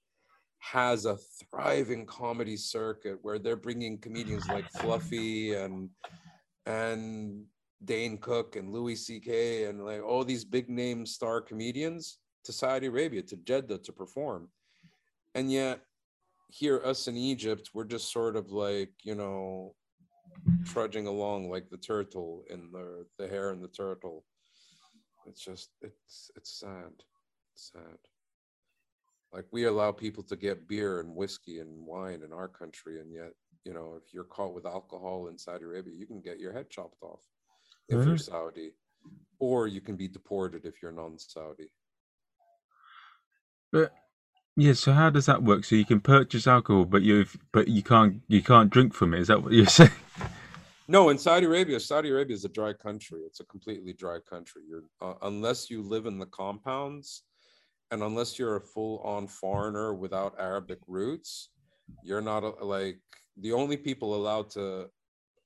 has 0.60 1.06
a 1.06 1.18
thriving 1.50 2.06
comedy 2.06 2.58
circuit 2.58 3.18
where 3.22 3.40
they're 3.40 3.56
bringing 3.56 3.98
comedians 3.98 4.48
like 4.48 4.70
Fluffy 4.72 5.54
and 5.54 5.90
and 6.66 7.44
Dane 7.84 8.18
Cook 8.18 8.56
and 8.56 8.72
Louis 8.72 8.96
C.K. 8.96 9.66
and 9.66 9.84
like 9.84 10.04
all 10.04 10.24
these 10.24 10.46
big 10.46 10.70
name 10.70 11.06
star 11.06 11.42
comedians 11.42 12.20
to 12.46 12.52
Saudi 12.52 12.88
Arabia, 12.88 13.22
to 13.24 13.36
Jeddah 13.36 13.80
to 13.80 13.92
perform. 13.92 14.50
And 15.36 15.52
yet 15.52 15.82
here, 16.48 16.82
us 16.84 17.08
in 17.08 17.18
Egypt, 17.18 17.70
we're 17.74 17.86
just 17.86 18.12
sort 18.12 18.36
of 18.36 18.52
like, 18.52 18.92
you 19.04 19.16
know, 19.16 19.76
trudging 20.66 21.08
along 21.08 21.50
like 21.50 21.70
the 21.70 21.78
turtle 21.78 22.44
in 22.50 22.72
the 22.72 23.06
the 23.18 23.28
hare 23.28 23.52
and 23.52 23.64
the 23.64 23.70
turtle. 23.70 24.24
It's 25.26 25.44
just 25.44 25.70
it's 25.82 26.32
it's 26.36 26.60
sad. 26.60 26.92
It's 27.54 27.72
sad. 27.72 27.98
Like 29.34 29.46
we 29.52 29.66
allow 29.66 29.92
people 29.92 30.24
to 30.24 30.36
get 30.36 30.68
beer 30.68 31.00
and 31.00 31.16
whiskey 31.16 31.60
and 31.60 31.86
wine 31.86 32.22
in 32.24 32.32
our 32.32 32.48
country, 32.48 33.02
and 33.02 33.12
yet, 33.12 33.32
you 33.66 33.74
know, 33.74 34.00
if 34.02 34.14
you're 34.14 34.24
caught 34.24 34.54
with 34.54 34.66
alcohol 34.66 35.28
in 35.28 35.38
Saudi 35.38 35.66
Arabia, 35.66 35.94
you 35.94 36.06
can 36.06 36.22
get 36.22 36.40
your 36.40 36.54
head 36.54 36.70
chopped 36.70 37.02
off 37.02 37.22
if 37.90 37.96
you're 37.96 38.16
mm-hmm. 38.16 38.18
Saudi, 38.18 38.72
or 39.40 39.68
you 39.68 39.82
can 39.82 39.96
be 39.96 40.08
deported 40.08 40.66
if 40.66 40.82
you're 40.82 40.92
non-Saudi. 40.92 41.70
But 43.72 43.94
yeah, 44.56 44.74
so 44.74 44.94
how 44.94 45.10
does 45.10 45.26
that 45.26 45.44
work? 45.44 45.66
So 45.66 45.76
you 45.76 45.86
can 45.86 46.00
purchase 46.00 46.48
alcohol, 46.48 46.86
but 46.86 47.02
you 47.02 47.26
but 47.52 47.68
you 47.68 47.84
can't 47.84 48.22
you 48.28 48.42
can't 48.42 48.70
drink 48.70 48.94
from 48.94 49.14
it. 49.14 49.20
Is 49.20 49.28
that 49.28 49.44
what 49.44 49.52
you're 49.52 49.66
saying? 49.80 49.92
No, 50.88 51.10
in 51.10 51.18
Saudi 51.18 51.46
Arabia, 51.46 51.80
Saudi 51.80 52.10
Arabia 52.10 52.36
is 52.36 52.46
a 52.46 52.50
dry 52.50 52.72
country. 52.72 53.22
It's 53.26 53.40
a 53.40 53.46
completely 53.46 53.92
dry 53.92 54.20
country. 54.30 54.62
You're 54.68 54.84
uh, 55.02 55.16
unless 55.24 55.70
you 55.70 55.82
live 55.82 56.06
in 56.06 56.20
the 56.20 56.28
compounds, 56.28 57.24
and 57.92 58.02
unless 58.02 58.40
you're 58.40 58.56
a 58.56 58.62
full-on 58.62 59.28
foreigner 59.28 59.94
without 59.94 60.36
Arabic 60.40 60.80
roots, 60.88 61.50
you're 62.04 62.22
not 62.22 62.44
a, 62.44 62.50
like 62.64 63.00
the 63.38 63.52
only 63.52 63.76
people 63.76 64.16
allowed 64.16 64.50
to 64.52 64.90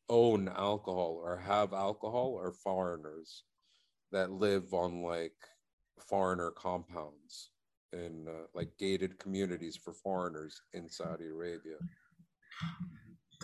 own 0.10 0.50
alcohol 0.50 1.20
or 1.24 1.38
have 1.38 1.74
alcohol 1.74 2.40
are 2.40 2.52
foreigners 2.52 3.44
that 4.12 4.32
live 4.32 4.74
on 4.74 5.02
like 5.04 5.34
foreigner 6.08 6.52
compounds 6.52 7.52
in 7.94 8.26
uh, 8.28 8.46
like 8.54 8.70
gated 8.78 9.20
communities 9.20 9.78
for 9.78 9.94
foreigners 9.94 10.62
in 10.74 10.90
Saudi 10.90 11.28
Arabia. 11.28 11.76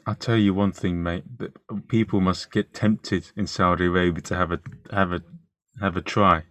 I'll 0.05 0.15
tell 0.15 0.35
you 0.37 0.53
one 0.53 0.71
thing, 0.71 1.01
mate. 1.01 1.23
That 1.39 1.87
people 1.87 2.21
must 2.21 2.51
get 2.51 2.73
tempted 2.73 3.31
in 3.35 3.47
Saudi 3.47 3.85
Arabia 3.85 4.21
to 4.23 4.35
have 4.35 4.51
a 4.51 4.59
have 4.91 5.11
a 5.11 5.21
have 5.81 5.97
a 5.97 6.01
try. 6.01 6.43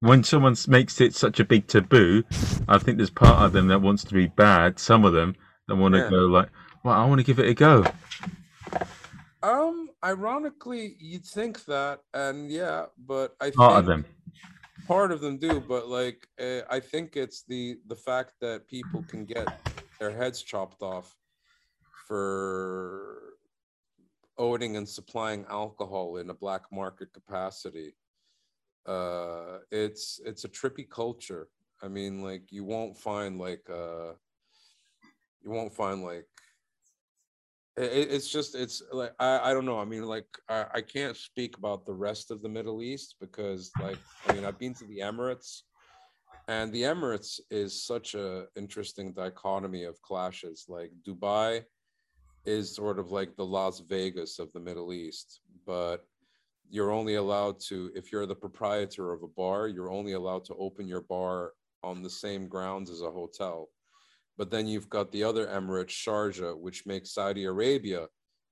When 0.00 0.22
someone 0.24 0.56
makes 0.68 1.00
it 1.00 1.14
such 1.14 1.40
a 1.40 1.44
big 1.44 1.66
taboo, 1.66 2.22
I 2.68 2.78
think 2.78 2.98
there's 2.98 3.10
part 3.10 3.42
of 3.42 3.52
them 3.52 3.68
that 3.68 3.82
wants 3.82 4.04
to 4.04 4.14
be 4.14 4.28
bad. 4.28 4.78
Some 4.78 5.04
of 5.04 5.12
them 5.12 5.34
that 5.66 5.76
want 5.76 5.94
to 5.94 6.00
Yeah. 6.00 6.10
go 6.10 6.26
like, 6.26 6.50
"Well, 6.84 6.94
I 6.94 7.04
want 7.06 7.18
to 7.20 7.24
give 7.24 7.38
it 7.38 7.48
a 7.48 7.54
go." 7.54 7.84
Um, 9.42 9.90
ironically, 10.04 10.96
you'd 10.98 11.24
think 11.24 11.64
that, 11.66 12.00
and 12.12 12.50
yeah, 12.50 12.86
but 12.96 13.36
I 13.40 13.50
Part 13.50 13.72
think 13.72 13.78
of 13.80 13.86
them. 13.86 14.04
Part 14.86 15.12
of 15.12 15.20
them 15.20 15.38
do, 15.38 15.60
but 15.60 15.88
like 15.88 16.28
uh, 16.40 16.60
I 16.70 16.80
think 16.80 17.16
it's 17.16 17.42
the 17.42 17.78
the 17.86 17.96
fact 17.96 18.34
that 18.40 18.68
people 18.68 19.02
can 19.02 19.24
get 19.24 19.48
their 20.00 20.10
heads 20.10 20.42
chopped 20.42 20.82
off 20.82 21.16
for 22.06 23.34
owning 24.38 24.76
and 24.76 24.88
supplying 24.88 25.44
alcohol 25.50 26.16
in 26.16 26.30
a 26.30 26.34
black 26.34 26.62
market 26.72 27.12
capacity. 27.12 27.94
Uh, 28.86 29.58
it's 29.70 30.20
it's 30.24 30.44
a 30.44 30.48
trippy 30.48 30.88
culture. 30.88 31.48
I 31.82 31.88
mean, 31.88 32.22
like 32.22 32.50
you 32.50 32.64
won't 32.64 32.96
find 32.96 33.38
like 33.38 33.68
uh, 33.70 34.12
you 35.42 35.50
won't 35.50 35.74
find 35.74 36.02
like 36.02 36.28
it, 37.78 37.92
it- 37.98 38.10
it's 38.14 38.28
just 38.28 38.54
it's 38.54 38.82
like 38.92 39.12
I, 39.18 39.50
I 39.50 39.54
don't 39.54 39.64
know 39.64 39.78
i 39.78 39.84
mean 39.84 40.04
like 40.04 40.26
I, 40.48 40.66
I 40.78 40.80
can't 40.80 41.16
speak 41.16 41.56
about 41.56 41.86
the 41.86 41.94
rest 42.08 42.30
of 42.30 42.42
the 42.42 42.48
middle 42.48 42.82
east 42.82 43.16
because 43.20 43.70
like 43.80 43.98
i 44.26 44.32
mean 44.32 44.44
i've 44.44 44.58
been 44.58 44.74
to 44.74 44.86
the 44.86 44.98
emirates 45.10 45.50
and 46.48 46.72
the 46.72 46.82
emirates 46.82 47.40
is 47.50 47.70
such 47.92 48.14
a 48.14 48.46
interesting 48.56 49.12
dichotomy 49.12 49.84
of 49.84 50.00
clashes 50.02 50.66
like 50.68 50.90
dubai 51.06 51.62
is 52.46 52.74
sort 52.74 52.98
of 52.98 53.10
like 53.18 53.36
the 53.36 53.44
las 53.56 53.80
vegas 53.80 54.38
of 54.38 54.48
the 54.52 54.60
middle 54.60 54.92
east 54.92 55.40
but 55.66 55.98
you're 56.70 56.90
only 56.90 57.14
allowed 57.14 57.58
to 57.60 57.90
if 57.94 58.12
you're 58.12 58.26
the 58.26 58.34
proprietor 58.34 59.12
of 59.12 59.22
a 59.22 59.28
bar 59.42 59.68
you're 59.68 59.90
only 59.90 60.12
allowed 60.12 60.44
to 60.44 60.54
open 60.56 60.86
your 60.86 61.02
bar 61.02 61.52
on 61.84 62.02
the 62.02 62.10
same 62.10 62.48
grounds 62.48 62.90
as 62.90 63.02
a 63.02 63.10
hotel. 63.10 63.68
But 64.38 64.50
then 64.52 64.68
you've 64.68 64.88
got 64.88 65.10
the 65.10 65.24
other 65.24 65.46
emirate, 65.46 65.88
Sharjah, 65.88 66.56
which 66.56 66.86
makes 66.86 67.12
Saudi 67.12 67.44
Arabia 67.44 68.06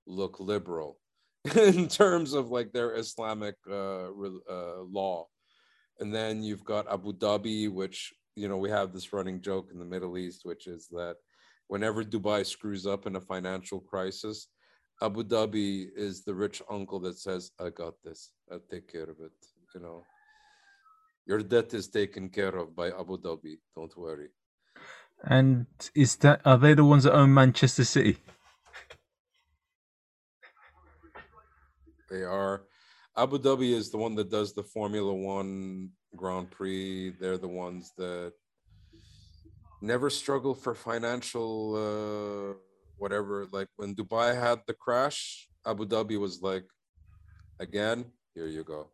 look 0.07 0.41
liberal 0.41 0.99
in 1.57 1.87
terms 1.87 2.33
of 2.33 2.51
like 2.51 2.73
their 2.73 2.97
Islamic 2.97 3.55
uh, 3.71 4.09
uh, 4.09 4.83
law. 4.83 5.29
And 6.01 6.13
then 6.13 6.43
you've 6.43 6.65
got 6.65 6.93
Abu 6.93 7.13
Dhabi, 7.13 7.73
which, 7.73 8.13
you 8.35 8.49
know, 8.49 8.59
we 8.59 8.69
have 8.69 8.93
this 8.93 9.13
running 9.13 9.41
joke 9.41 9.69
in 9.73 9.79
the 9.79 9.85
Middle 9.85 10.19
East, 10.19 10.41
which 10.45 10.67
is 10.67 10.89
that 10.89 11.17
whenever 11.69 12.03
Dubai 12.03 12.45
screws 12.45 12.87
up 12.87 13.07
in 13.07 13.17
a 13.17 13.21
financial 13.21 13.81
crisis, 13.81 14.49
Abu 15.01 15.23
Dhabi 15.23 15.89
is 15.95 16.25
the 16.25 16.35
rich 16.35 16.61
uncle 16.69 16.99
that 17.01 17.19
says, 17.19 17.53
I 17.61 17.71
got 17.71 17.95
this, 18.03 18.33
I'll 18.51 18.61
take 18.71 18.91
care 18.91 19.05
of 19.05 19.21
it. 19.21 19.33
You 19.75 19.81
know, 19.81 20.05
your 21.27 21.43
debt 21.43 21.75
is 21.75 21.89
taken 21.89 22.29
care 22.29 22.57
of 22.57 22.75
by 22.75 22.89
Abu 22.89 23.19
Dhabi. 23.19 23.59
Don't 23.75 23.97
worry. 23.97 24.29
And 25.25 25.67
is 25.95 26.17
that 26.17 26.41
are 26.45 26.59
they 26.59 26.75
the 26.75 26.85
ones 26.85 27.05
that 27.05 27.15
own 27.15 27.33
Manchester 27.35 27.85
City? 27.85 28.19
They 32.11 32.23
are. 32.23 32.63
Abu 33.17 33.39
Dhabi 33.39 33.73
is 33.73 33.91
the 33.91 33.97
one 33.97 34.15
that 34.17 34.31
does 34.31 34.55
the 34.55 34.63
Formula 34.63 35.13
One 35.13 35.91
Grand 36.15 36.51
Prix. 36.51 37.11
They're 37.19 37.39
the 37.39 37.49
ones 37.49 37.93
that 37.97 38.33
never 39.81 40.11
struggle 40.11 40.55
for 40.55 40.75
financial 40.75 41.75
uh, 41.75 42.55
whatever. 42.99 43.47
Like 43.51 43.69
when 43.77 43.95
Dubai 43.95 44.39
had 44.39 44.61
the 44.67 44.75
crash, 44.75 45.49
Abu 45.67 45.87
Dhabi 45.87 46.19
was 46.21 46.43
like, 46.43 46.65
again, 47.59 48.05
here 48.35 48.47
you 48.47 48.65
go. 48.65 48.91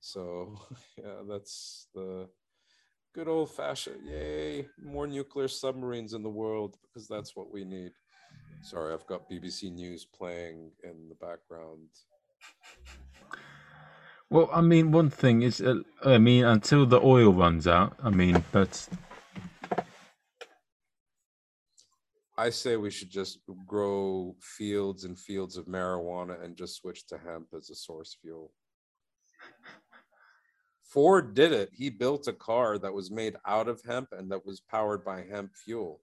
So 0.00 0.58
yeah, 0.98 1.22
that's 1.28 1.88
the 1.94 2.28
good 3.14 3.28
old 3.28 3.50
fashioned 3.50 4.06
yay, 4.06 4.66
more 4.82 5.06
nuclear 5.06 5.48
submarines 5.48 6.14
in 6.14 6.22
the 6.22 6.28
world 6.28 6.76
because 6.82 7.06
that's 7.06 7.36
what 7.36 7.52
we 7.52 7.64
need. 7.64 7.92
Sorry, 8.62 8.94
I've 8.94 9.06
got 9.06 9.28
BBC 9.28 9.72
News 9.72 10.04
playing 10.04 10.70
in 10.84 11.08
the 11.08 11.14
background. 11.16 11.88
Well, 14.30 14.48
I 14.52 14.62
mean, 14.62 14.92
one 14.92 15.10
thing 15.10 15.42
is, 15.42 15.60
uh, 15.60 15.80
I 16.04 16.16
mean, 16.18 16.44
until 16.44 16.86
the 16.86 17.00
oil 17.00 17.32
runs 17.32 17.66
out, 17.66 17.96
I 18.02 18.10
mean, 18.10 18.42
that's. 18.50 18.88
I 22.38 22.48
say 22.48 22.76
we 22.76 22.90
should 22.90 23.10
just 23.10 23.40
grow 23.66 24.34
fields 24.40 25.04
and 25.04 25.18
fields 25.18 25.58
of 25.58 25.66
marijuana 25.66 26.42
and 26.42 26.56
just 26.56 26.76
switch 26.76 27.06
to 27.08 27.18
hemp 27.18 27.48
as 27.54 27.68
a 27.68 27.74
source 27.74 28.16
fuel. 28.22 28.52
Ford 30.92 31.32
did 31.32 31.52
it. 31.52 31.70
He 31.72 31.88
built 31.88 32.28
a 32.28 32.34
car 32.34 32.76
that 32.76 32.92
was 32.92 33.10
made 33.10 33.36
out 33.46 33.66
of 33.66 33.80
hemp 33.82 34.08
and 34.12 34.30
that 34.30 34.44
was 34.44 34.60
powered 34.60 35.02
by 35.02 35.22
hemp 35.22 35.52
fuel. 35.56 36.00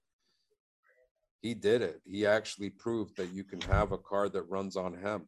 He 1.42 1.54
did 1.54 1.84
it. 1.84 2.02
He 2.06 2.26
actually 2.26 2.72
proved 2.72 3.16
that 3.18 3.32
you 3.32 3.44
can 3.44 3.62
have 3.62 3.92
a 3.92 4.00
car 4.00 4.30
that 4.30 4.50
runs 4.50 4.76
on 4.76 4.96
hemp. 4.96 5.28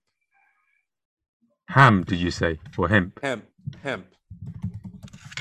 Ham, 1.67 2.03
did 2.03 2.17
you 2.17 2.31
say? 2.31 2.59
Or 2.75 2.89
hemp? 2.89 3.19
Hemp, 3.21 3.45
hemp. 3.83 4.07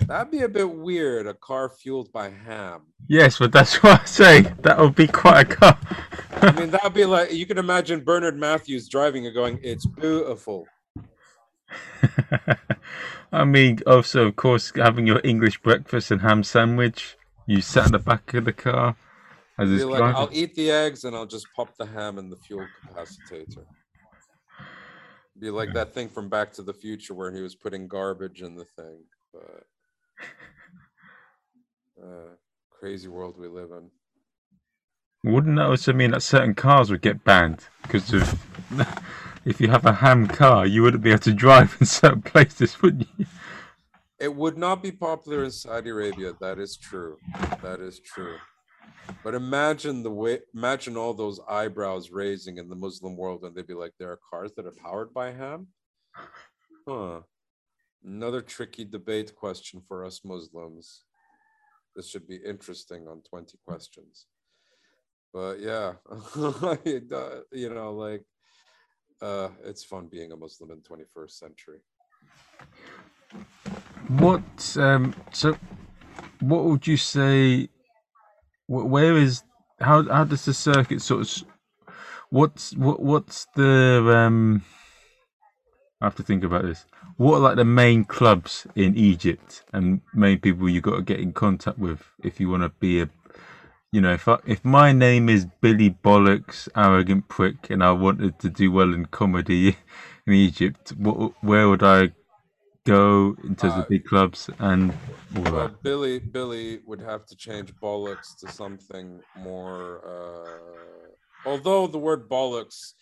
That'd 0.06 0.30
be 0.30 0.42
a 0.42 0.48
bit 0.48 0.70
weird, 0.70 1.26
a 1.26 1.34
car 1.34 1.70
fueled 1.70 2.12
by 2.12 2.28
ham. 2.28 2.82
Yes, 3.08 3.38
but 3.38 3.52
that's 3.52 3.76
what 3.82 4.02
I 4.02 4.04
say. 4.04 4.42
That 4.60 4.78
would 4.78 4.94
be 4.94 5.06
quite 5.06 5.50
a 5.50 5.56
car. 5.56 5.78
I 6.42 6.52
mean, 6.52 6.70
that'd 6.70 6.92
be 6.92 7.06
like 7.06 7.32
you 7.32 7.46
can 7.46 7.56
imagine 7.56 8.04
Bernard 8.04 8.36
Matthews 8.36 8.86
driving 8.86 9.24
and 9.24 9.34
going, 9.34 9.58
It's 9.62 9.86
beautiful. 9.86 10.66
I 13.32 13.44
mean, 13.44 13.80
also, 13.86 14.26
of 14.26 14.36
course, 14.36 14.72
having 14.74 15.06
your 15.06 15.20
English 15.22 15.60
breakfast 15.62 16.10
and 16.10 16.20
ham 16.20 16.42
sandwich. 16.42 17.16
You 17.46 17.60
sat 17.60 17.86
in 17.86 17.92
the 17.92 17.98
back 17.98 18.32
of 18.34 18.44
the 18.44 18.52
car 18.52 18.96
as 19.58 19.72
it's 19.72 19.84
like, 19.84 19.98
driving. 19.98 20.16
I'll 20.16 20.28
eat 20.32 20.54
the 20.54 20.70
eggs 20.70 21.04
and 21.04 21.16
I'll 21.16 21.26
just 21.26 21.46
pop 21.54 21.76
the 21.76 21.86
ham 21.86 22.18
in 22.18 22.30
the 22.30 22.36
fuel 22.36 22.66
capacitator. 22.84 23.64
Be 25.38 25.50
like 25.50 25.72
that 25.72 25.94
thing 25.94 26.08
from 26.08 26.28
Back 26.28 26.52
to 26.54 26.62
the 26.62 26.74
Future 26.74 27.14
where 27.14 27.32
he 27.32 27.40
was 27.40 27.54
putting 27.54 27.88
garbage 27.88 28.42
in 28.42 28.56
the 28.56 28.66
thing. 28.76 29.04
But 29.32 29.64
uh, 32.02 32.34
crazy 32.70 33.08
world 33.08 33.38
we 33.38 33.48
live 33.48 33.70
in. 33.70 33.90
Wouldn't 35.22 35.56
that 35.56 35.66
also 35.66 35.92
mean 35.92 36.12
that 36.12 36.22
certain 36.22 36.54
cars 36.54 36.90
would 36.90 37.02
get 37.02 37.24
banned 37.24 37.66
because 37.82 38.12
of 38.12 38.40
if 39.44 39.60
you 39.60 39.68
have 39.68 39.84
a 39.84 39.92
ham 39.92 40.26
car, 40.26 40.66
you 40.66 40.82
wouldn't 40.82 41.02
be 41.02 41.10
able 41.10 41.20
to 41.20 41.32
drive 41.32 41.76
in 41.78 41.86
certain 42.00 42.22
places, 42.22 42.80
wouldn't 42.80 43.08
you? 43.18 43.26
It 44.18 44.34
would 44.34 44.56
not 44.56 44.82
be 44.82 44.92
popular 44.92 45.44
in 45.44 45.50
Saudi 45.50 45.90
Arabia. 45.90 46.34
That 46.40 46.58
is 46.58 46.76
true. 46.76 47.16
That 47.62 47.80
is 47.80 48.00
true. 48.00 48.36
But 49.24 49.34
imagine 49.34 50.02
the 50.02 50.10
way, 50.10 50.40
imagine 50.54 50.96
all 50.96 51.14
those 51.14 51.40
eyebrows 51.48 52.10
raising 52.10 52.58
in 52.58 52.68
the 52.68 52.76
Muslim 52.76 53.16
world, 53.16 53.44
and 53.44 53.54
they'd 53.54 53.66
be 53.66 53.74
like, 53.74 53.92
"There 53.98 54.10
are 54.10 54.20
cars 54.30 54.52
that 54.56 54.66
are 54.66 54.74
powered 54.82 55.12
by 55.12 55.32
ham." 55.32 55.68
Huh. 56.86 57.22
Another 58.04 58.40
tricky 58.40 58.84
debate 58.84 59.34
question 59.34 59.82
for 59.86 60.04
us 60.04 60.24
Muslims. 60.24 61.04
This 61.96 62.08
should 62.08 62.26
be 62.28 62.36
interesting 62.36 63.08
on 63.08 63.22
20 63.22 63.58
questions. 63.66 64.26
But 65.32 65.60
yeah, 65.60 65.92
you 67.52 67.70
know, 67.74 67.92
like, 67.92 68.24
uh, 69.22 69.48
it's 69.64 69.84
fun 69.84 70.08
being 70.10 70.32
a 70.32 70.36
Muslim 70.36 70.70
in 70.72 70.80
21st 70.80 71.30
century. 71.30 71.78
What 74.08 74.76
um 74.76 75.14
so 75.32 75.56
what 76.40 76.64
would 76.64 76.86
you 76.86 76.96
say 76.96 77.68
where 78.66 79.16
is 79.16 79.44
how 79.80 80.02
how 80.04 80.24
does 80.24 80.44
the 80.46 80.54
circuit 80.54 81.00
sort 81.00 81.20
of 81.22 81.44
what's 82.30 82.74
what 82.76 83.00
what's 83.00 83.46
the 83.54 84.04
um 84.16 84.64
I 86.00 86.06
have 86.06 86.16
to 86.16 86.22
think 86.22 86.44
about 86.44 86.62
this. 86.62 86.86
What 87.18 87.36
are 87.36 87.40
like 87.40 87.56
the 87.56 87.64
main 87.64 88.04
clubs 88.04 88.66
in 88.74 88.96
Egypt 88.96 89.64
and 89.72 90.00
main 90.14 90.38
people 90.38 90.68
you 90.68 90.80
got 90.80 90.96
to 90.96 91.02
get 91.02 91.20
in 91.20 91.34
contact 91.34 91.78
with 91.78 92.02
if 92.24 92.40
you 92.40 92.48
want 92.48 92.62
to 92.62 92.70
be 92.80 93.02
a 93.02 93.10
you 93.92 94.00
know 94.00 94.12
if 94.12 94.28
I, 94.28 94.38
if 94.46 94.64
my 94.64 94.92
name 94.92 95.28
is 95.28 95.46
Billy 95.60 95.90
Bollocks 95.90 96.68
arrogant 96.76 97.28
prick 97.28 97.70
and 97.70 97.82
I 97.82 97.92
wanted 97.92 98.38
to 98.40 98.50
do 98.50 98.72
well 98.72 98.94
in 98.94 99.06
comedy 99.06 99.76
in 100.26 100.34
Egypt 100.34 100.90
what, 100.98 101.32
where 101.42 101.68
would 101.68 101.82
I 101.82 102.12
go 102.86 103.36
in 103.44 103.56
terms 103.56 103.76
Uh, 103.76 103.78
of 103.78 103.88
big 103.88 104.04
clubs 104.04 104.50
and 104.60 104.92
all 105.36 105.44
Well, 105.52 105.68
that 105.68 105.72
Billy 105.82 106.18
Billy 106.20 106.80
would 106.86 107.00
have 107.02 107.26
to 107.26 107.36
change 107.36 107.74
bollocks 107.76 108.36
to 108.40 108.48
something 108.48 109.22
more. 109.34 110.02
Uh, 110.06 111.12
although 111.44 111.86
the 111.86 111.98
word 111.98 112.28
bollocks 112.28 112.94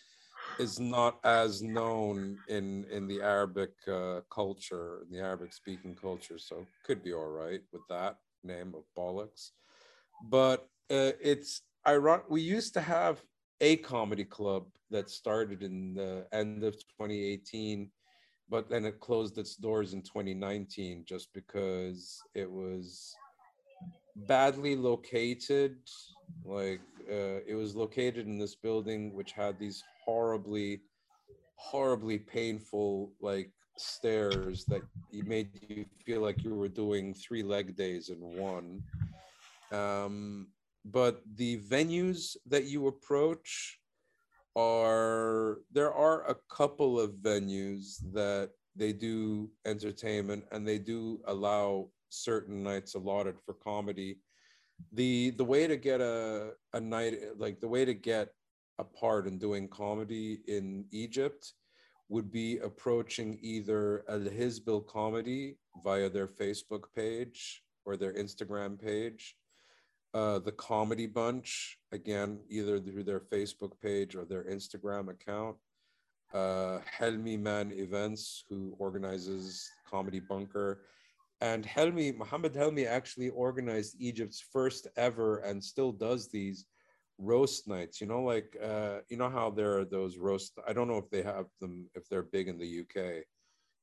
is 0.58 0.80
not 0.80 1.18
as 1.24 1.62
known 1.62 2.38
in 2.48 2.84
in 2.90 3.08
the 3.08 3.22
Arabic 3.22 3.72
uh, 3.88 4.20
culture, 4.30 5.02
in 5.04 5.10
the 5.12 5.20
Arabic 5.24 5.52
speaking 5.52 5.96
culture, 5.96 6.38
so 6.38 6.68
could 6.84 7.02
be 7.02 7.12
all 7.14 7.28
right 7.28 7.62
with 7.72 7.86
that 7.88 8.18
name 8.44 8.74
of 8.74 8.84
bollocks. 8.96 9.52
But 10.20 10.68
uh, 10.90 11.12
it's 11.20 11.62
ironic. 11.86 12.26
We 12.28 12.40
used 12.40 12.74
to 12.74 12.80
have 12.80 13.22
a 13.60 13.76
comedy 13.76 14.24
club 14.24 14.66
that 14.90 15.10
started 15.10 15.62
in 15.62 15.94
the 15.94 16.26
end 16.32 16.64
of 16.64 16.74
2018 16.74 17.90
but 18.50 18.68
then 18.70 18.84
it 18.84 19.00
closed 19.00 19.36
its 19.36 19.56
doors 19.56 19.92
in 19.92 20.02
2019 20.02 21.04
just 21.06 21.28
because 21.34 22.18
it 22.34 22.50
was 22.50 23.14
badly 24.26 24.74
located 24.74 25.76
like 26.44 26.80
uh, 27.10 27.40
it 27.46 27.54
was 27.54 27.76
located 27.76 28.26
in 28.26 28.38
this 28.38 28.54
building 28.54 29.12
which 29.12 29.32
had 29.32 29.58
these 29.58 29.82
horribly 30.04 30.80
horribly 31.56 32.18
painful 32.18 33.12
like 33.20 33.50
stairs 33.76 34.64
that 34.66 34.82
made 35.12 35.48
you 35.68 35.84
feel 36.04 36.20
like 36.20 36.42
you 36.44 36.54
were 36.54 36.68
doing 36.68 37.14
three 37.14 37.42
leg 37.42 37.76
days 37.76 38.08
in 38.08 38.18
one 38.18 38.82
um, 39.72 40.48
but 40.92 41.22
the 41.36 41.58
venues 41.60 42.36
that 42.46 42.64
you 42.64 42.86
approach 42.86 43.78
are 44.56 45.58
there 45.72 45.92
are 45.92 46.28
a 46.28 46.36
couple 46.50 46.98
of 46.98 47.12
venues 47.22 47.98
that 48.12 48.50
they 48.74 48.92
do 48.92 49.50
entertainment 49.66 50.44
and 50.52 50.66
they 50.66 50.78
do 50.78 51.20
allow 51.26 51.88
certain 52.08 52.62
nights 52.62 52.94
allotted 52.94 53.36
for 53.44 53.54
comedy. 53.54 54.18
The 54.92 55.30
the 55.30 55.44
way 55.44 55.66
to 55.66 55.76
get 55.76 56.00
a 56.00 56.52
a 56.72 56.80
night 56.80 57.18
like 57.36 57.60
the 57.60 57.68
way 57.68 57.84
to 57.84 57.94
get 57.94 58.28
a 58.78 58.84
part 58.84 59.26
in 59.26 59.38
doing 59.38 59.68
comedy 59.68 60.40
in 60.46 60.84
Egypt 60.92 61.52
would 62.08 62.30
be 62.30 62.58
approaching 62.58 63.38
either 63.42 64.04
Al 64.08 64.20
Hezb 64.20 64.68
El 64.68 64.80
Comedy 64.80 65.58
via 65.84 66.08
their 66.08 66.28
Facebook 66.28 66.84
page 66.94 67.62
or 67.84 67.96
their 67.96 68.14
Instagram 68.14 68.80
page 68.80 69.36
uh, 70.14 70.38
the 70.38 70.52
Comedy 70.52 71.06
Bunch, 71.06 71.78
again, 71.92 72.40
either 72.48 72.80
through 72.80 73.04
their 73.04 73.20
Facebook 73.20 73.72
page 73.80 74.14
or 74.14 74.24
their 74.24 74.44
Instagram 74.44 75.10
account. 75.10 75.56
Uh, 76.32 76.78
Helmi 76.98 77.38
Man 77.38 77.72
Events, 77.72 78.44
who 78.48 78.74
organizes 78.78 79.70
Comedy 79.88 80.20
Bunker, 80.20 80.82
and 81.40 81.64
Helmi, 81.64 82.12
Muhammad 82.12 82.54
Helmi 82.54 82.86
actually 82.86 83.30
organized 83.30 83.96
Egypt's 83.98 84.44
first 84.52 84.88
ever 84.96 85.38
and 85.38 85.62
still 85.62 85.92
does 85.92 86.28
these 86.28 86.66
roast 87.18 87.68
nights. 87.68 88.00
You 88.00 88.08
know, 88.08 88.22
like, 88.22 88.56
uh, 88.62 88.98
you 89.08 89.16
know 89.16 89.30
how 89.30 89.50
there 89.50 89.78
are 89.78 89.84
those 89.84 90.18
roast, 90.18 90.58
I 90.66 90.72
don't 90.72 90.88
know 90.88 90.98
if 90.98 91.10
they 91.10 91.22
have 91.22 91.46
them, 91.60 91.88
if 91.94 92.08
they're 92.08 92.22
big 92.22 92.48
in 92.48 92.58
the 92.58 92.80
UK, 92.80 93.24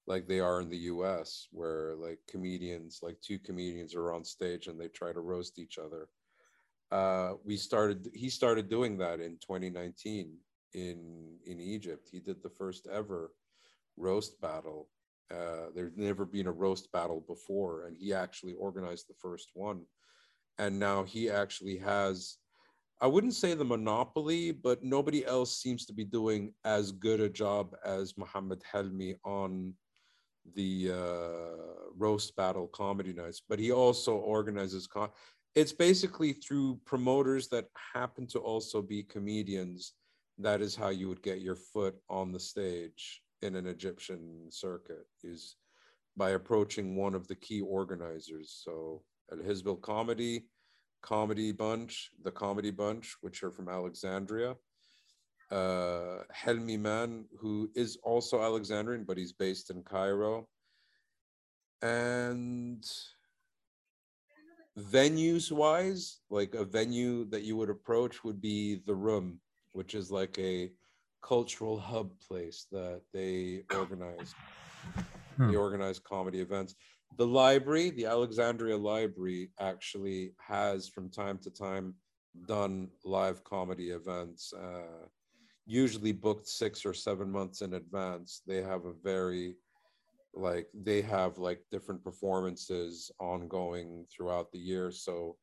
like 0.07 0.27
they 0.27 0.39
are 0.39 0.61
in 0.61 0.69
the 0.69 0.85
US, 0.93 1.47
where 1.51 1.95
like 1.95 2.19
comedians, 2.29 2.99
like 3.01 3.19
two 3.21 3.39
comedians 3.39 3.95
are 3.95 4.13
on 4.13 4.23
stage 4.23 4.67
and 4.67 4.79
they 4.79 4.87
try 4.87 5.11
to 5.11 5.19
roast 5.19 5.59
each 5.59 5.77
other. 5.77 6.09
Uh, 6.91 7.33
we 7.43 7.57
started, 7.57 8.09
he 8.13 8.29
started 8.29 8.69
doing 8.69 8.97
that 8.99 9.19
in 9.19 9.37
2019 9.41 10.37
in, 10.73 11.37
in 11.45 11.59
Egypt. 11.59 12.07
He 12.11 12.19
did 12.19 12.43
the 12.43 12.49
first 12.49 12.87
ever 12.87 13.31
roast 13.97 14.39
battle 14.39 14.89
uh, 15.31 15.69
there's 15.73 15.93
never 15.95 16.25
been 16.25 16.47
a 16.47 16.51
roast 16.51 16.91
battle 16.91 17.23
before, 17.27 17.87
and 17.87 17.97
he 17.97 18.13
actually 18.13 18.53
organized 18.53 19.07
the 19.09 19.15
first 19.15 19.51
one. 19.53 19.81
And 20.57 20.79
now 20.79 21.03
he 21.03 21.29
actually 21.29 21.77
has, 21.79 22.37
I 23.01 23.07
wouldn't 23.07 23.33
say 23.33 23.53
the 23.53 23.65
monopoly, 23.65 24.51
but 24.51 24.83
nobody 24.83 25.25
else 25.25 25.57
seems 25.59 25.85
to 25.87 25.93
be 25.93 26.05
doing 26.05 26.53
as 26.63 26.91
good 26.91 27.19
a 27.19 27.29
job 27.29 27.75
as 27.83 28.17
Muhammad 28.17 28.61
Helmi 28.71 29.15
on 29.25 29.73
the 30.53 30.91
uh, 30.93 31.89
roast 31.97 32.35
battle 32.35 32.67
comedy 32.67 33.13
nights. 33.13 33.41
But 33.47 33.59
he 33.59 33.71
also 33.71 34.15
organizes. 34.15 34.87
Con- 34.87 35.09
it's 35.55 35.73
basically 35.73 36.33
through 36.33 36.79
promoters 36.85 37.47
that 37.49 37.65
happen 37.93 38.27
to 38.27 38.39
also 38.39 38.81
be 38.81 39.03
comedians. 39.03 39.93
That 40.37 40.61
is 40.61 40.75
how 40.75 40.89
you 40.89 41.07
would 41.07 41.23
get 41.23 41.41
your 41.41 41.55
foot 41.55 41.95
on 42.09 42.31
the 42.31 42.39
stage 42.39 43.21
in 43.41 43.55
an 43.55 43.65
Egyptian 43.67 44.47
circuit 44.49 45.05
is 45.23 45.55
by 46.17 46.31
approaching 46.31 46.95
one 46.95 47.15
of 47.15 47.27
the 47.27 47.35
key 47.35 47.61
organizers. 47.61 48.61
So 48.63 49.03
Al 49.31 49.39
Hezb 49.39 49.81
Comedy, 49.81 50.45
Comedy 51.01 51.51
Bunch, 51.51 52.11
the 52.23 52.31
Comedy 52.31 52.71
Bunch, 52.71 53.15
which 53.21 53.43
are 53.43 53.51
from 53.51 53.69
Alexandria. 53.69 54.55
Uh, 55.51 56.23
Helmi 56.31 56.77
Man, 56.77 57.25
who 57.39 57.69
is 57.75 57.97
also 58.03 58.41
Alexandrian, 58.41 59.03
but 59.03 59.17
he's 59.17 59.33
based 59.33 59.69
in 59.69 59.83
Cairo. 59.83 60.47
And 61.81 62.83
venues 64.77 65.51
wise, 65.51 66.19
like 66.29 66.55
a 66.55 66.65
venue 66.65 67.25
that 67.25 67.43
you 67.43 67.55
would 67.57 67.69
approach 67.69 68.23
would 68.23 68.41
be 68.41 68.81
the 68.85 68.95
Room, 68.95 69.39
which 69.73 69.95
is 69.95 70.11
like 70.11 70.37
a 70.39 70.71
cultural 71.21 71.79
hub 71.79 72.11
place 72.19 72.67
that 72.71 73.01
they 73.13 73.63
organize. 73.75 74.33
Hmm. 75.37 75.51
They 75.51 75.55
organize 75.55 75.99
comedy 75.99 76.39
events. 76.39 76.75
The 77.17 77.25
library, 77.27 77.91
the 77.91 78.05
Alexandria 78.05 78.77
Library, 78.77 79.51
actually 79.59 80.33
has 80.37 80.87
from 80.87 81.09
time 81.09 81.37
to 81.39 81.49
time 81.49 81.95
done 82.47 82.89
live 83.03 83.43
comedy 83.43 83.91
events. 83.91 84.53
Uh, 84.53 85.07
usually 85.65 86.11
booked 86.11 86.47
six 86.47 86.85
or 86.85 86.93
seven 86.93 87.31
months 87.31 87.61
in 87.61 87.73
advance. 87.73 88.41
They 88.45 88.61
have 88.61 88.85
a 88.85 88.93
very 89.03 89.55
like 90.33 90.67
they 90.73 91.01
have 91.01 91.37
like 91.37 91.61
different 91.71 92.03
performances 92.03 93.09
ongoing 93.19 94.05
throughout 94.11 94.51
the 94.51 94.59
year. 94.59 94.91
So 94.91 95.37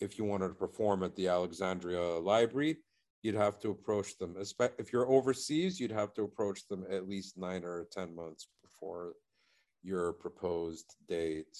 if 0.00 0.18
you 0.18 0.24
wanted 0.24 0.48
to 0.48 0.54
perform 0.54 1.02
at 1.02 1.14
the 1.16 1.28
Alexandria 1.28 2.00
Library, 2.00 2.78
you'd 3.22 3.34
have 3.34 3.58
to 3.60 3.70
approach 3.70 4.16
them. 4.18 4.36
If 4.78 4.92
you're 4.92 5.08
overseas, 5.08 5.78
you'd 5.78 5.90
have 5.90 6.14
to 6.14 6.22
approach 6.22 6.66
them 6.68 6.86
at 6.90 7.08
least 7.08 7.36
nine 7.36 7.64
or 7.64 7.86
10 7.92 8.14
months 8.14 8.48
before 8.62 9.14
your 9.82 10.12
proposed 10.12 10.94
date. 11.08 11.56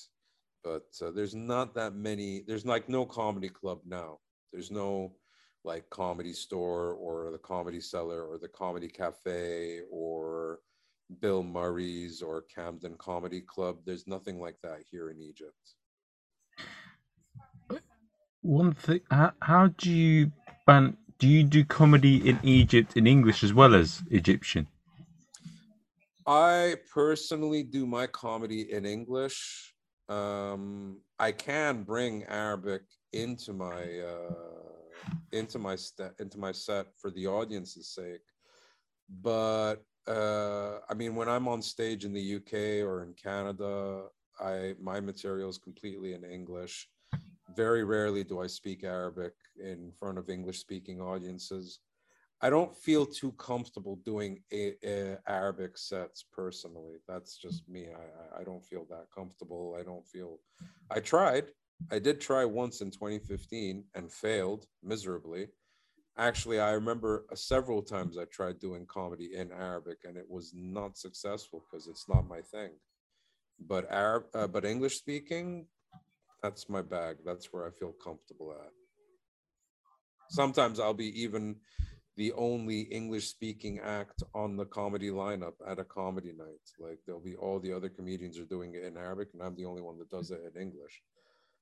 But 0.64 0.86
uh, 1.02 1.10
there's 1.10 1.34
not 1.34 1.74
that 1.74 1.94
many, 1.94 2.42
there's 2.46 2.66
like 2.66 2.88
no 2.88 3.04
comedy 3.04 3.48
club 3.48 3.80
now. 3.84 4.18
There's 4.52 4.70
no 4.70 5.12
like 5.64 5.88
comedy 5.90 6.32
store 6.32 6.92
or 6.92 7.30
the 7.30 7.38
comedy 7.38 7.80
cellar 7.80 8.24
or 8.24 8.38
the 8.38 8.48
comedy 8.48 8.88
cafe 8.88 9.80
or 9.90 10.60
Bill 11.20 11.42
Murray's 11.42 12.22
or 12.22 12.42
Camden 12.54 12.94
Comedy 12.98 13.40
Club. 13.40 13.78
There's 13.84 14.06
nothing 14.06 14.40
like 14.40 14.56
that 14.62 14.80
here 14.90 15.10
in 15.10 15.20
Egypt. 15.20 15.54
One 18.42 18.72
thing, 18.72 19.00
how, 19.10 19.32
how 19.42 19.68
do 19.78 19.90
you 19.90 20.32
ban 20.66 20.96
do 21.18 21.26
you 21.26 21.42
do 21.42 21.64
comedy 21.64 22.28
in 22.28 22.38
Egypt 22.42 22.96
in 22.96 23.06
English 23.06 23.42
as 23.42 23.52
well 23.52 23.74
as 23.74 24.02
Egyptian? 24.10 24.68
I 26.26 26.76
personally 26.92 27.62
do 27.62 27.86
my 27.86 28.06
comedy 28.06 28.72
in 28.72 28.84
English. 28.84 29.74
Um, 30.08 31.00
I 31.18 31.32
can 31.32 31.82
bring 31.82 32.24
Arabic 32.24 32.82
into 33.12 33.52
my 33.52 33.82
uh, 33.98 34.77
into 35.32 35.58
my 35.58 35.76
st- 35.76 36.12
into 36.18 36.38
my 36.38 36.52
set 36.52 36.86
for 36.96 37.10
the 37.10 37.26
audience's 37.26 37.88
sake, 37.88 38.26
but 39.22 39.76
uh, 40.06 40.78
I 40.88 40.94
mean, 40.94 41.14
when 41.14 41.28
I'm 41.28 41.48
on 41.48 41.60
stage 41.60 42.04
in 42.04 42.12
the 42.12 42.36
UK 42.36 42.86
or 42.86 43.02
in 43.02 43.14
Canada, 43.14 44.04
I 44.40 44.74
my 44.80 45.00
material 45.00 45.50
is 45.50 45.58
completely 45.58 46.14
in 46.14 46.24
English 46.24 46.88
very 47.56 47.84
rarely 47.84 48.24
do 48.24 48.40
I 48.40 48.46
speak 48.46 48.84
Arabic 48.84 49.32
in 49.60 49.92
front 49.92 50.18
of 50.18 50.30
English 50.30 50.58
speaking 50.58 51.00
audiences. 51.00 51.80
I 52.40 52.50
don't 52.50 52.76
feel 52.76 53.04
too 53.04 53.32
comfortable 53.32 53.96
doing 54.04 54.40
a, 54.52 54.74
a 54.84 55.18
Arabic 55.26 55.76
sets 55.76 56.24
personally. 56.32 56.98
That's 57.08 57.36
just 57.36 57.68
me. 57.68 57.88
I, 57.88 58.40
I 58.40 58.44
don't 58.44 58.64
feel 58.64 58.86
that 58.90 59.06
comfortable. 59.12 59.76
I 59.78 59.82
don't 59.82 60.06
feel. 60.06 60.38
I 60.90 61.00
tried. 61.00 61.46
I 61.90 61.98
did 61.98 62.20
try 62.20 62.44
once 62.44 62.80
in 62.80 62.90
2015 62.90 63.84
and 63.94 64.12
failed 64.12 64.66
miserably. 64.82 65.48
Actually, 66.18 66.60
I 66.60 66.72
remember 66.72 67.24
several 67.34 67.82
times 67.82 68.18
I 68.18 68.24
tried 68.24 68.58
doing 68.58 68.86
comedy 68.86 69.30
in 69.34 69.52
Arabic 69.52 69.98
and 70.04 70.16
it 70.16 70.28
was 70.28 70.52
not 70.54 70.98
successful 70.98 71.64
because 71.64 71.86
it's 71.86 72.08
not 72.08 72.28
my 72.28 72.40
thing. 72.40 72.72
But 73.60 73.90
Arab, 73.90 74.24
uh, 74.34 74.48
but 74.48 74.64
English 74.64 74.98
speaking, 74.98 75.66
that's 76.42 76.68
my 76.68 76.82
bag. 76.82 77.18
That's 77.24 77.52
where 77.52 77.66
I 77.66 77.70
feel 77.70 77.92
comfortable 77.92 78.52
at. 78.52 78.72
Sometimes 80.30 80.78
I'll 80.78 80.94
be 80.94 81.22
even 81.22 81.56
the 82.16 82.32
only 82.32 82.80
English 82.80 83.28
speaking 83.28 83.78
act 83.78 84.24
on 84.34 84.56
the 84.56 84.66
comedy 84.66 85.10
lineup 85.10 85.54
at 85.66 85.78
a 85.78 85.84
comedy 85.84 86.32
night. 86.36 86.60
Like 86.78 86.98
there'll 87.06 87.20
be 87.20 87.36
all 87.36 87.60
the 87.60 87.72
other 87.72 87.88
comedians 87.88 88.38
are 88.38 88.44
doing 88.44 88.74
it 88.74 88.82
in 88.82 88.96
Arabic, 88.96 89.28
and 89.32 89.42
I'm 89.42 89.54
the 89.54 89.64
only 89.64 89.82
one 89.82 89.98
that 89.98 90.10
does 90.10 90.32
it 90.32 90.40
in 90.52 90.60
English. 90.60 91.00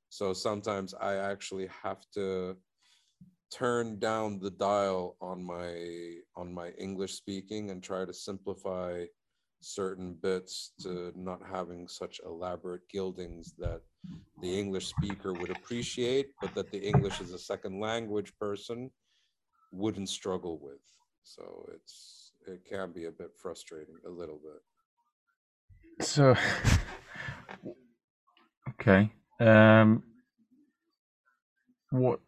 So 0.08 0.32
sometimes 0.32 0.94
I 0.94 1.16
actually 1.16 1.68
have 1.82 2.00
to 2.14 2.56
turn 3.50 3.98
down 3.98 4.38
the 4.38 4.50
dial 4.50 5.16
on 5.20 5.42
my 5.42 6.16
on 6.36 6.52
my 6.52 6.70
English 6.72 7.14
speaking 7.14 7.70
and 7.70 7.82
try 7.82 8.04
to 8.04 8.12
simplify 8.12 9.04
certain 9.60 10.14
bits 10.14 10.72
to 10.80 11.12
not 11.16 11.40
having 11.46 11.88
such 11.88 12.20
elaborate 12.24 12.88
gildings 12.88 13.54
that 13.58 13.80
the 14.42 14.58
English 14.58 14.86
speaker 14.88 15.32
would 15.32 15.50
appreciate, 15.50 16.28
but 16.40 16.54
that 16.54 16.70
the 16.70 16.78
English 16.78 17.20
as 17.20 17.32
a 17.32 17.38
second 17.38 17.80
language 17.80 18.32
person 18.38 18.90
wouldn't 19.72 20.08
struggle 20.08 20.58
with. 20.60 20.82
So 21.22 21.68
it's 21.74 22.32
it 22.46 22.64
can 22.64 22.92
be 22.92 23.06
a 23.06 23.10
bit 23.12 23.30
frustrating, 23.36 23.96
a 24.06 24.10
little 24.10 24.38
bit. 24.38 26.06
So, 26.06 26.34
okay. 28.70 29.10
Um, 29.38 30.02
what 31.90 32.20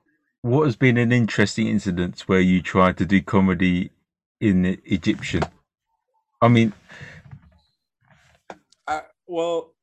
what 0.42 0.66
has 0.66 0.76
been 0.76 0.98
an 0.98 1.12
interesting 1.12 1.66
incident 1.66 2.20
where 2.26 2.40
you 2.40 2.62
tried 2.62 2.96
to 2.98 3.06
do 3.06 3.20
comedy 3.22 3.90
in 4.40 4.78
Egyptian? 4.84 5.42
I 6.40 6.48
mean, 6.48 6.72
well, 9.28 9.74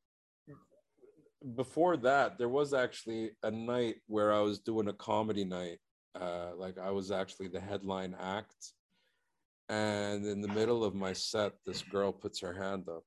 before 1.55 1.95
that, 1.97 2.37
there 2.37 2.49
was 2.49 2.73
actually 2.73 3.31
a 3.43 3.51
night 3.51 3.97
where 4.07 4.33
I 4.33 4.39
was 4.39 4.59
doing 4.59 4.87
a 4.87 4.93
comedy 4.93 5.45
night. 5.45 5.77
Uh, 6.19 6.51
like 6.57 6.77
I 6.79 6.89
was 6.89 7.11
actually 7.11 7.49
the 7.49 7.59
headline 7.59 8.15
act. 8.19 8.73
And 9.69 10.25
in 10.25 10.41
the 10.41 10.47
middle 10.47 10.83
of 10.83 10.95
my 10.95 11.13
set, 11.13 11.53
this 11.65 11.81
girl 11.83 12.11
puts 12.11 12.39
her 12.41 12.53
hand 12.53 12.87
up. 12.89 13.03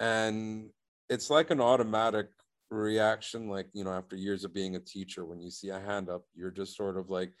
And 0.00 0.70
it's 1.08 1.30
like 1.30 1.50
an 1.50 1.60
automatic 1.60 2.28
reaction. 2.69 3.49
Like, 3.49 3.67
you 3.73 3.83
know, 3.83 3.91
after 3.91 4.15
years 4.15 4.43
of 4.43 4.53
being 4.53 4.75
a 4.75 4.79
teacher, 4.79 5.25
when 5.25 5.41
you 5.41 5.49
see 5.49 5.69
a 5.69 5.79
hand 5.79 6.09
up, 6.09 6.23
you're 6.35 6.51
just 6.51 6.75
sort 6.75 6.97
of 6.97 7.09
like, 7.09 7.31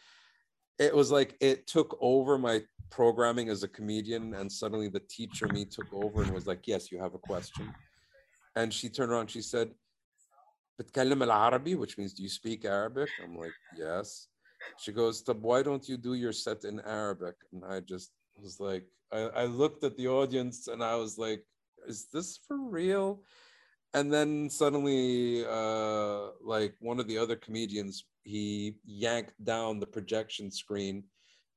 it 0.77 0.95
was 0.95 1.11
like 1.11 1.37
it 1.39 1.67
took 1.67 1.97
over 2.01 2.37
my 2.37 2.61
programming 2.89 3.49
as 3.49 3.63
a 3.63 3.67
comedian 3.67 4.33
and 4.35 4.51
suddenly 4.51 4.89
the 4.89 4.99
teacher 4.99 5.47
me 5.47 5.65
took 5.65 5.91
over 5.93 6.21
and 6.21 6.31
was 6.31 6.47
like 6.47 6.67
yes 6.67 6.91
you 6.91 6.99
have 6.99 7.13
a 7.13 7.19
question 7.19 7.73
and 8.55 8.73
she 8.73 8.89
turned 8.89 9.11
around 9.11 9.29
she 9.29 9.41
said 9.41 9.71
بتكلم 10.79 11.23
العربي 11.23 11.75
which 11.75 11.97
means 11.97 12.13
do 12.13 12.23
you 12.23 12.29
speak 12.29 12.65
Arabic 12.65 13.09
I'm 13.23 13.37
like 13.37 13.53
yes 13.77 14.27
she 14.77 14.91
goes 14.91 15.23
why 15.41 15.63
don't 15.63 15.87
you 15.87 15.97
do 15.97 16.13
your 16.13 16.33
set 16.33 16.63
in 16.65 16.79
Arabic 16.81 17.35
and 17.53 17.63
I 17.65 17.79
just 17.79 18.11
was 18.41 18.59
like 18.59 18.85
I, 19.11 19.19
I 19.43 19.45
looked 19.45 19.83
at 19.83 19.95
the 19.95 20.07
audience 20.07 20.67
and 20.67 20.83
I 20.83 20.95
was 20.95 21.17
like 21.17 21.43
is 21.87 22.07
this 22.11 22.39
for 22.47 22.57
real 22.57 23.23
And 23.94 24.12
then 24.12 24.48
suddenly 24.48 25.44
uh 25.46 26.28
like 26.44 26.74
one 26.80 27.00
of 27.00 27.08
the 27.08 27.18
other 27.18 27.36
comedians 27.36 28.04
he 28.22 28.76
yanked 28.84 29.34
down 29.44 29.80
the 29.80 29.86
projection 29.86 30.50
screen 30.50 31.02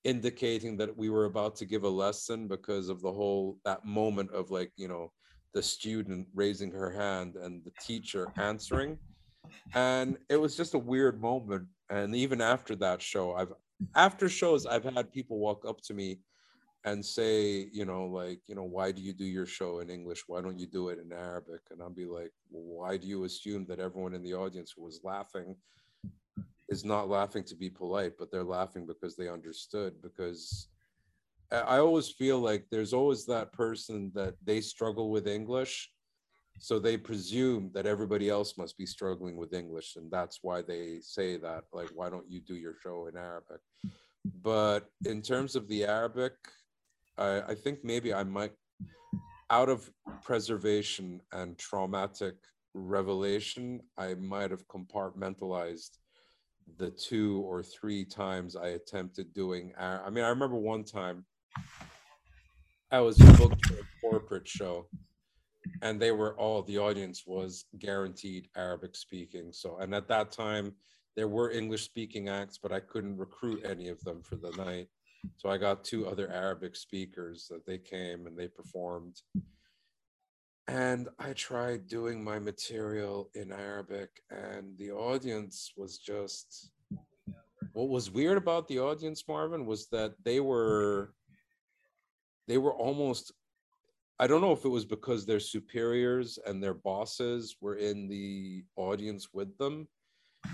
indicating 0.04 0.76
that 0.78 0.96
we 0.96 1.10
were 1.10 1.26
about 1.26 1.56
to 1.56 1.66
give 1.66 1.84
a 1.84 1.90
lesson 1.90 2.48
because 2.48 2.90
of 2.90 3.02
the 3.02 3.12
whole 3.12 3.58
that 3.66 3.86
moment 3.86 4.32
of 4.32 4.52
like 4.52 4.72
you 4.76 4.88
know 4.88 5.12
the 5.54 5.62
student 5.62 6.28
raising 6.34 6.72
her 6.72 6.92
hand 6.92 7.36
and 7.36 7.64
the 7.64 7.72
teacher 7.80 8.28
answering. 8.38 8.98
And 9.76 10.18
it 10.30 10.38
was 10.38 10.58
just 10.58 10.74
a 10.74 10.80
weird 10.80 11.22
moment. 11.22 11.68
And 11.90 12.16
even 12.16 12.42
after 12.42 12.76
that 12.78 13.02
show 13.02 13.34
i've 13.34 13.54
after 13.96 14.30
shows 14.30 14.66
i've 14.66 14.86
had 14.86 15.12
people 15.12 15.38
walk 15.38 15.66
up 15.68 15.82
to 15.82 15.94
me 15.94 16.20
and 16.86 17.06
say 17.06 17.70
you 17.72 17.86
know 17.86 18.06
like 18.06 18.42
you 18.48 18.56
know 18.56 18.64
why 18.64 18.92
do 18.92 19.02
you 19.02 19.14
do 19.14 19.26
your 19.26 19.46
show 19.46 19.80
in 19.80 19.90
english 19.90 20.24
why 20.28 20.42
don't 20.42 20.60
you 20.60 20.68
do 20.68 20.90
it 20.90 21.00
in 21.00 21.12
arabic 21.14 21.62
and 21.72 21.82
i'll 21.82 21.90
be 21.90 22.06
like 22.06 22.32
well, 22.52 22.80
why 22.80 22.98
do 22.98 23.08
you 23.08 23.24
assume 23.24 23.66
that 23.66 23.80
everyone 23.80 24.14
in 24.14 24.24
the 24.24 24.34
audience 24.34 24.74
who 24.76 24.84
was 24.84 25.00
laughing 25.04 25.56
is 26.70 26.84
not 26.84 27.10
laughing 27.10 27.44
to 27.44 27.56
be 27.56 27.70
polite 27.70 28.14
but 28.20 28.32
they're 28.32 28.44
laughing 28.44 28.86
because 28.86 29.16
they 29.16 29.30
understood 29.30 29.94
because 30.02 30.68
I 31.54 31.78
always 31.78 32.10
feel 32.10 32.40
like 32.40 32.66
there's 32.72 32.94
always 32.94 33.26
that 33.28 33.54
person 33.54 34.12
that 34.16 34.34
they 34.44 34.60
struggle 34.60 35.12
with 35.12 35.28
English. 35.28 35.92
So 36.60 36.80
they 36.80 36.98
presume 36.98 37.70
that 37.74 37.86
everybody 37.86 38.30
else 38.30 38.58
must 38.58 38.76
be 38.78 38.88
struggling 38.88 39.38
with 39.38 39.54
English. 39.54 39.96
And 39.96 40.10
that's 40.10 40.40
why 40.42 40.64
they 40.64 41.00
say 41.02 41.38
that, 41.38 41.66
like, 41.72 41.90
why 41.94 42.10
don't 42.10 42.30
you 42.30 42.40
do 42.40 42.56
your 42.56 42.76
show 42.82 43.08
in 43.08 43.18
Arabic? 43.18 43.60
But 44.42 44.90
in 45.06 45.22
terms 45.22 45.56
of 45.56 45.68
the 45.68 45.86
Arabic, 45.86 46.34
I, 47.18 47.42
I 47.50 47.56
think 47.56 47.80
maybe 47.84 48.14
I 48.14 48.24
might, 48.24 48.54
out 49.50 49.70
of 49.70 49.90
preservation 50.22 51.22
and 51.32 51.58
traumatic 51.58 52.36
revelation, 52.74 53.82
I 53.98 54.16
might 54.16 54.52
have 54.52 54.68
compartmentalized 54.68 55.98
the 56.78 56.90
two 56.90 57.42
or 57.46 57.62
three 57.62 58.06
times 58.06 58.56
I 58.56 58.70
attempted 58.70 59.34
doing. 59.34 59.74
I 59.78 60.10
mean, 60.10 60.24
I 60.24 60.30
remember 60.30 60.56
one 60.56 60.84
time 60.84 61.26
I 62.92 63.00
was 63.00 63.18
booked 63.18 63.66
for 63.66 63.74
a 63.74 63.88
corporate 64.02 64.48
show, 64.48 64.88
and 65.82 66.00
they 66.00 66.12
were 66.12 66.36
all 66.38 66.62
the 66.62 66.78
audience 66.78 67.24
was 67.26 67.66
guaranteed 67.80 68.48
Arabic 68.56 68.96
speaking. 68.96 69.52
So, 69.52 69.78
and 69.78 69.94
at 69.94 70.08
that 70.08 70.32
time, 70.32 70.74
there 71.16 71.28
were 71.28 71.52
English 71.52 71.84
speaking 71.84 72.30
acts, 72.30 72.58
but 72.58 72.72
I 72.72 72.80
couldn't 72.80 73.18
recruit 73.18 73.64
any 73.66 73.90
of 73.90 74.04
them 74.04 74.22
for 74.24 74.36
the 74.36 74.52
night. 74.52 74.88
So 75.38 75.50
I 75.50 75.58
got 75.58 75.84
two 75.84 76.08
other 76.08 76.30
Arabic 76.32 76.76
speakers 76.76 77.48
that 77.50 77.66
they 77.66 77.78
came 77.78 78.28
and 78.28 78.38
they 78.38 78.48
performed. 78.48 79.22
And 80.68 81.10
I 81.20 81.34
tried 81.34 81.88
doing 81.88 82.24
my 82.24 82.40
material 82.40 83.30
in 83.36 83.52
Arabic, 83.52 84.10
and 84.32 84.78
the 84.78 84.92
audience 84.92 85.74
was 85.76 85.98
just 85.98 86.72
what 87.74 87.90
was 87.90 88.12
weird 88.12 88.38
about 88.38 88.68
the 88.68 88.80
audience, 88.80 89.24
Marvin, 89.28 89.66
was 89.66 89.88
that 89.88 90.14
they 90.24 90.40
were 90.40 91.14
they 92.48 92.58
were 92.58 92.74
almost 92.74 93.34
I 94.20 94.28
don't 94.28 94.42
know 94.42 94.54
if 94.54 94.64
it 94.64 94.70
was 94.70 94.86
because 94.86 95.26
their 95.26 95.40
superiors 95.40 96.40
and 96.46 96.64
their 96.64 96.76
bosses 96.76 97.58
were 97.60 97.76
in 97.76 98.08
the 98.08 98.64
audience 98.78 99.30
with 99.34 99.58
them 99.58 99.88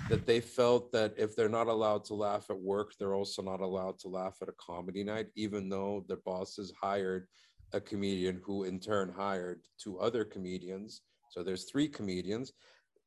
that 0.09 0.25
they 0.25 0.39
felt 0.39 0.91
that 0.91 1.13
if 1.17 1.35
they're 1.35 1.49
not 1.49 1.67
allowed 1.67 2.03
to 2.05 2.15
laugh 2.15 2.45
at 2.49 2.59
work, 2.59 2.93
they're 2.97 3.15
also 3.15 3.41
not 3.41 3.59
allowed 3.59 3.99
to 3.99 4.07
laugh 4.07 4.37
at 4.41 4.49
a 4.49 4.53
comedy 4.59 5.03
night, 5.03 5.27
even 5.35 5.69
though 5.69 6.05
their 6.07 6.19
bosses 6.25 6.73
hired 6.79 7.27
a 7.73 7.81
comedian 7.81 8.41
who 8.43 8.63
in 8.63 8.79
turn 8.79 9.13
hired 9.15 9.61
two 9.81 9.99
other 9.99 10.25
comedians. 10.25 11.01
So 11.31 11.43
there's 11.43 11.65
three 11.65 11.87
comedians. 11.87 12.53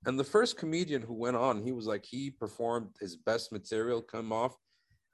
And 0.06 0.18
the 0.18 0.24
first 0.24 0.56
comedian 0.56 1.02
who 1.02 1.14
went 1.14 1.36
on, 1.36 1.62
he 1.62 1.72
was 1.72 1.86
like, 1.86 2.04
he 2.04 2.30
performed 2.30 2.88
his 3.00 3.16
best 3.16 3.52
material, 3.52 4.00
come 4.00 4.32
off. 4.32 4.56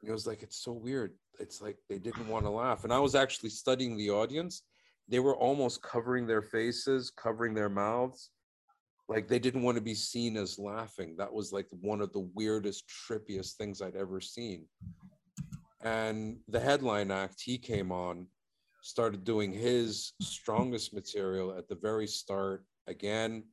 And 0.00 0.08
he 0.08 0.12
was 0.12 0.26
like, 0.26 0.42
it's 0.42 0.62
so 0.62 0.72
weird 0.72 1.12
it's 1.38 1.62
like 1.62 1.76
they 1.88 1.98
didn't 1.98 2.28
want 2.28 2.44
to 2.44 2.50
laugh. 2.50 2.84
And 2.84 2.92
I 2.92 2.98
was 2.98 3.14
actually 3.14 3.50
studying 3.50 3.96
the 3.96 4.10
audience. 4.10 4.62
They 5.08 5.20
were 5.20 5.36
almost 5.36 5.82
covering 5.82 6.26
their 6.26 6.42
faces, 6.42 7.10
covering 7.10 7.54
their 7.54 7.68
mouths. 7.68 8.30
Like 9.08 9.28
they 9.28 9.38
didn't 9.38 9.62
want 9.62 9.76
to 9.76 9.82
be 9.82 9.94
seen 9.94 10.36
as 10.36 10.58
laughing. 10.58 11.16
That 11.16 11.32
was 11.32 11.52
like 11.52 11.66
one 11.70 12.00
of 12.00 12.12
the 12.12 12.28
weirdest, 12.34 12.84
trippiest 12.88 13.54
things 13.54 13.80
I'd 13.80 13.96
ever 13.96 14.20
seen. 14.20 14.66
And 15.82 16.38
the 16.48 16.60
headline 16.60 17.10
act, 17.10 17.40
he 17.42 17.56
came 17.56 17.90
on, 17.90 18.26
started 18.82 19.24
doing 19.24 19.52
his 19.52 20.12
strongest 20.20 20.92
material 20.92 21.56
at 21.56 21.68
the 21.68 21.76
very 21.76 22.06
start. 22.06 22.64
Again, 22.86 23.44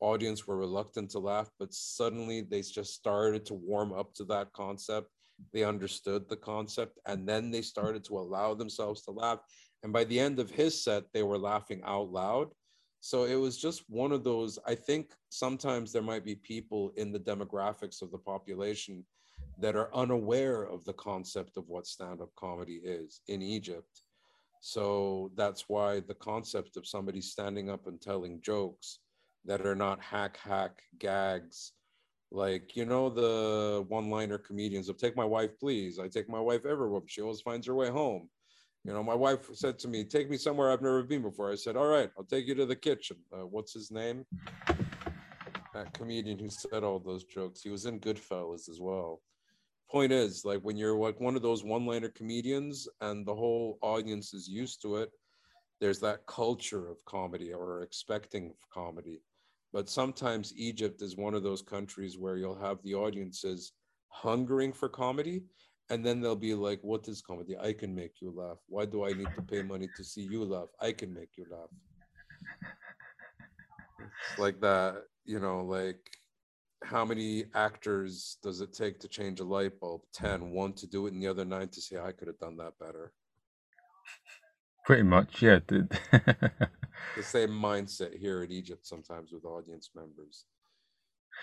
audience 0.00 0.46
were 0.46 0.56
reluctant 0.56 1.10
to 1.10 1.18
laugh, 1.18 1.50
but 1.58 1.74
suddenly 1.74 2.40
they 2.40 2.62
just 2.62 2.94
started 2.94 3.44
to 3.46 3.54
warm 3.54 3.92
up 3.92 4.14
to 4.14 4.24
that 4.24 4.52
concept 4.52 5.08
they 5.52 5.64
understood 5.64 6.28
the 6.28 6.36
concept 6.36 6.98
and 7.06 7.28
then 7.28 7.50
they 7.50 7.62
started 7.62 8.04
to 8.04 8.18
allow 8.18 8.54
themselves 8.54 9.02
to 9.02 9.10
laugh 9.10 9.40
and 9.82 9.92
by 9.92 10.04
the 10.04 10.18
end 10.18 10.38
of 10.38 10.50
his 10.50 10.82
set 10.82 11.04
they 11.12 11.22
were 11.22 11.38
laughing 11.38 11.80
out 11.84 12.10
loud 12.10 12.48
so 13.04 13.24
it 13.24 13.34
was 13.34 13.58
just 13.58 13.82
one 13.90 14.12
of 14.12 14.22
those 14.22 14.58
i 14.66 14.74
think 14.74 15.10
sometimes 15.28 15.92
there 15.92 16.02
might 16.02 16.24
be 16.24 16.36
people 16.36 16.92
in 16.96 17.12
the 17.12 17.18
demographics 17.18 18.00
of 18.00 18.10
the 18.10 18.18
population 18.18 19.04
that 19.58 19.76
are 19.76 19.94
unaware 19.94 20.62
of 20.62 20.84
the 20.84 20.92
concept 20.94 21.56
of 21.56 21.68
what 21.68 21.86
stand-up 21.86 22.30
comedy 22.36 22.80
is 22.84 23.20
in 23.28 23.42
egypt. 23.42 24.02
So 24.60 25.32
that's 25.34 25.68
why 25.68 26.00
the 26.00 26.14
concept 26.14 26.76
of 26.76 26.86
somebody 26.86 27.20
standing 27.20 27.68
up 27.68 27.88
and 27.88 28.00
telling 28.00 28.40
jokes 28.40 29.00
that 29.44 29.66
are 29.66 29.74
not 29.74 30.00
hack 30.00 30.36
hack 30.36 30.82
gags 30.98 31.72
like 32.30 32.76
you 32.76 32.84
know 32.84 33.10
the 33.10 33.84
one-liner 33.88 34.38
comedians 34.38 34.88
of 34.88 34.96
take 34.96 35.16
my 35.16 35.24
wife 35.24 35.58
please. 35.58 35.98
I 35.98 36.08
take 36.08 36.28
my 36.28 36.40
wife 36.40 36.64
everywhere. 36.64 37.02
She 37.06 37.20
always 37.20 37.40
finds 37.40 37.66
her 37.66 37.74
way 37.74 37.90
home 37.90 38.28
you 38.84 38.92
know 38.92 39.02
my 39.02 39.14
wife 39.14 39.48
said 39.52 39.78
to 39.78 39.88
me 39.88 40.04
take 40.04 40.28
me 40.28 40.36
somewhere 40.36 40.70
i've 40.72 40.82
never 40.82 41.02
been 41.02 41.22
before. 41.22 41.52
I 41.52 41.56
said 41.56 41.76
all 41.76 41.86
right 41.86 42.10
i'll 42.18 42.24
take 42.24 42.46
you 42.46 42.54
to 42.56 42.66
the 42.66 42.76
kitchen. 42.76 43.16
Uh, 43.32 43.46
what's 43.46 43.72
his 43.72 43.90
name? 43.90 44.24
That 45.74 45.92
comedian 45.94 46.38
who 46.38 46.50
said 46.50 46.84
all 46.84 46.98
those 46.98 47.24
jokes. 47.24 47.62
He 47.62 47.70
was 47.70 47.86
in 47.86 47.98
goodfellas 47.98 48.68
as 48.68 48.78
well. 48.78 49.22
Point 49.90 50.12
is 50.12 50.44
like 50.44 50.60
when 50.60 50.76
you're 50.76 50.96
like 50.96 51.20
one 51.20 51.36
of 51.36 51.42
those 51.42 51.64
one-liner 51.64 52.10
comedians 52.10 52.88
and 53.00 53.26
the 53.26 53.34
whole 53.34 53.78
audience 53.82 54.34
is 54.34 54.48
used 54.48 54.82
to 54.82 54.96
it 54.96 55.10
there's 55.82 55.98
that 55.98 56.24
culture 56.28 56.88
of 56.88 57.04
comedy 57.06 57.52
or 57.52 57.82
expecting 57.82 58.54
comedy. 58.72 59.20
But 59.72 59.88
sometimes 59.88 60.54
Egypt 60.56 61.02
is 61.02 61.16
one 61.16 61.34
of 61.34 61.42
those 61.42 61.60
countries 61.60 62.16
where 62.16 62.36
you'll 62.36 62.54
have 62.54 62.78
the 62.84 62.94
audiences 62.94 63.72
hungering 64.06 64.72
for 64.72 64.88
comedy. 64.88 65.42
And 65.92 66.02
then 66.02 66.22
they'll 66.22 66.34
be 66.34 66.54
like, 66.54 66.80
What 66.80 67.06
is 67.06 67.20
comedy? 67.20 67.54
I 67.58 67.74
can 67.74 67.94
make 67.94 68.22
you 68.22 68.32
laugh. 68.34 68.56
Why 68.66 68.86
do 68.86 69.04
I 69.04 69.12
need 69.12 69.28
to 69.36 69.42
pay 69.42 69.60
money 69.60 69.88
to 69.94 70.02
see 70.02 70.22
you 70.22 70.42
laugh? 70.42 70.68
I 70.80 70.90
can 70.92 71.12
make 71.12 71.36
you 71.36 71.44
laugh. 71.50 71.68
It's 74.00 74.38
like 74.38 74.58
that, 74.62 75.02
you 75.26 75.38
know, 75.38 75.60
like 75.60 76.00
how 76.82 77.04
many 77.04 77.44
actors 77.54 78.38
does 78.42 78.62
it 78.62 78.72
take 78.72 79.00
to 79.00 79.08
change 79.08 79.40
a 79.40 79.44
light 79.44 79.78
bulb? 79.80 80.00
10, 80.14 80.50
one 80.50 80.72
to 80.74 80.86
do 80.86 81.06
it, 81.06 81.12
and 81.12 81.22
the 81.22 81.28
other 81.28 81.44
nine 81.44 81.68
to 81.68 81.80
say, 81.82 81.98
I 81.98 82.12
could 82.12 82.28
have 82.28 82.38
done 82.38 82.56
that 82.56 82.78
better. 82.80 83.12
Pretty 84.86 85.02
much, 85.02 85.42
yeah. 85.42 85.58
the 85.68 86.50
same 87.20 87.50
mindset 87.50 88.18
here 88.18 88.42
in 88.44 88.50
Egypt 88.50 88.86
sometimes 88.86 89.30
with 89.30 89.44
audience 89.44 89.90
members. 89.94 90.46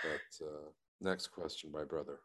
But 0.03 0.45
uh, 0.45 0.69
next 1.01 1.27
question, 1.27 1.71
my 1.71 1.83
brother. 1.83 2.17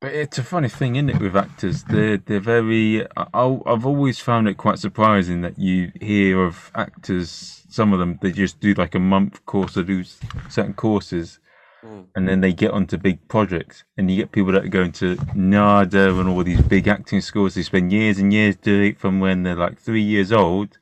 But 0.00 0.14
it's 0.14 0.38
a 0.38 0.44
funny 0.44 0.68
thing, 0.68 0.94
isn't 0.96 1.10
it, 1.10 1.20
with 1.20 1.36
actors? 1.36 1.82
They're 1.84 2.18
they're 2.18 2.40
very. 2.40 3.04
I, 3.16 3.58
I've 3.66 3.86
always 3.86 4.20
found 4.20 4.48
it 4.48 4.56
quite 4.56 4.78
surprising 4.78 5.40
that 5.40 5.58
you 5.58 5.90
hear 6.00 6.44
of 6.44 6.70
actors. 6.74 7.64
Some 7.68 7.92
of 7.92 7.98
them 7.98 8.18
they 8.22 8.30
just 8.30 8.60
do 8.60 8.74
like 8.74 8.94
a 8.94 9.00
month 9.00 9.44
course 9.44 9.76
or 9.76 9.82
do 9.82 10.04
certain 10.48 10.74
courses, 10.74 11.40
mm. 11.84 12.04
and 12.14 12.28
then 12.28 12.40
they 12.40 12.52
get 12.52 12.70
onto 12.70 12.96
big 12.96 13.26
projects. 13.28 13.82
And 13.96 14.08
you 14.08 14.18
get 14.18 14.30
people 14.32 14.52
that 14.52 14.64
are 14.64 14.68
going 14.68 14.92
to 14.92 15.18
NADA 15.34 16.18
and 16.18 16.28
all 16.28 16.44
these 16.44 16.62
big 16.62 16.86
acting 16.86 17.20
schools. 17.20 17.54
They 17.54 17.62
spend 17.62 17.92
years 17.92 18.18
and 18.18 18.32
years 18.32 18.54
doing 18.54 18.92
it 18.92 19.00
from 19.00 19.18
when 19.18 19.42
they're 19.42 19.56
like 19.56 19.80
three 19.80 20.02
years 20.02 20.30
old, 20.30 20.78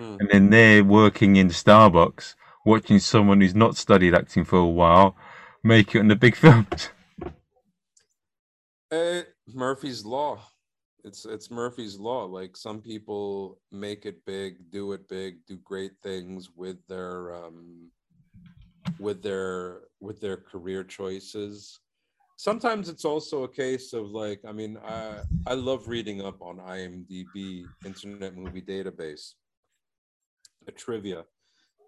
Mm. 0.00 0.16
And 0.20 0.28
then 0.30 0.50
they're 0.50 0.84
working 0.84 1.36
in 1.36 1.48
Starbucks, 1.48 2.34
watching 2.64 2.98
someone 2.98 3.40
who's 3.40 3.54
not 3.54 3.76
studied 3.76 4.14
acting 4.14 4.44
for 4.44 4.58
a 4.58 4.66
while 4.66 5.16
make 5.62 5.94
it 5.94 6.00
in 6.00 6.08
the 6.08 6.16
big 6.16 6.36
films. 6.44 6.90
Uh, 8.90 9.22
Murphy's 9.52 10.04
Law. 10.04 10.40
It's 11.04 11.24
it's 11.24 11.50
Murphy's 11.50 11.98
Law. 11.98 12.24
Like 12.24 12.56
some 12.56 12.80
people 12.80 13.58
make 13.70 14.04
it 14.04 14.24
big, 14.26 14.70
do 14.70 14.92
it 14.92 15.08
big, 15.08 15.46
do 15.46 15.56
great 15.58 15.92
things 16.02 16.50
with 16.56 16.76
their 16.88 17.34
um, 17.34 17.90
with 18.98 19.22
their 19.22 19.82
with 20.00 20.20
their 20.20 20.36
career 20.36 20.84
choices. 20.84 21.80
Sometimes 22.36 22.88
it's 22.88 23.04
also 23.04 23.44
a 23.44 23.48
case 23.48 23.92
of 23.92 24.10
like, 24.10 24.40
I 24.46 24.52
mean, 24.52 24.78
I 24.84 25.20
I 25.46 25.54
love 25.54 25.88
reading 25.88 26.20
up 26.22 26.42
on 26.42 26.58
IMDb, 26.58 27.64
Internet 27.84 28.36
Movie 28.36 28.62
Database, 28.62 29.34
a 30.66 30.72
trivia. 30.72 31.24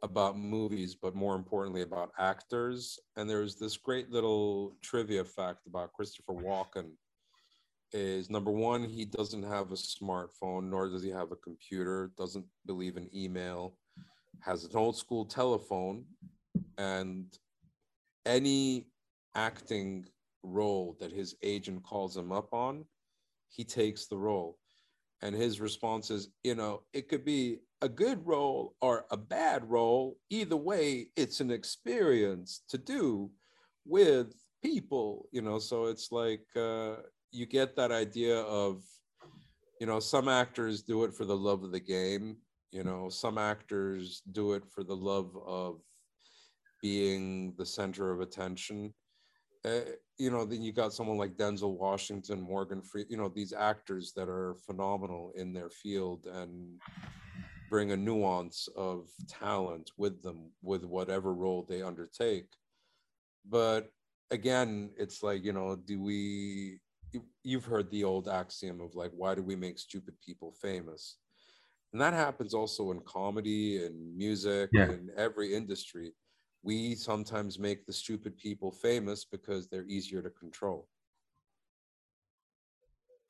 About 0.02 0.38
movies, 0.38 0.94
but 0.94 1.14
more 1.14 1.36
importantly 1.36 1.82
about 1.82 2.12
actors. 2.18 2.98
And 3.16 3.28
there's 3.28 3.56
this 3.56 3.76
great 3.76 4.10
little 4.10 4.76
trivia 4.82 5.24
fact 5.24 5.66
about 5.66 5.92
Christopher 5.92 6.34
Walken 6.34 6.90
is 7.92 8.30
number 8.30 8.50
one, 8.50 8.84
he 8.84 9.04
doesn't 9.04 9.42
have 9.42 9.70
a 9.70 9.74
smartphone, 9.74 10.70
nor 10.70 10.88
does 10.88 11.02
he 11.02 11.10
have 11.10 11.30
a 11.30 11.36
computer, 11.36 12.10
doesn't 12.16 12.46
believe 12.66 12.96
in 12.96 13.08
email, 13.14 13.76
has 14.40 14.64
an 14.64 14.74
old 14.74 14.96
school 14.96 15.24
telephone, 15.24 16.04
and 16.78 17.26
any 18.24 18.86
acting 19.34 20.06
role 20.42 20.96
that 21.00 21.12
his 21.12 21.36
agent 21.42 21.82
calls 21.84 22.16
him 22.16 22.32
up 22.32 22.52
on, 22.52 22.84
he 23.48 23.64
takes 23.64 24.06
the 24.06 24.16
role. 24.16 24.58
And 25.20 25.34
his 25.34 25.60
response 25.60 26.10
is, 26.10 26.30
you 26.42 26.54
know, 26.54 26.82
it 26.92 27.08
could 27.08 27.24
be 27.24 27.58
a 27.82 27.88
good 27.88 28.24
role 28.24 28.74
or 28.80 29.04
a 29.10 29.16
bad 29.16 29.68
role. 29.68 30.16
Either 30.30 30.56
way, 30.56 31.08
it's 31.16 31.40
an 31.40 31.50
experience 31.50 32.62
to 32.68 32.78
do 32.78 33.30
with 33.84 34.32
people, 34.62 35.28
you 35.32 35.42
know. 35.42 35.58
So 35.58 35.86
it's 35.86 36.12
like 36.12 36.46
uh, 36.56 36.94
you 37.32 37.44
get 37.44 37.76
that 37.76 37.90
idea 37.90 38.38
of, 38.38 38.82
you 39.80 39.86
know, 39.86 39.98
some 39.98 40.28
actors 40.28 40.82
do 40.82 41.04
it 41.04 41.12
for 41.12 41.24
the 41.24 41.36
love 41.36 41.64
of 41.64 41.72
the 41.72 41.80
game. 41.80 42.36
You 42.70 42.84
know, 42.84 43.08
some 43.10 43.36
actors 43.36 44.22
do 44.30 44.52
it 44.52 44.62
for 44.72 44.84
the 44.84 44.96
love 44.96 45.36
of 45.44 45.80
being 46.80 47.54
the 47.58 47.66
center 47.66 48.12
of 48.12 48.20
attention. 48.20 48.94
Uh, 49.64 49.80
you 50.18 50.30
know, 50.30 50.44
then 50.44 50.62
you 50.62 50.72
got 50.72 50.92
someone 50.92 51.18
like 51.18 51.36
Denzel 51.36 51.76
Washington, 51.76 52.40
Morgan 52.40 52.82
Free, 52.82 53.04
you 53.08 53.16
know, 53.16 53.28
these 53.28 53.52
actors 53.52 54.12
that 54.16 54.28
are 54.28 54.56
phenomenal 54.66 55.32
in 55.36 55.52
their 55.52 55.70
field 55.70 56.26
and 56.26 56.80
bring 57.72 57.92
a 57.92 57.98
nuance 57.98 58.68
of 58.76 59.10
talent 59.28 59.92
with 59.98 60.22
them 60.22 60.52
with 60.62 60.84
whatever 60.84 61.34
role 61.34 61.64
they 61.64 61.82
undertake. 61.82 62.50
But 63.44 63.92
again, 64.30 64.92
it's 64.96 65.22
like, 65.22 65.44
you 65.44 65.52
know, 65.52 65.76
do 65.76 66.00
we, 66.00 66.80
you've 67.42 67.64
heard 67.64 67.90
the 67.90 68.04
old 68.04 68.28
axiom 68.28 68.80
of 68.80 68.94
like, 68.94 69.12
why 69.12 69.34
do 69.34 69.42
we 69.42 69.56
make 69.56 69.78
stupid 69.78 70.20
people 70.20 70.52
famous? 70.52 71.18
And 71.92 72.00
that 72.02 72.14
happens 72.14 72.54
also 72.54 72.90
in 72.92 73.02
comedy 73.02 73.84
and 73.84 74.16
music 74.16 74.72
Yeah. 74.72 74.88
and 74.88 75.10
every 75.12 75.54
industry 75.54 76.14
we 76.62 76.94
sometimes 76.96 77.58
make 77.58 77.86
the 77.86 77.92
stupid 77.94 78.36
people 78.38 78.72
famous 78.72 79.24
because 79.24 79.68
they're 79.68 79.86
easier 79.86 80.22
to 80.22 80.30
control. 80.30 80.88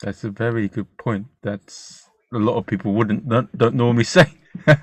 That's 0.02 0.22
a 0.24 0.30
very 0.30 0.68
good 0.68 0.96
point. 0.98 1.28
That's 1.42 2.10
a 2.32 2.38
lot 2.38 2.56
of 2.56 2.66
people 2.66 2.92
wouldn't 2.94 3.28
don't, 3.28 3.56
don't 3.56 3.74
normally 3.74 4.04
say. 4.04 4.26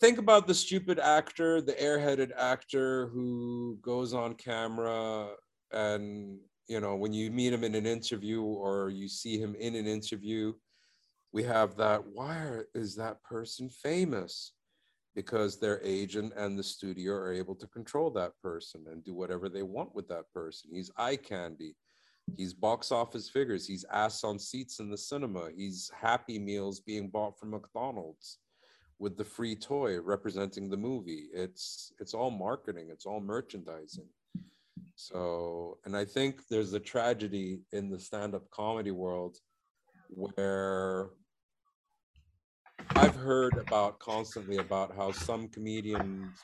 Think 0.00 0.18
about 0.18 0.46
the 0.46 0.54
stupid 0.54 0.98
actor, 0.98 1.62
the 1.62 1.72
airheaded 1.72 2.30
actor 2.36 3.08
who 3.08 3.78
goes 3.80 4.12
on 4.12 4.34
camera 4.34 5.28
and 5.72 6.38
you 6.68 6.80
know 6.80 6.94
when 6.96 7.12
you 7.12 7.30
meet 7.30 7.52
him 7.52 7.64
in 7.64 7.74
an 7.74 7.86
interview 7.86 8.42
or 8.42 8.90
you 8.90 9.08
see 9.08 9.38
him 9.38 9.54
in 9.58 9.74
an 9.74 9.86
interview, 9.86 10.52
we 11.32 11.42
have 11.44 11.76
that 11.76 12.02
why 12.06 12.60
is 12.74 12.94
that 12.96 13.22
person 13.22 13.70
famous? 13.70 14.52
Because 15.14 15.58
their 15.58 15.80
agent 15.82 16.34
and 16.36 16.58
the 16.58 16.62
studio 16.62 17.14
are 17.14 17.32
able 17.32 17.54
to 17.54 17.66
control 17.68 18.10
that 18.10 18.32
person 18.42 18.84
and 18.92 19.02
do 19.02 19.14
whatever 19.14 19.48
they 19.48 19.62
want 19.62 19.94
with 19.94 20.08
that 20.08 20.30
person. 20.34 20.70
He's 20.72 20.90
eye 20.98 21.16
candy. 21.16 21.74
He's 22.34 22.52
box 22.52 22.90
office 22.92 23.28
figures. 23.28 23.66
He's 23.66 23.84
ass 23.92 24.24
on 24.24 24.38
seats 24.38 24.80
in 24.80 24.90
the 24.90 24.98
cinema. 24.98 25.50
He's 25.56 25.90
Happy 25.98 26.38
Meals 26.38 26.80
being 26.80 27.08
bought 27.08 27.38
from 27.38 27.50
McDonald's 27.50 28.38
with 28.98 29.16
the 29.16 29.24
free 29.24 29.54
toy 29.54 30.00
representing 30.00 30.68
the 30.68 30.76
movie. 30.76 31.28
It's 31.32 31.92
it's 32.00 32.14
all 32.14 32.30
marketing. 32.30 32.88
It's 32.90 33.06
all 33.06 33.20
merchandising. 33.20 34.08
So, 34.96 35.78
and 35.84 35.96
I 35.96 36.04
think 36.04 36.46
there's 36.48 36.72
a 36.72 36.80
tragedy 36.80 37.60
in 37.72 37.90
the 37.90 37.98
stand-up 37.98 38.50
comedy 38.50 38.92
world 38.92 39.36
where 40.08 41.10
I've 42.94 43.14
heard 43.14 43.58
about 43.58 43.98
constantly 43.98 44.56
about 44.56 44.96
how 44.96 45.12
some 45.12 45.48
comedians 45.48 46.38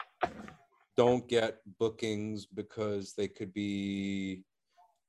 don't 0.96 1.26
get 1.28 1.60
bookings 1.78 2.44
because 2.44 3.14
they 3.14 3.26
could 3.26 3.54
be 3.54 4.44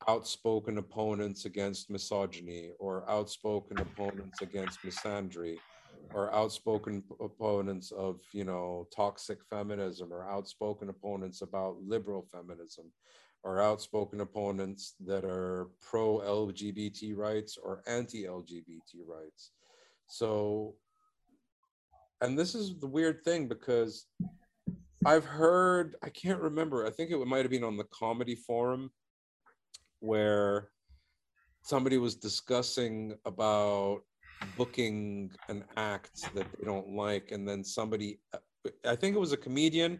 outspoken 0.08 0.78
opponents 0.78 1.46
against 1.46 1.90
misogyny 1.90 2.72
or 2.80 3.10
outspoken 3.10 3.80
opponents 3.80 4.42
against 4.42 4.84
misandry 4.84 5.56
or 6.14 6.34
outspoken 6.34 7.04
opponents 7.22 7.92
of 7.92 8.20
you 8.34 8.44
know 8.44 8.88
toxic 8.96 9.40
feminism 9.50 10.12
or 10.12 10.30
outspoken 10.30 10.90
opponents 10.90 11.42
about 11.42 11.78
liberal 11.84 12.26
feminism 12.32 12.92
or 13.44 13.62
outspoken 13.62 14.22
opponents 14.22 14.96
that 15.06 15.26
are 15.26 15.70
pro 15.82 16.20
lgbt 16.20 17.16
rights 17.16 17.58
or 17.62 17.82
anti 17.88 18.24
lgbt 18.24 18.96
rights. 19.08 19.52
So 20.08 20.76
and 22.22 22.38
this 22.40 22.56
is 22.56 22.80
the 22.80 22.88
weird 22.88 23.24
thing 23.24 23.48
because 23.48 24.06
i've 25.06 25.26
heard 25.26 25.96
i 26.04 26.10
can't 26.10 26.40
remember 26.40 26.88
i 26.88 26.90
think 26.90 27.12
it 27.12 27.28
might 27.28 27.40
have 27.40 27.52
been 27.52 27.64
on 27.64 27.76
the 27.78 27.84
comedy 27.86 28.36
forum 28.36 28.90
where 30.04 30.68
somebody 31.62 31.98
was 31.98 32.16
discussing 32.16 33.16
about 33.26 34.02
booking 34.58 35.32
an 35.48 35.64
act 35.78 36.30
that 36.36 36.46
they 36.52 36.66
don't 36.66 36.90
like 36.90 37.32
and 37.32 37.48
then 37.48 37.64
somebody 37.64 38.20
i 38.86 38.96
think 38.96 39.16
it 39.16 39.20
was 39.20 39.32
a 39.32 39.38
comedian 39.38 39.98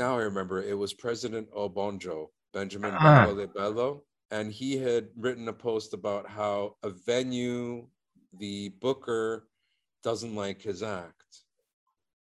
now 0.00 0.18
i 0.18 0.22
remember 0.22 0.60
it 0.60 0.76
was 0.76 0.92
president 0.92 1.48
obonjo 1.52 2.26
benjamin 2.52 2.92
Ah. 2.94 3.26
Bello 3.26 3.46
bello 3.46 4.02
and 4.32 4.50
he 4.52 4.76
had 4.76 5.08
written 5.16 5.46
a 5.48 5.52
post 5.52 5.94
about 5.94 6.28
how 6.28 6.74
a 6.82 6.90
venue 6.90 7.86
the 8.40 8.70
booker 8.80 9.46
doesn't 10.02 10.34
like 10.34 10.60
his 10.60 10.82
act 10.82 11.44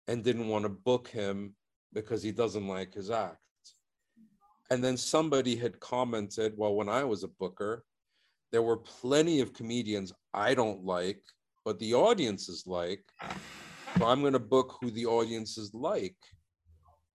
and 0.10 0.26
didn't 0.26 0.50
want 0.50 0.64
to 0.64 0.70
book 0.70 1.08
him 1.08 1.56
because 1.94 2.22
he 2.22 2.34
doesn't 2.34 2.68
like 2.68 2.94
his 2.94 3.10
act 3.10 3.45
and 4.72 4.84
then 4.84 4.98
somebody 4.98 5.56
had 5.56 5.80
commented, 5.80 6.54
well, 6.58 6.76
when 6.76 6.90
I 6.90 7.04
was 7.04 7.24
a 7.24 7.28
booker, 7.28 7.84
there 8.52 8.62
were 8.62 8.78
plenty 8.78 9.40
of 9.42 9.54
comedians 9.54 10.14
I 10.34 10.54
don't 10.54 10.84
like, 10.84 11.22
but 11.64 11.80
the 11.80 11.94
audiences 11.94 12.64
like. 12.66 13.04
So 13.98 14.06
I'm 14.06 14.22
going 14.22 14.34
to 14.34 14.40
book 14.40 14.78
who 14.82 14.92
the 14.92 15.06
audiences 15.06 15.74
like, 15.74 16.16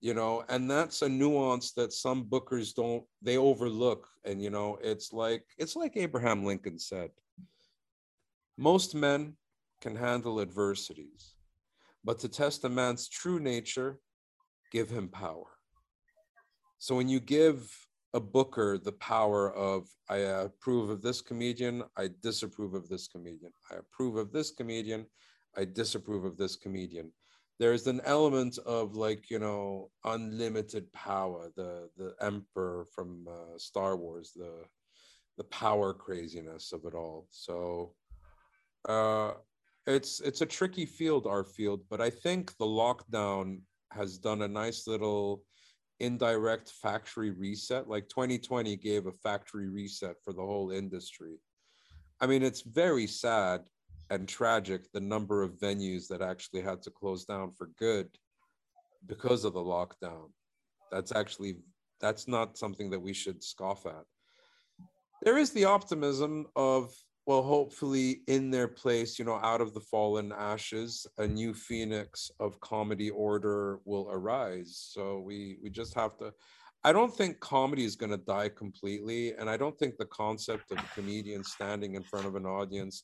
you 0.01 0.14
know, 0.14 0.44
and 0.48 0.70
that's 0.70 1.03
a 1.03 1.09
nuance 1.09 1.72
that 1.72 1.92
some 1.92 2.24
bookers 2.24 2.74
don't, 2.74 3.05
they 3.20 3.36
overlook. 3.36 4.07
And, 4.24 4.42
you 4.42 4.51
know, 4.51 4.78
it's 4.82 5.12
like, 5.12 5.44
it's 5.59 5.76
like 5.76 5.96
Abraham 5.96 6.44
Lincoln 6.44 6.78
said 6.78 7.11
most 8.57 8.94
men 8.94 9.34
can 9.80 9.96
handle 9.96 10.40
adversities, 10.40 11.34
but 12.05 12.18
to 12.18 12.28
test 12.28 12.64
a 12.64 12.68
man's 12.68 13.09
true 13.09 13.40
nature, 13.40 13.98
give 14.70 14.90
him 14.90 15.09
power. 15.09 15.46
So 16.80 16.96
when 16.96 17.10
you 17.10 17.20
give 17.20 17.70
a 18.14 18.20
booker 18.20 18.78
the 18.78 18.92
power 18.92 19.52
of 19.54 19.86
I 20.08 20.16
approve 20.46 20.88
of 20.88 21.02
this 21.02 21.20
comedian, 21.20 21.84
I 21.96 22.08
disapprove 22.22 22.72
of 22.72 22.88
this 22.88 23.06
comedian. 23.06 23.52
I 23.70 23.76
approve 23.76 24.16
of 24.16 24.32
this 24.32 24.50
comedian, 24.50 25.04
I 25.58 25.66
disapprove 25.66 26.24
of 26.24 26.38
this 26.38 26.56
comedian. 26.56 27.12
There's 27.58 27.86
an 27.86 28.00
element 28.06 28.56
of 28.64 28.96
like 28.96 29.30
you 29.30 29.38
know 29.38 29.90
unlimited 30.06 30.90
power, 30.94 31.50
the 31.54 31.90
the 31.98 32.14
emperor 32.22 32.86
from 32.94 33.28
uh, 33.28 33.58
Star 33.58 33.98
Wars, 33.98 34.32
the 34.34 34.64
the 35.36 35.44
power 35.44 35.92
craziness 35.92 36.72
of 36.72 36.86
it 36.86 36.94
all. 36.94 37.26
So 37.28 37.92
uh, 38.88 39.32
it's 39.86 40.20
it's 40.20 40.40
a 40.40 40.46
tricky 40.46 40.86
field, 40.86 41.26
our 41.26 41.44
field, 41.44 41.82
but 41.90 42.00
I 42.00 42.08
think 42.08 42.56
the 42.56 42.64
lockdown 42.64 43.60
has 43.92 44.16
done 44.16 44.40
a 44.40 44.48
nice 44.48 44.86
little 44.86 45.44
indirect 46.01 46.72
factory 46.82 47.30
reset. 47.30 47.88
Like 47.88 48.09
2020 48.09 48.76
gave 48.76 49.07
a 49.07 49.12
factory 49.12 49.68
reset 49.68 50.16
for 50.24 50.32
the 50.32 50.42
whole 50.42 50.70
industry. 50.70 51.36
I 52.20 52.26
mean, 52.26 52.42
it's 52.42 52.62
very 52.62 53.07
sad 53.07 53.62
and 54.11 54.28
tragic 54.28 54.90
the 54.92 55.01
number 55.01 55.42
of 55.42 55.59
venues 55.59 56.09
that 56.09 56.22
actually 56.22 56.62
had 56.62 56.82
to 56.82 56.90
close 56.90 57.24
down 57.24 57.53
for 57.53 57.70
good 57.78 58.09
because 59.07 59.44
of 59.44 59.55
the 59.55 59.61
lockdown. 59.61 60.30
That's 60.90 61.12
actually 61.12 61.59
that's 62.01 62.26
not 62.26 62.57
something 62.59 62.90
that 62.90 63.01
we 63.01 63.12
should 63.12 63.42
scoff 63.44 63.86
at. 63.86 64.05
There 65.22 65.38
is 65.38 65.53
the 65.53 65.66
optimism 65.66 66.46
of 66.57 66.94
well, 67.26 67.42
hopefully 67.42 68.22
in 68.26 68.50
their 68.50 68.68
place, 68.68 69.18
you 69.18 69.24
know, 69.24 69.38
out 69.42 69.60
of 69.60 69.74
the 69.74 69.80
fallen 69.80 70.32
ashes, 70.32 71.06
a 71.18 71.26
new 71.26 71.54
phoenix 71.54 72.30
of 72.40 72.60
comedy 72.60 73.10
order 73.10 73.80
will 73.84 74.08
arise. 74.10 74.88
So 74.92 75.20
we 75.20 75.58
we 75.62 75.70
just 75.70 75.94
have 75.94 76.16
to. 76.18 76.32
I 76.82 76.92
don't 76.92 77.14
think 77.14 77.40
comedy 77.40 77.84
is 77.84 77.94
going 77.94 78.10
to 78.10 78.16
die 78.16 78.48
completely. 78.48 79.34
And 79.34 79.50
I 79.50 79.58
don't 79.58 79.78
think 79.78 79.98
the 79.98 80.06
concept 80.06 80.70
of 80.70 80.78
a 80.78 80.94
comedian 80.94 81.44
standing 81.44 81.94
in 81.94 82.02
front 82.02 82.24
of 82.24 82.36
an 82.36 82.46
audience, 82.46 83.02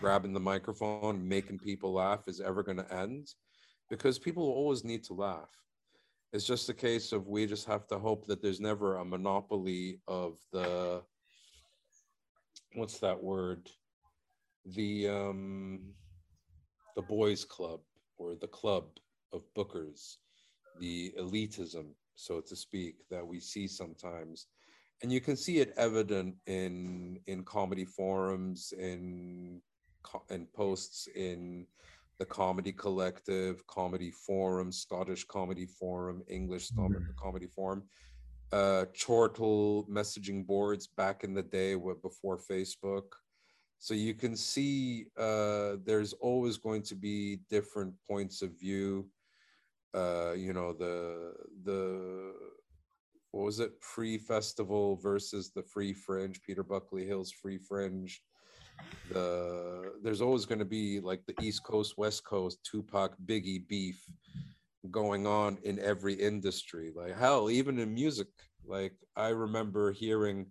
grabbing 0.00 0.32
the 0.32 0.38
microphone, 0.38 1.26
making 1.26 1.58
people 1.58 1.92
laugh 1.92 2.28
is 2.28 2.40
ever 2.40 2.62
going 2.62 2.78
to 2.78 2.94
end 2.94 3.34
because 3.90 4.18
people 4.18 4.44
always 4.44 4.84
need 4.84 5.02
to 5.04 5.14
laugh. 5.14 5.50
It's 6.32 6.46
just 6.46 6.68
a 6.68 6.74
case 6.74 7.12
of 7.12 7.26
we 7.26 7.46
just 7.46 7.66
have 7.66 7.86
to 7.88 7.98
hope 7.98 8.26
that 8.26 8.42
there's 8.42 8.60
never 8.60 8.96
a 8.96 9.04
monopoly 9.04 10.00
of 10.06 10.38
the, 10.52 11.02
what's 12.76 12.98
that 13.00 13.22
word? 13.22 13.68
The, 14.64 15.08
um, 15.08 15.80
the 16.94 17.02
boys 17.02 17.44
club 17.44 17.80
or 18.18 18.34
the 18.34 18.48
club 18.48 18.84
of 19.32 19.42
bookers, 19.54 20.16
the 20.80 21.12
elitism 21.18 21.86
so 22.16 22.40
to 22.40 22.56
speak, 22.56 22.96
that 23.10 23.26
we 23.26 23.38
see 23.38 23.68
sometimes. 23.68 24.46
And 25.02 25.12
you 25.12 25.20
can 25.20 25.36
see 25.36 25.58
it 25.58 25.74
evident 25.76 26.34
in 26.46 27.20
in 27.26 27.44
comedy 27.44 27.84
forums, 27.84 28.72
in 28.76 29.60
in 30.30 30.46
posts 30.56 31.06
in 31.14 31.66
the 32.18 32.24
comedy 32.24 32.72
collective, 32.72 33.66
comedy 33.66 34.10
forum, 34.10 34.72
Scottish 34.72 35.24
comedy 35.24 35.66
forum, 35.66 36.22
English 36.28 36.70
mm-hmm. 36.70 37.02
comedy 37.22 37.46
forum, 37.46 37.82
uh, 38.52 38.84
chortle 38.94 39.86
messaging 39.90 40.46
boards 40.46 40.88
back 40.96 41.24
in 41.24 41.34
the 41.34 41.42
day 41.42 41.74
before 41.74 42.38
Facebook. 42.38 43.04
So 43.78 43.94
you 43.94 44.14
can 44.14 44.36
see 44.36 45.06
uh, 45.18 45.76
there's 45.84 46.12
always 46.14 46.56
going 46.56 46.82
to 46.82 46.94
be 46.94 47.40
different 47.50 47.94
points 48.08 48.42
of 48.42 48.58
view. 48.58 49.08
Uh, 49.94 50.32
you 50.32 50.52
know 50.52 50.72
the 50.72 51.32
the 51.64 52.32
what 53.32 53.44
was 53.44 53.60
it? 53.60 53.72
Free 53.80 54.18
festival 54.18 54.96
versus 54.96 55.50
the 55.54 55.62
free 55.62 55.92
fringe 55.92 56.40
peter 56.42 56.62
buckley 56.62 57.06
hill's 57.06 57.32
free 57.32 57.58
fringe. 57.58 58.22
The 59.10 59.92
there's 60.02 60.20
always 60.20 60.46
going 60.46 60.58
to 60.58 60.64
be 60.64 61.00
like 61.00 61.24
the 61.26 61.34
east 61.42 61.62
coast 61.62 61.96
west 61.96 62.24
coast 62.24 62.58
tupac 62.64 63.14
biggie 63.26 63.66
beef 63.68 64.02
going 64.90 65.26
on 65.26 65.58
in 65.62 65.78
every 65.78 66.14
industry. 66.14 66.92
Like 66.94 67.16
hell 67.16 67.50
even 67.50 67.78
in 67.78 67.94
music. 67.94 68.28
Like 68.66 68.94
i 69.16 69.28
remember 69.28 69.92
hearing 69.92 70.46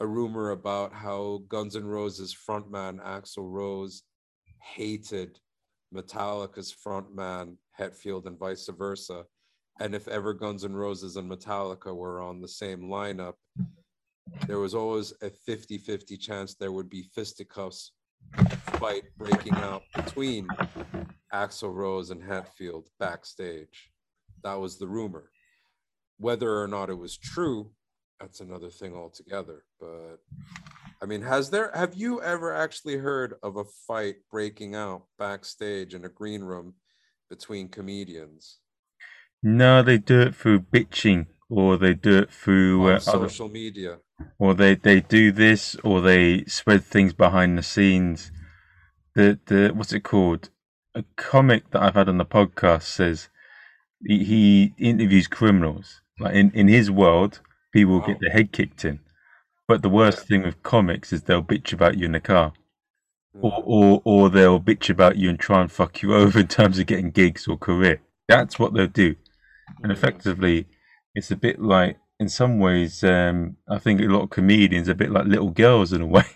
a 0.00 0.06
rumor 0.06 0.50
about 0.50 0.92
how 0.94 1.42
guns 1.48 1.76
n' 1.76 1.84
roses 1.84 2.34
frontman 2.34 3.04
axl 3.04 3.44
rose 3.52 4.02
hated 4.62 5.38
metallica's 5.94 6.74
frontman 6.74 7.56
Hetfield 7.80 8.26
and 8.26 8.38
vice 8.38 8.68
versa. 8.68 9.24
And 9.80 9.94
if 9.94 10.06
ever 10.08 10.34
Guns 10.34 10.64
N' 10.64 10.74
Roses 10.74 11.16
and 11.16 11.30
Metallica 11.30 11.94
were 11.94 12.20
on 12.20 12.40
the 12.40 12.48
same 12.48 12.82
lineup, 12.82 13.34
there 14.46 14.58
was 14.58 14.74
always 14.74 15.12
a 15.22 15.30
50 15.30 15.78
50 15.78 16.16
chance 16.16 16.54
there 16.54 16.72
would 16.72 16.90
be 16.90 17.02
fisticuffs 17.14 17.92
fight 18.78 19.04
breaking 19.16 19.54
out 19.54 19.82
between 19.94 20.46
Axl 21.32 21.72
Rose 21.72 22.10
and 22.10 22.22
Hetfield 22.22 22.86
backstage. 22.98 23.90
That 24.42 24.60
was 24.60 24.78
the 24.78 24.88
rumor. 24.88 25.30
Whether 26.18 26.60
or 26.60 26.68
not 26.68 26.90
it 26.90 26.98
was 26.98 27.16
true, 27.16 27.70
that's 28.20 28.40
another 28.40 28.70
thing 28.70 28.94
altogether. 28.94 29.64
But 29.78 30.18
I 31.02 31.06
mean, 31.06 31.22
has 31.22 31.50
there 31.50 31.70
have 31.74 31.94
you 31.94 32.22
ever 32.22 32.54
actually 32.54 32.98
heard 32.98 33.34
of 33.42 33.56
a 33.56 33.64
fight 33.64 34.16
breaking 34.30 34.74
out 34.74 35.04
backstage 35.18 35.94
in 35.94 36.04
a 36.04 36.08
green 36.08 36.42
room 36.42 36.74
between 37.30 37.68
comedians? 37.68 38.58
No, 39.42 39.82
they 39.82 39.96
do 39.96 40.20
it 40.20 40.34
through 40.34 40.60
bitching, 40.60 41.26
or 41.48 41.78
they 41.78 41.94
do 41.94 42.18
it 42.18 42.30
through 42.30 42.90
uh, 42.90 42.98
social 42.98 43.46
other, 43.46 43.52
media, 43.54 43.98
or 44.38 44.52
they 44.52 44.74
they 44.74 45.00
do 45.00 45.32
this, 45.32 45.76
or 45.82 46.02
they 46.02 46.44
spread 46.44 46.84
things 46.84 47.14
behind 47.14 47.56
the 47.56 47.62
scenes. 47.62 48.30
The 49.14 49.38
the 49.46 49.72
what's 49.74 49.94
it 49.94 50.04
called? 50.04 50.50
A 50.94 51.04
comic 51.16 51.70
that 51.70 51.82
I've 51.82 51.94
had 51.94 52.08
on 52.08 52.18
the 52.18 52.24
podcast 52.24 52.82
says 52.82 53.28
he, 54.04 54.24
he 54.24 54.74
interviews 54.78 55.28
criminals. 55.28 56.00
Like 56.18 56.34
in 56.34 56.50
in 56.52 56.68
his 56.68 56.90
world, 56.90 57.40
people 57.72 58.00
wow. 58.00 58.06
get 58.06 58.18
their 58.20 58.32
head 58.32 58.52
kicked 58.52 58.84
in. 58.84 59.00
But 59.68 59.82
the 59.82 59.88
worst 59.88 60.26
thing 60.26 60.42
with 60.42 60.62
comics 60.62 61.12
is 61.12 61.22
they'll 61.22 61.42
bitch 61.42 61.72
about 61.72 61.96
you 61.96 62.06
in 62.06 62.12
the 62.12 62.20
car 62.20 62.52
or, 63.38 63.62
or 63.64 64.02
or 64.04 64.30
they'll 64.30 64.60
bitch 64.60 64.90
about 64.90 65.16
you 65.16 65.28
and 65.28 65.38
try 65.38 65.60
and 65.60 65.70
fuck 65.70 66.02
you 66.02 66.14
over 66.22 66.40
in 66.40 66.48
terms 66.48 66.78
of 66.78 66.86
getting 66.86 67.10
gigs 67.10 67.46
or 67.46 67.56
career. 67.56 68.00
That's 68.28 68.58
what 68.58 68.74
they'll 68.74 68.86
do, 68.86 69.16
and 69.82 69.90
effectively, 69.90 70.66
it's 71.14 71.30
a 71.30 71.36
bit 71.36 71.60
like 71.60 71.98
in 72.18 72.28
some 72.28 72.58
ways. 72.58 73.02
Um, 73.02 73.56
I 73.68 73.78
think 73.78 74.00
a 74.00 74.04
lot 74.04 74.22
of 74.22 74.30
comedians 74.30 74.88
are 74.88 74.92
a 74.92 74.96
bit 74.96 75.10
like 75.10 75.26
little 75.26 75.50
girls 75.50 75.92
in 75.92 76.02
a 76.02 76.06
way. 76.06 76.24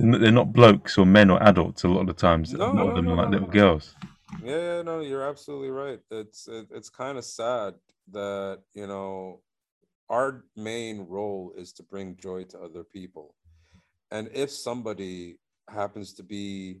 They're 0.00 0.32
not 0.32 0.52
blokes 0.52 0.96
or 0.96 1.04
men 1.04 1.30
or 1.30 1.42
adults. 1.42 1.84
A 1.84 1.88
lot 1.88 2.02
of 2.02 2.06
the 2.06 2.12
times, 2.14 2.52
no, 2.54 2.64
a 2.64 2.66
lot 2.66 2.74
no, 2.74 2.88
of 2.88 2.96
them 2.96 3.04
no, 3.06 3.12
are 3.12 3.16
like 3.16 3.30
little 3.30 3.48
girls. 3.48 3.94
Yeah, 4.42 4.80
no, 4.82 5.00
you're 5.00 5.28
absolutely 5.28 5.70
right. 5.70 6.00
It's 6.10 6.48
it, 6.48 6.68
it's 6.70 6.88
kind 6.88 7.18
of 7.18 7.24
sad 7.24 7.74
that 8.12 8.60
you 8.74 8.86
know 8.86 9.42
our 10.08 10.44
main 10.56 11.06
role 11.06 11.52
is 11.56 11.72
to 11.74 11.82
bring 11.82 12.16
joy 12.16 12.44
to 12.44 12.58
other 12.60 12.82
people, 12.82 13.34
and 14.10 14.30
if 14.32 14.50
somebody 14.50 15.38
happens 15.68 16.14
to 16.14 16.22
be 16.22 16.80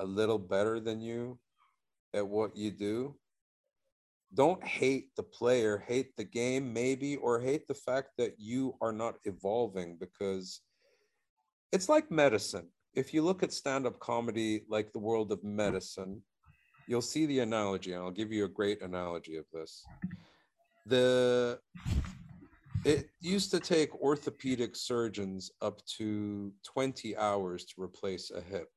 a 0.00 0.04
little 0.04 0.38
better 0.38 0.80
than 0.80 1.00
you 1.00 1.38
at 2.14 2.26
what 2.26 2.56
you 2.56 2.72
do, 2.72 3.14
don't 4.34 4.62
hate 4.64 5.14
the 5.16 5.22
player, 5.22 5.84
hate 5.86 6.16
the 6.16 6.24
game, 6.24 6.72
maybe, 6.72 7.16
or 7.16 7.40
hate 7.40 7.68
the 7.68 7.74
fact 7.74 8.10
that 8.18 8.34
you 8.38 8.74
are 8.80 8.92
not 8.92 9.14
evolving 9.24 9.96
because 9.96 10.60
it's 11.74 11.88
like 11.88 12.08
medicine. 12.08 12.68
If 12.94 13.12
you 13.12 13.22
look 13.22 13.42
at 13.42 13.52
stand 13.52 13.84
up 13.84 13.98
comedy 13.98 14.62
like 14.68 14.92
the 14.92 15.00
world 15.00 15.32
of 15.32 15.42
medicine, 15.42 16.22
you'll 16.86 17.02
see 17.02 17.26
the 17.26 17.40
analogy, 17.40 17.92
and 17.92 18.02
I'll 18.02 18.12
give 18.12 18.30
you 18.30 18.44
a 18.44 18.48
great 18.60 18.80
analogy 18.80 19.36
of 19.36 19.44
this. 19.52 19.84
The 20.86 21.58
it 22.84 23.08
used 23.20 23.50
to 23.50 23.60
take 23.60 23.92
orthopedic 23.96 24.76
surgeons 24.76 25.50
up 25.62 25.84
to 25.96 26.52
20 26.64 27.16
hours 27.16 27.64
to 27.64 27.82
replace 27.82 28.30
a 28.30 28.40
hip. 28.40 28.68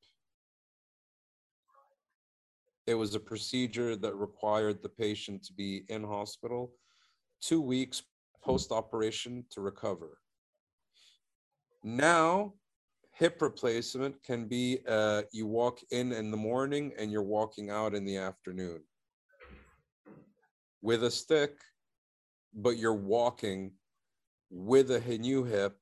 It 2.87 2.95
was 2.95 3.13
a 3.13 3.19
procedure 3.19 3.97
that 3.97 4.15
required 4.15 4.81
the 4.81 4.89
patient 4.89 5.43
to 5.43 5.53
be 5.53 5.83
in 5.89 6.03
hospital 6.03 6.71
two 7.41 7.61
weeks 7.61 8.01
post 8.41 8.71
operation 8.71 9.43
to 9.51 9.61
recover. 9.61 10.17
Now, 11.83 12.53
hip 13.17 13.41
replacement 13.41 14.21
can 14.23 14.45
be 14.45 14.79
uh, 14.87 15.23
you 15.31 15.47
walk 15.47 15.79
in 15.91 16.11
in 16.11 16.29
the 16.29 16.37
morning 16.37 16.93
and 16.99 17.11
you're 17.11 17.23
walking 17.23 17.71
out 17.71 17.95
in 17.95 18.05
the 18.05 18.17
afternoon 18.17 18.81
with 20.83 21.03
a 21.03 21.09
stick, 21.09 21.57
but 22.53 22.77
you're 22.77 22.93
walking 22.93 23.71
with 24.51 24.91
a 24.91 25.17
new 25.17 25.43
hip 25.43 25.77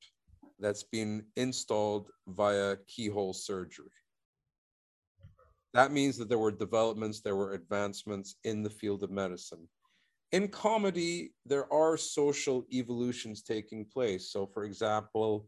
that's 0.60 0.84
been 0.84 1.26
installed 1.36 2.10
via 2.28 2.78
keyhole 2.88 3.34
surgery. 3.34 3.92
That 5.74 5.92
means 5.92 6.18
that 6.18 6.30
there 6.30 6.38
were 6.38 6.54
developments, 6.54 7.20
there 7.20 7.36
were 7.36 7.54
advancements 7.54 8.38
in 8.46 8.64
the 8.64 8.70
field 8.70 9.04
of 9.04 9.12
medicine. 9.12 9.68
In 10.32 10.48
comedy, 10.48 11.34
there 11.46 11.72
are 11.72 11.98
social 11.98 12.66
evolutions 12.72 13.44
taking 13.44 13.86
place. 13.86 14.32
So, 14.32 14.48
for 14.48 14.64
example, 14.64 15.48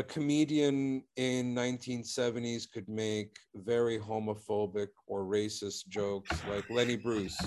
a 0.00 0.02
comedian 0.02 1.04
in 1.16 1.54
1970s 1.54 2.64
could 2.72 2.88
make 2.88 3.36
very 3.54 3.98
homophobic 3.98 4.88
or 5.06 5.26
racist 5.26 5.88
jokes 5.88 6.30
like 6.48 6.64
Lenny 6.70 6.96
Bruce 6.96 7.38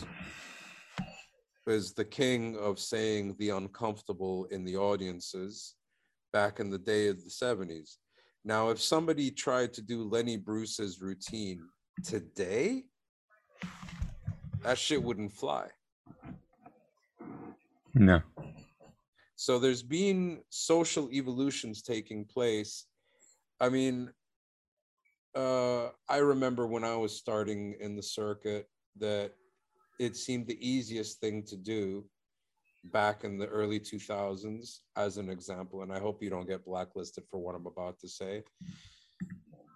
was 1.66 1.94
the 1.94 2.06
king 2.06 2.56
of 2.58 2.78
saying 2.78 3.36
the 3.40 3.50
uncomfortable 3.50 4.46
in 4.52 4.64
the 4.64 4.78
audiences 4.78 5.74
back 6.32 6.60
in 6.60 6.70
the 6.70 6.78
day 6.78 7.08
of 7.08 7.24
the 7.24 7.30
70s. 7.32 7.98
Now, 8.46 8.70
if 8.70 8.80
somebody 8.80 9.32
tried 9.32 9.74
to 9.74 9.82
do 9.82 10.04
Lenny 10.04 10.38
Bruce's 10.38 11.02
routine 11.02 11.60
today, 12.04 12.84
that 14.62 14.78
shit 14.78 15.02
wouldn't 15.02 15.34
fly. 15.34 15.70
No. 17.96 18.22
So 19.36 19.60
there's 19.60 19.84
been 19.84 20.42
social 20.50 21.10
evolutions 21.12 21.82
taking 21.82 22.26
place. 22.26 22.86
I 23.60 23.70
mean, 23.70 24.12
uh, 25.36 25.90
I 26.08 26.18
remember 26.18 26.68
when 26.68 26.84
I 26.84 26.96
was 26.96 27.18
starting 27.18 27.76
in 27.80 27.96
the 27.96 28.04
circuit 28.04 28.70
that 29.00 29.32
it 30.00 30.16
seemed 30.16 30.48
the 30.48 30.68
easiest 30.68 31.20
thing 31.20 31.44
to 31.44 31.58
do 31.58 32.06
back 32.86 33.24
in 33.24 33.38
the 33.38 33.48
early 33.48 33.80
2000s 33.80 34.80
as 34.98 35.18
an 35.18 35.30
example 35.30 35.84
and 35.84 35.94
i 35.94 36.00
hope 36.00 36.22
you 36.22 36.30
don't 36.30 36.48
get 36.48 36.66
blacklisted 36.66 37.24
for 37.30 37.40
what 37.40 37.56
i'm 37.56 37.66
about 37.66 37.98
to 37.98 38.10
say 38.10 38.44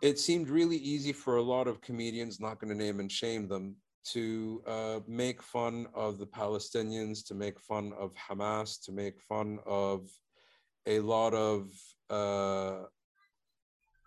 it 0.01 0.19
seemed 0.19 0.49
really 0.49 0.75
easy 0.75 1.13
for 1.13 1.37
a 1.37 1.41
lot 1.41 1.67
of 1.67 1.81
comedians 1.81 2.39
not 2.39 2.59
going 2.59 2.69
to 2.69 2.83
name 2.83 2.99
and 2.99 3.11
shame 3.11 3.47
them 3.47 3.75
to 4.13 4.61
uh, 4.65 4.99
make 5.07 5.41
fun 5.41 5.87
of 5.93 6.17
the 6.17 6.27
Palestinians, 6.27 7.25
to 7.27 7.33
make 7.33 7.59
fun 7.59 7.93
of 7.99 8.13
Hamas, 8.15 8.83
to 8.85 8.91
make 8.91 9.19
fun 9.21 9.59
of 9.65 10.09
a 10.85 10.99
lot 10.99 11.33
of. 11.33 11.69
Uh, 12.09 12.85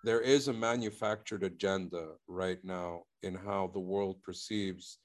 there 0.03 0.23
is 0.23 0.49
a 0.49 0.53
manufactured 0.53 1.43
agenda 1.43 2.13
right 2.27 2.65
now 2.65 3.03
in 3.23 3.35
how 3.35 3.71
the 3.75 3.81
world 3.81 4.23
perceives 4.23 4.99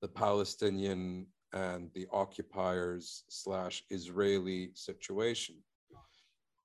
the 0.00 0.06
Palestinian 0.08 1.26
and 1.52 1.90
the 1.94 2.06
occupiers 2.12 3.24
slash 3.28 3.82
Israeli 3.90 4.70
situation 4.74 5.56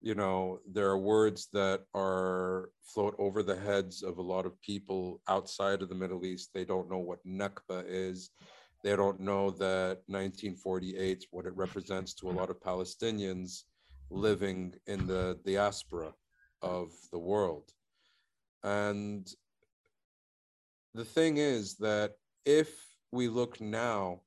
you 0.02 0.16
know 0.16 0.60
there 0.72 0.90
are 0.90 0.98
words 0.98 1.48
that 1.54 1.82
are 1.94 2.70
float 2.84 3.16
over 3.20 3.44
the 3.44 3.56
heads 3.56 4.02
of 4.02 4.18
a 4.18 4.22
lot 4.22 4.46
of 4.46 4.60
people 4.62 5.22
outside 5.28 5.82
of 5.82 5.90
the 5.90 5.96
middle 5.96 6.26
east. 6.26 6.50
They 6.54 6.66
don't 6.66 6.90
know 6.90 6.98
what 6.98 7.26
nakba 7.26 7.84
is. 7.88 8.32
They 8.84 8.96
don't 8.96 9.20
know 9.20 9.52
that 9.52 10.00
1948 10.08 11.28
what 11.30 11.46
it 11.46 11.56
represents 11.56 12.14
to 12.16 12.30
a 12.30 12.34
lot 12.34 12.50
of 12.50 12.60
palestinians 12.60 13.64
living 14.10 14.74
in 14.88 15.06
the 15.06 15.40
diaspora 15.46 16.14
of 16.64 16.92
the 17.12 17.20
world. 17.20 17.72
And 18.64 19.32
the 20.96 21.06
thing 21.06 21.38
is 21.38 21.76
that 21.78 22.14
if 22.46 22.74
we 23.12 23.28
look 23.28 23.62
now 23.62 24.22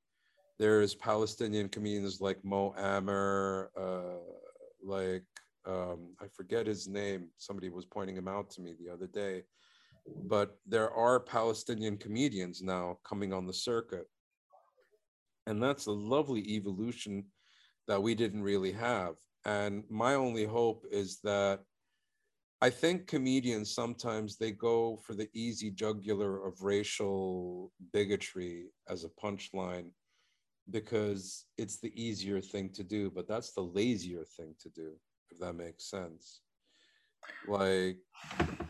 there's 0.59 0.95
palestinian 0.95 1.69
communities 1.69 2.21
like 2.21 2.39
mo 2.45 2.75
amer 2.79 3.71
uh, 3.77 4.23
like 4.85 5.25
um, 5.67 6.15
I 6.21 6.27
forget 6.29 6.67
his 6.67 6.87
name. 6.87 7.29
Somebody 7.39 7.71
was 7.71 7.87
pointing 7.87 8.17
him 8.17 8.29
out 8.29 8.51
to 8.51 8.61
me 8.61 8.75
the 8.79 8.93
other 8.93 9.07
day. 9.07 9.43
But 10.25 10.59
there 10.67 10.91
are 10.91 11.19
Palestinian 11.21 11.97
comedians 11.97 12.63
now 12.63 12.99
coming 13.05 13.33
on 13.33 13.47
the 13.47 13.53
circuit. 13.53 14.07
And 15.47 15.63
that's 15.63 15.87
a 15.87 15.93
lovely 15.93 16.41
evolution 16.55 17.25
that 17.89 18.03
we 18.03 18.15
didn't 18.15 18.43
really 18.43 18.73
have. 18.73 19.15
And 19.45 19.85
my 19.91 20.15
only 20.15 20.45
hope 20.45 20.85
is 20.91 21.21
that 21.25 21.61
I 22.61 22.71
think 22.71 23.07
comedians 23.07 23.75
sometimes 23.75 24.37
they 24.37 24.53
go 24.53 24.99
for 25.05 25.15
the 25.15 25.29
easy 25.35 25.71
jugular 25.71 26.47
of 26.47 26.63
racial 26.63 27.73
bigotry 27.93 28.67
as 28.89 29.05
a 29.05 29.11
punchline 29.23 29.91
because 30.71 31.45
it's 31.59 31.79
the 31.79 31.93
easier 31.95 32.41
thing 32.41 32.71
to 32.71 32.83
do, 32.83 33.11
but 33.11 33.29
that's 33.29 33.53
the 33.53 33.61
lazier 33.61 34.25
thing 34.37 34.55
to 34.61 34.71
do 34.71 34.95
if 35.35 35.41
that 35.41 35.55
makes 35.55 35.85
sense. 35.91 36.41
Like, 37.49 37.97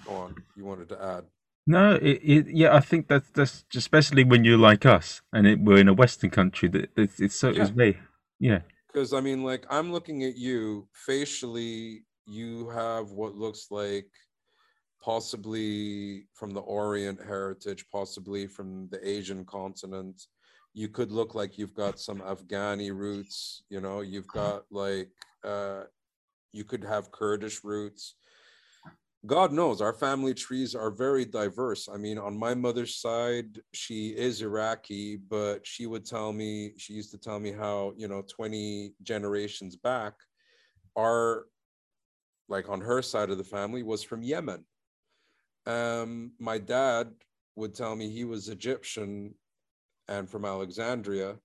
go 0.05 0.13
on, 0.13 0.35
you 0.57 0.65
wanted 0.65 0.89
to 0.91 1.03
add. 1.03 1.25
No, 1.67 1.95
it, 1.95 2.21
it, 2.23 2.47
yeah, 2.49 2.75
I 2.75 2.81
think 2.81 3.09
that's 3.09 3.31
that's 3.31 3.65
especially 3.75 4.23
when 4.25 4.45
you're 4.45 4.59
like 4.59 4.85
us 4.85 5.23
and 5.33 5.47
it, 5.47 5.59
we're 5.61 5.79
in 5.79 5.89
a 5.89 5.95
Western 5.95 6.31
country 6.31 6.69
that 6.69 6.91
it's, 6.97 7.21
it's 7.21 7.37
so 7.37 7.51
yeah. 7.51 7.63
it's 7.63 7.73
me, 7.73 7.97
yeah. 8.39 8.61
Because 8.93 9.15
I 9.15 9.21
mean, 9.21 9.43
like 9.43 9.65
I'm 9.71 9.91
looking 9.91 10.25
at 10.25 10.37
you 10.37 10.89
facially, 10.93 12.05
you 12.27 12.69
have 12.69 13.13
what 13.13 13.35
looks 13.35 13.69
like 13.71 14.09
possibly 15.03 16.27
from 16.35 16.51
the 16.51 16.61
Orient 16.61 17.21
heritage, 17.23 17.87
possibly 17.91 18.47
from 18.47 18.89
the 18.91 19.07
Asian 19.07 19.45
continent. 19.45 20.23
You 20.75 20.89
could 20.89 21.13
look 21.13 21.35
like 21.35 21.57
you've 21.57 21.75
got 21.75 21.99
some 21.99 22.21
Afghani 22.21 22.91
roots. 22.95 23.63
You 23.71 23.81
know, 23.81 24.01
you've 24.01 24.29
got 24.29 24.65
like 24.71 25.09
uh, 25.45 25.85
you 26.55 26.65
could 26.65 26.85
have 26.85 27.11
Kurdish 27.11 27.65
roots. 27.65 28.15
God 29.27 29.53
knows 29.53 29.81
our 29.81 29.93
family 29.93 30.35
trees 30.35 30.75
are 30.75 30.91
very 30.91 31.25
diverse. 31.25 31.89
I 31.93 31.97
mean, 31.97 32.17
on 32.17 32.39
my 32.39 32.55
mother's 32.55 32.97
side, 32.97 33.59
she 33.73 34.11
is 34.11 34.41
Iraqi, 34.41 35.17
but 35.17 35.67
she 35.67 35.87
would 35.87 36.05
tell 36.05 36.33
me, 36.33 36.75
she 36.77 36.93
used 36.93 37.11
to 37.11 37.19
tell 37.19 37.41
me 37.41 37.51
how, 37.51 37.95
you 37.97 38.07
know, 38.07 38.23
20 38.23 38.93
generations 39.03 39.77
back, 39.77 40.13
our, 40.97 41.47
like 42.49 42.69
on 42.69 42.81
her 42.83 43.03
side 43.03 43.31
of 43.31 43.39
the 43.39 43.45
family, 43.45 43.83
was 43.83 44.03
from 44.03 44.23
Yemen. 44.23 44.65
Um, 45.67 46.33
my 46.39 46.59
dad 46.59 47.09
would 47.57 47.75
tell 47.75 47.97
me 47.97 48.11
he 48.11 48.25
was 48.25 48.49
Egyptian 48.49 49.35
and 50.07 50.29
from 50.29 50.45
Alexandria 50.45 51.37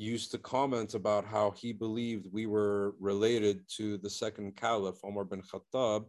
used 0.00 0.30
to 0.30 0.38
comment 0.38 0.94
about 0.94 1.26
how 1.26 1.50
he 1.50 1.72
believed 1.72 2.26
we 2.32 2.46
were 2.46 2.94
related 2.98 3.62
to 3.76 3.98
the 3.98 4.08
second 4.08 4.56
caliph, 4.56 5.04
Omar 5.04 5.24
bin 5.24 5.42
Khattab, 5.42 6.06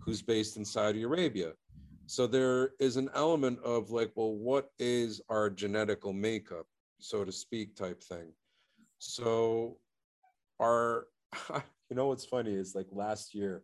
who's 0.00 0.22
based 0.22 0.56
in 0.56 0.64
Saudi 0.64 1.02
Arabia. 1.02 1.52
So 2.06 2.26
there 2.26 2.70
is 2.80 2.96
an 2.96 3.10
element 3.14 3.58
of 3.62 3.90
like, 3.90 4.12
well, 4.14 4.32
what 4.32 4.70
is 4.78 5.20
our 5.28 5.50
genetical 5.50 6.14
makeup, 6.14 6.66
so 7.00 7.22
to 7.22 7.30
speak, 7.30 7.76
type 7.76 8.02
thing. 8.02 8.32
So 8.98 9.76
our, 10.58 11.08
you 11.90 11.96
know, 11.96 12.06
what's 12.06 12.24
funny 12.24 12.54
is 12.54 12.74
like 12.74 12.86
last 12.92 13.34
year, 13.34 13.62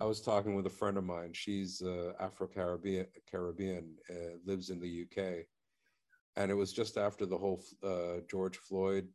I 0.00 0.04
was 0.04 0.20
talking 0.20 0.54
with 0.54 0.66
a 0.66 0.70
friend 0.70 0.96
of 0.96 1.04
mine. 1.04 1.32
She's 1.32 1.82
uh, 1.82 2.12
Afro 2.20 2.46
Caribbean, 2.46 3.06
Caribbean, 3.28 3.96
uh, 4.08 4.36
lives 4.46 4.70
in 4.70 4.78
the 4.78 5.02
UK, 5.02 5.46
and 6.38 6.52
it 6.52 6.54
was 6.54 6.72
just 6.72 6.96
after 6.96 7.26
the 7.26 7.36
whole 7.36 7.60
uh, 7.82 8.20
George 8.30 8.56
Floyd 8.58 9.08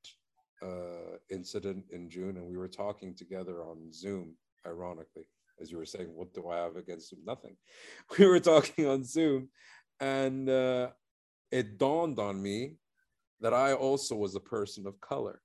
uh, 0.61 1.15
incident 1.31 1.85
in 1.91 2.09
June, 2.09 2.35
and 2.35 2.45
we 2.45 2.57
were 2.57 2.67
talking 2.67 3.15
together 3.15 3.63
on 3.63 3.91
Zoom. 3.91 4.35
Ironically, 4.67 5.27
as 5.61 5.71
you 5.71 5.77
were 5.77 5.85
saying, 5.85 6.09
what 6.13 6.33
do 6.33 6.49
I 6.49 6.57
have 6.57 6.75
against 6.75 7.11
him? 7.11 7.19
Nothing. 7.25 7.55
We 8.17 8.25
were 8.25 8.39
talking 8.39 8.87
on 8.87 9.03
Zoom, 9.05 9.49
and 9.99 10.49
uh, 10.49 10.89
it 11.49 11.77
dawned 11.77 12.19
on 12.19 12.41
me 12.41 12.75
that 13.39 13.53
I 13.53 13.73
also 13.73 14.15
was 14.15 14.35
a 14.35 14.41
person 14.41 14.85
of 14.85 14.99
color. 14.99 15.41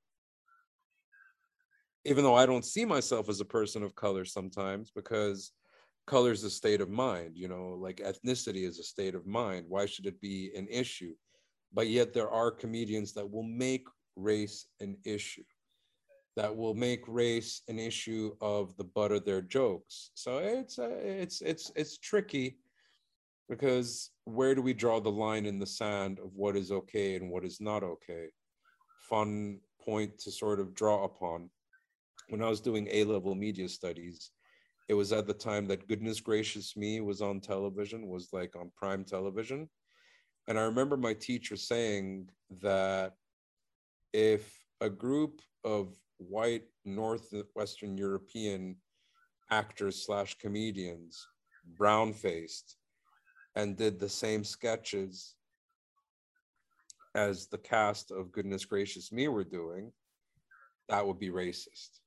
Even 2.05 2.25
though 2.25 2.37
I 2.37 2.47
don't 2.47 2.65
see 2.65 2.85
myself 2.85 3.29
as 3.29 3.41
a 3.41 3.45
person 3.45 3.83
of 3.85 3.95
color 3.95 4.25
sometimes, 4.25 4.91
because 4.91 5.53
color 6.07 6.33
is 6.33 6.43
a 6.43 6.51
state 6.51 6.81
of 6.81 6.91
mind, 6.91 7.33
you 7.37 7.49
know, 7.49 7.77
like 7.81 7.99
ethnicity 7.99 8.67
is 8.67 8.79
a 8.79 8.85
state 8.85 9.15
of 9.15 9.27
mind. 9.27 9.67
Why 9.69 9.87
should 9.87 10.07
it 10.07 10.21
be 10.21 10.51
an 10.57 10.67
issue? 10.69 11.15
But 11.73 11.89
yet 11.89 12.13
there 12.13 12.31
are 12.31 12.51
comedians 12.51 13.13
that 13.15 13.31
will 13.31 13.43
make 13.43 13.87
race 14.17 14.67
an 14.81 14.97
issue 15.05 15.45
that 16.39 16.57
will 16.57 16.75
make 16.75 17.03
race 17.09 17.63
an 17.67 17.81
issue 17.81 18.33
of 18.41 18.77
the 18.77 18.85
butt 18.85 19.11
of 19.11 19.25
their 19.25 19.43
jokes. 19.43 20.13
So 20.15 20.39
it's 20.39 20.79
uh, 20.79 21.01
it's 21.03 21.41
it's 21.41 21.73
it's 21.75 21.99
tricky 21.99 22.59
because 23.49 24.11
where 24.23 24.55
do 24.55 24.63
we 24.63 24.73
draw 24.73 25.01
the 25.01 25.11
line 25.11 25.47
in 25.47 25.59
the 25.59 25.67
sand 25.67 26.21
of 26.21 26.31
what 26.37 26.57
is 26.57 26.71
okay 26.71 27.17
and 27.17 27.29
what 27.29 27.45
is 27.45 27.61
not 27.61 27.83
okay? 27.83 28.27
Fun 29.11 29.59
point 29.85 30.17
to 30.21 30.31
sort 30.31 30.61
of 30.61 30.75
draw 30.75 31.05
upon. 31.05 31.51
When 32.29 32.43
i 32.43 32.49
was 32.49 32.61
doing 32.61 32.87
a 32.93 33.03
level 33.05 33.35
media 33.35 33.69
studies 33.69 34.31
it 34.89 34.95
was 34.95 35.13
at 35.13 35.27
the 35.27 35.35
time 35.35 35.67
that 35.69 35.89
goodness 35.89 36.21
gracious 36.21 36.77
me 36.77 37.01
was 37.01 37.21
on 37.21 37.41
television 37.41 38.09
was 38.09 38.29
like 38.33 38.57
on 38.57 38.71
prime 38.77 39.05
television 39.05 39.69
and 40.49 40.59
I 40.59 40.63
remember 40.63 40.97
my 40.97 41.13
teacher 41.13 41.57
saying 41.57 42.31
that 42.63 43.13
if 44.15 44.51
a 44.81 44.89
group 44.89 45.43
of 45.63 45.95
white 46.17 46.65
Northwestern 46.87 47.99
European 47.99 48.77
actors 49.51 50.07
slash 50.07 50.39
comedians, 50.39 51.27
brown 51.77 52.15
faced, 52.15 52.77
and 53.57 53.77
did 53.77 54.01
the 54.01 54.09
same 54.09 54.43
sketches 54.43 55.35
as 57.15 57.49
the 57.49 57.59
cast 57.59 58.11
of 58.11 58.33
Goodness 58.33 58.65
Gracious 58.65 59.13
Me 59.13 59.29
were 59.29 59.45
doing, 59.45 59.93
that 60.89 61.07
would 61.07 61.19
be 61.19 61.29
racist. 61.29 62.01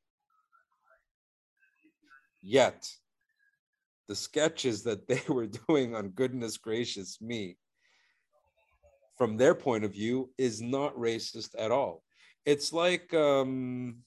Yet, 2.41 2.89
the 4.07 4.15
sketches 4.15 4.81
that 4.83 5.07
they 5.07 5.21
were 5.29 5.47
doing 5.67 5.95
on 5.95 6.09
Goodness 6.09 6.57
Gracious 6.57 7.21
Me 7.21 7.57
from 9.21 9.37
their 9.37 9.53
point 9.53 9.83
of 9.83 9.91
view 9.91 10.31
is 10.39 10.63
not 10.63 10.95
racist 10.95 11.53
at 11.55 11.69
all. 11.69 12.01
It's 12.43 12.73
like 12.73 13.13
um, 13.13 13.97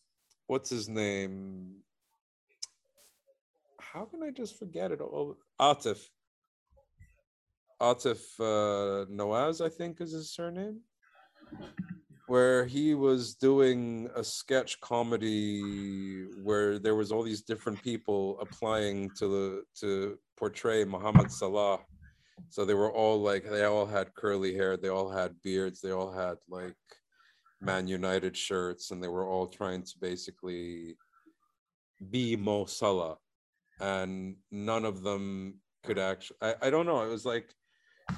what's 0.49 0.69
his 0.69 0.89
name? 0.89 1.77
How 3.79 4.07
can 4.07 4.25
I 4.25 4.33
just 4.33 4.59
forget 4.59 4.91
it 4.91 5.01
all? 5.01 5.37
Atif. 5.61 6.01
Atif 7.81 8.23
uh, 8.41 9.07
Nawaz, 9.09 9.65
I 9.65 9.69
think 9.69 10.01
is 10.01 10.11
his 10.11 10.33
surname, 10.33 10.81
where 12.27 12.65
he 12.65 12.97
was 12.97 13.37
doing 13.37 14.11
a 14.17 14.25
sketch 14.25 14.81
comedy 14.81 16.25
where 16.43 16.81
there 16.81 16.97
was 16.97 17.13
all 17.13 17.23
these 17.23 17.43
different 17.43 17.81
people 17.85 18.37
applying 18.41 19.11
to 19.11 19.29
the 19.29 19.63
to 19.81 20.19
portray 20.37 20.85
Muhammad 20.85 21.31
Salah 21.31 21.79
so 22.49 22.65
they 22.65 22.75
were 22.75 22.93
all 22.93 23.21
like, 23.21 23.49
they 23.49 23.65
all 23.65 23.87
had 23.87 24.15
curly 24.15 24.55
hair, 24.55 24.77
they 24.77 24.89
all 24.89 25.11
had 25.11 25.41
beards, 25.43 25.81
they 25.81 25.91
all 25.91 26.13
had 26.13 26.37
like 26.49 26.77
Man 27.61 27.89
United 27.89 28.37
shirts, 28.37 28.91
and 28.91 29.03
they 29.03 29.09
were 29.09 29.27
all 29.27 29.47
trying 29.47 29.83
to 29.83 29.93
basically 30.01 30.97
be 32.11 32.37
Mo 32.37 32.67
Salah. 32.67 33.17
And 33.81 34.37
none 34.51 34.85
of 34.85 35.03
them 35.03 35.61
could 35.85 35.99
actually, 35.99 36.37
I, 36.43 36.55
I 36.63 36.71
don't 36.71 36.87
know, 36.87 37.03
it 37.03 37.11
was 37.11 37.25
like, 37.25 37.53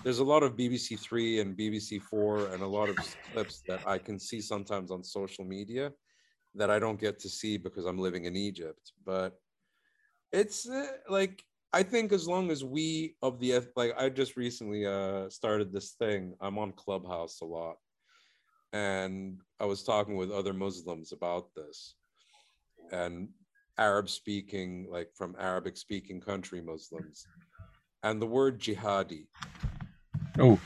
there's 0.02 0.18
a 0.18 0.24
lot 0.24 0.42
of 0.42 0.56
BBC 0.56 0.98
Three 0.98 1.40
and 1.40 1.56
BBC 1.56 2.02
Four 2.02 2.48
and 2.48 2.62
a 2.62 2.66
lot 2.66 2.88
of 2.88 2.96
clips 3.32 3.62
that 3.68 3.86
I 3.86 3.98
can 3.98 4.18
see 4.18 4.40
sometimes 4.40 4.90
on 4.90 5.04
social 5.04 5.44
media 5.44 5.92
that 6.54 6.70
I 6.70 6.78
don't 6.78 7.00
get 7.00 7.18
to 7.20 7.28
see 7.28 7.56
because 7.56 7.84
I'm 7.84 7.98
living 7.98 8.24
in 8.24 8.36
Egypt. 8.36 8.92
But 9.04 9.38
it's 10.32 10.68
uh, 10.68 10.86
like 11.08 11.44
I 11.72 11.82
think 11.82 12.12
as 12.12 12.26
long 12.26 12.50
as 12.50 12.64
we 12.64 13.16
of 13.22 13.38
the 13.38 13.60
like 13.76 13.94
I 13.98 14.08
just 14.08 14.36
recently 14.36 14.86
uh 14.86 15.28
started 15.28 15.72
this 15.72 15.92
thing. 15.92 16.34
I'm 16.40 16.58
on 16.58 16.72
Clubhouse 16.72 17.40
a 17.40 17.44
lot. 17.44 17.76
And 18.72 19.40
I 19.60 19.64
was 19.64 19.82
talking 19.82 20.16
with 20.16 20.30
other 20.30 20.52
Muslims 20.52 21.12
about 21.12 21.54
this. 21.54 21.94
And 22.92 23.28
Arab 23.78 24.08
speaking, 24.08 24.86
like 24.90 25.10
from 25.14 25.36
Arabic 25.38 25.76
speaking 25.76 26.20
country 26.20 26.60
Muslims. 26.60 27.26
And 28.02 28.20
the 28.20 28.26
word 28.26 28.60
jihadi. 28.60 29.26
Oh. 30.38 30.60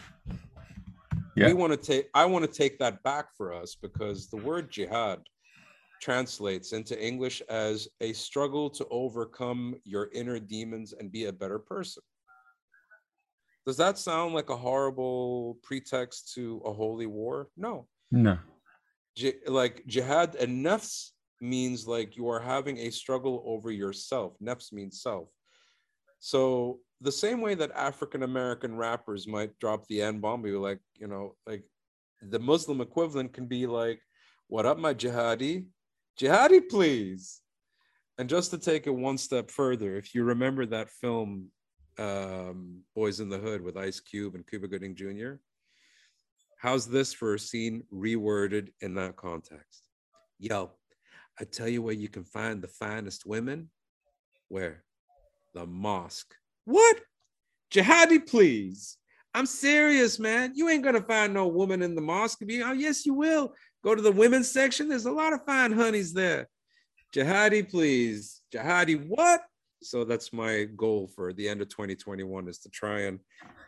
Yeah. 1.37 1.47
We 1.49 1.55
want 1.55 1.73
to 1.73 1.77
take 1.77 2.09
I 2.15 2.25
want 2.27 2.45
to 2.45 2.51
take 2.51 2.79
that 2.81 3.03
back 3.03 3.27
for 3.37 3.53
us 3.53 3.77
because 3.81 4.29
the 4.29 4.37
word 4.37 4.71
jihad 4.71 5.21
translates 6.01 6.73
into 6.73 7.01
English 7.01 7.43
as 7.49 7.89
a 8.01 8.13
struggle 8.13 8.71
to 8.71 8.87
overcome 8.91 9.77
your 9.85 10.09
inner 10.13 10.39
demons 10.39 10.95
and 10.99 11.13
be 11.13 11.27
a 11.27 11.33
better 11.33 11.59
person. 11.59 12.03
Does 13.67 13.77
that 13.77 13.99
sound 13.99 14.35
like 14.35 14.51
a 14.51 14.57
horrible 14.57 15.59
pretext 15.63 16.33
to 16.35 16.63
a 16.65 16.73
holy 16.73 17.07
war? 17.07 17.49
No. 17.57 17.87
No. 18.11 18.39
like 19.47 19.85
jihad 19.87 20.35
and 20.37 20.65
nafs 20.65 21.11
means 21.41 21.87
like 21.87 22.17
you 22.17 22.29
are 22.29 22.41
having 22.41 22.79
a 22.79 22.91
struggle 22.91 23.43
over 23.47 23.71
yourself. 23.71 24.35
Nafs 24.43 24.73
means 24.73 25.03
self. 25.03 25.29
So 26.19 26.81
the 27.01 27.13
same 27.13 27.41
way 27.41 27.55
that 27.55 27.71
African 27.73 28.23
American 28.23 28.77
rappers 28.77 29.27
might 29.27 29.59
drop 29.59 29.87
the 29.87 30.03
N 30.03 30.21
bomb, 30.21 30.43
be 30.43 30.53
like, 30.53 30.81
you 30.95 31.07
know, 31.07 31.35
like 31.47 31.65
the 32.23 32.39
Muslim 32.39 32.81
equivalent 32.81 33.33
can 33.33 33.47
be 33.47 33.67
like, 33.67 34.01
what 34.49 34.67
up, 34.67 34.79
my 34.79 34.93
jihadi? 34.93 35.67
Jihadi, 36.19 36.69
please. 36.69 37.41
And 38.19 38.29
just 38.29 38.51
to 38.51 38.59
take 38.59 38.87
it 38.87 38.91
one 38.91 39.19
step 39.19 39.51
further, 39.51 39.97
if 39.97 40.15
you 40.15 40.25
remember 40.25 40.67
that 40.67 40.91
film, 40.91 41.49
um, 41.99 42.83
Boyz 42.97 43.21
n 43.21 43.29
the 43.29 43.39
Hood 43.39 43.63
with 43.63 43.77
Ice 43.77 44.01
Cube 44.01 44.35
and 44.35 44.47
Cuba 44.47 44.69
Gooding 44.69 44.95
Jr., 44.95 45.35
how's 46.59 46.87
this 46.87 47.15
for 47.15 47.35
a 47.35 47.39
scene 47.39 47.85
reworded 47.93 48.69
in 48.81 48.95
that 48.97 49.17
context? 49.17 49.89
Yo, 50.39 50.71
I 51.41 51.45
tell 51.45 51.69
you 51.69 51.83
where 51.83 51.95
you 51.95 52.09
can 52.09 52.25
find 52.25 52.61
the 52.61 52.69
finest 52.69 53.25
women. 53.25 53.71
Where? 54.49 54.85
The 55.55 55.67
mosque. 55.67 56.35
What? 56.65 57.01
Jihadi, 57.73 58.27
please. 58.27 58.99
I'm 59.33 59.47
serious, 59.47 60.19
man. 60.19 60.53
You 60.55 60.69
ain't 60.69 60.85
gonna 60.85 61.01
find 61.01 61.33
no 61.33 61.47
woman 61.47 61.83
in 61.83 61.95
the 61.95 62.01
mosque. 62.01 62.41
Oh, 62.43 62.73
yes, 62.73 63.07
you 63.07 63.15
will. 63.15 63.55
Go 63.83 63.95
to 63.95 64.03
the 64.03 64.13
women's 64.13 64.51
section. 64.51 64.89
There's 64.89 65.07
a 65.07 65.13
lot 65.13 65.33
of 65.33 65.45
fine 65.45 65.73
honeys 65.73 66.13
there. 66.13 66.49
Jihadi, 67.15 67.69
please. 67.69 68.43
Jihadi, 68.53 69.09
what? 69.09 69.43
So 69.83 70.05
that's 70.05 70.33
my 70.33 70.67
goal 70.77 71.09
for 71.15 71.33
the 71.33 71.49
end 71.49 71.63
of 71.63 71.69
2021 71.69 72.49
is 72.49 72.59
to 72.59 72.69
try 72.69 73.01
and 73.03 73.19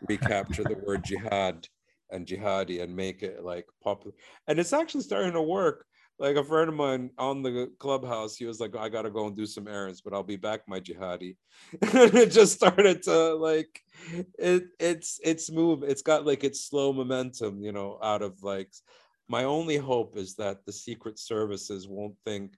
recapture 0.07 0.63
the 0.63 0.75
word 0.75 1.03
jihad 1.03 1.67
and 2.11 2.27
jihadi 2.27 2.83
and 2.83 2.95
make 2.95 3.23
it 3.23 3.43
like 3.43 3.65
popular. 3.83 4.15
And 4.47 4.59
it's 4.59 4.73
actually 4.73 5.01
starting 5.01 5.33
to 5.33 5.41
work. 5.41 5.85
Like 6.19 6.35
a 6.35 6.43
friend 6.43 6.69
of 6.69 6.75
mine 6.75 7.09
on 7.17 7.41
the 7.41 7.71
clubhouse, 7.79 8.35
he 8.35 8.45
was 8.45 8.59
like, 8.59 8.75
I 8.77 8.87
gotta 8.87 9.09
go 9.09 9.25
and 9.25 9.35
do 9.35 9.47
some 9.47 9.67
errands, 9.67 9.99
but 9.99 10.13
I'll 10.13 10.21
be 10.21 10.35
back, 10.35 10.61
my 10.67 10.79
jihadi. 10.79 11.35
and 11.81 12.13
it 12.13 12.31
just 12.31 12.53
started 12.53 13.01
to 13.03 13.33
like 13.33 13.81
it 14.37 14.65
it's 14.79 15.19
it's 15.23 15.51
move, 15.51 15.81
it's 15.81 16.03
got 16.03 16.23
like 16.23 16.43
its 16.43 16.61
slow 16.61 16.93
momentum, 16.93 17.63
you 17.63 17.71
know, 17.71 17.97
out 18.03 18.21
of 18.21 18.43
like 18.43 18.71
my 19.27 19.43
only 19.43 19.77
hope 19.77 20.17
is 20.17 20.35
that 20.35 20.65
the 20.65 20.71
secret 20.71 21.19
services 21.19 21.87
won't 21.87 22.15
think 22.25 22.55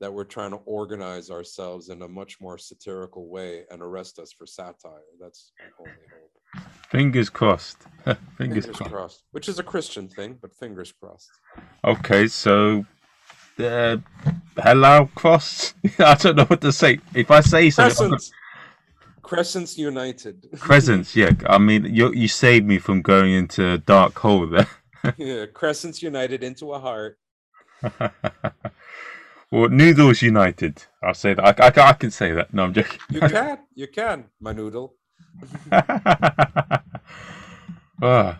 that 0.00 0.12
we're 0.12 0.24
trying 0.24 0.50
to 0.50 0.58
organize 0.58 1.30
ourselves 1.30 1.88
in 1.88 2.02
a 2.02 2.08
much 2.08 2.40
more 2.40 2.58
satirical 2.58 3.28
way 3.28 3.64
and 3.70 3.82
arrest 3.82 4.18
us 4.18 4.32
for 4.32 4.46
satire. 4.46 4.92
That's 5.20 5.52
my 5.58 5.66
only 5.80 5.92
hope. 6.12 6.68
Fingers 6.90 7.28
crossed. 7.28 7.78
fingers, 8.04 8.18
fingers 8.38 8.66
crossed. 8.66 8.92
crossed. 8.92 9.22
Which 9.32 9.48
is 9.48 9.58
a 9.58 9.62
Christian 9.62 10.08
thing, 10.08 10.38
but 10.40 10.54
fingers 10.54 10.92
crossed. 10.92 11.30
Okay, 11.84 12.28
so 12.28 12.86
uh, 13.58 13.96
hello 14.56 15.10
cross. 15.14 15.74
I 15.98 16.14
don't 16.14 16.36
know 16.36 16.44
what 16.44 16.60
to 16.62 16.72
say. 16.72 17.00
If 17.14 17.30
I 17.30 17.40
say 17.40 17.70
something, 17.70 18.10
Crescents, 18.10 18.32
Crescents 19.22 19.78
United. 19.78 20.48
Crescents, 20.58 21.14
yeah. 21.16 21.32
I 21.46 21.58
mean, 21.58 21.84
you 21.94 22.12
you 22.12 22.28
saved 22.28 22.66
me 22.66 22.78
from 22.78 23.02
going 23.02 23.32
into 23.32 23.72
a 23.72 23.78
dark 23.78 24.18
hole 24.18 24.46
there. 24.46 24.68
Yeah, 25.16 25.46
Crescents 25.46 26.02
United 26.02 26.42
into 26.42 26.72
a 26.72 26.78
heart. 26.78 27.18
well, 29.50 29.68
Noodles 29.68 30.22
United. 30.22 30.82
I'll 31.02 31.14
say 31.14 31.34
that. 31.34 31.60
I, 31.60 31.66
I, 31.66 31.88
I, 31.90 31.92
can 31.92 32.10
say 32.10 32.32
that. 32.32 32.52
No, 32.52 32.64
I'm 32.64 32.72
joking. 32.72 33.00
You 33.10 33.20
can. 33.28 33.58
You 33.74 33.86
can, 33.86 34.24
my 34.40 34.52
noodle. 34.52 34.94
ah. 38.02 38.38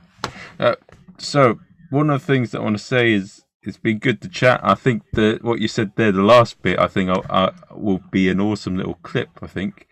Uh, 0.58 0.74
so, 1.18 1.60
one 1.90 2.10
of 2.10 2.20
the 2.20 2.26
things 2.26 2.50
that 2.50 2.60
I 2.60 2.64
want 2.64 2.78
to 2.78 2.84
say 2.84 3.12
is 3.12 3.44
it's 3.62 3.76
been 3.76 3.98
good 3.98 4.20
to 4.22 4.28
chat. 4.28 4.60
I 4.62 4.74
think 4.74 5.02
that 5.12 5.42
what 5.42 5.60
you 5.60 5.68
said 5.68 5.92
there, 5.96 6.12
the 6.12 6.22
last 6.22 6.60
bit, 6.62 6.78
I 6.78 6.88
think 6.88 7.10
I'll, 7.10 7.24
I 7.28 7.52
will 7.72 8.00
be 8.10 8.28
an 8.28 8.40
awesome 8.40 8.76
little 8.76 8.98
clip. 9.02 9.30
I 9.42 9.46
think, 9.46 9.86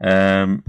um, 0.00 0.64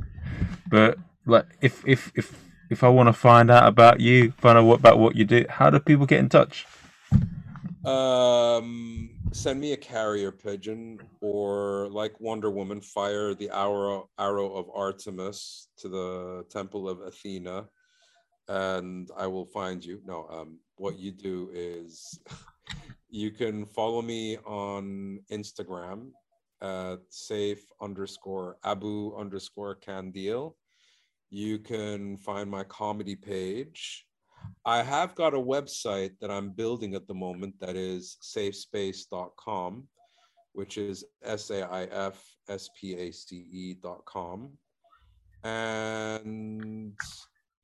but 0.67 0.97
like 1.25 1.45
if 1.61 1.83
if 1.87 2.11
if 2.15 2.48
if 2.69 2.83
I 2.83 2.89
want 2.89 3.07
to 3.07 3.13
find 3.13 3.49
out 3.49 3.67
about 3.67 3.99
you, 3.99 4.31
find 4.37 4.57
out 4.57 4.65
what, 4.65 4.79
about 4.79 4.99
what 4.99 5.15
you 5.15 5.25
do, 5.25 5.45
how 5.49 5.69
do 5.69 5.79
people 5.79 6.05
get 6.05 6.19
in 6.19 6.29
touch? 6.29 6.65
Um, 7.83 9.09
send 9.31 9.59
me 9.59 9.73
a 9.73 9.77
carrier 9.77 10.31
pigeon, 10.31 10.99
or 11.21 11.87
like 11.89 12.19
Wonder 12.19 12.51
Woman, 12.51 12.81
fire 12.81 13.33
the 13.33 13.49
arrow 13.49 14.09
arrow 14.19 14.53
of 14.53 14.69
Artemis 14.73 15.69
to 15.77 15.89
the 15.89 16.45
temple 16.49 16.87
of 16.87 17.01
Athena, 17.01 17.67
and 18.47 19.09
I 19.17 19.27
will 19.27 19.45
find 19.45 19.83
you. 19.83 20.01
No, 20.05 20.27
um, 20.29 20.59
what 20.75 20.99
you 20.99 21.11
do 21.11 21.49
is 21.53 22.19
you 23.09 23.31
can 23.31 23.65
follow 23.65 24.01
me 24.01 24.37
on 24.45 25.21
Instagram 25.31 26.11
at 26.61 26.99
saif 27.09 27.59
underscore 27.81 28.57
abu 28.65 29.15
underscore 29.15 29.77
kandil 29.77 30.55
you 31.29 31.59
can 31.59 32.17
find 32.17 32.49
my 32.49 32.63
comedy 32.63 33.15
page. 33.15 34.05
I 34.65 34.81
have 34.83 35.15
got 35.15 35.33
a 35.33 35.39
website 35.39 36.11
that 36.21 36.31
I'm 36.31 36.49
building 36.51 36.95
at 36.95 37.07
the 37.07 37.13
moment 37.13 37.55
that 37.59 37.75
is 37.75 38.17
saifspace.com, 38.23 39.87
which 40.53 40.77
is 40.77 41.05
S 41.23 41.49
A 41.49 41.69
I 41.69 41.83
F 41.83 42.23
S 42.47 42.69
P 42.79 42.95
A 42.95 43.11
C 43.11 43.47
E.com. 43.51 44.51
And 45.43 46.93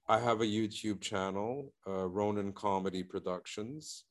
I 0.07 0.19
have 0.19 0.41
a 0.41 0.45
YouTube 0.45 1.01
channel, 1.01 1.73
uh, 1.87 2.07
Ronan 2.07 2.53
Comedy 2.53 3.03
Productions. 3.03 4.05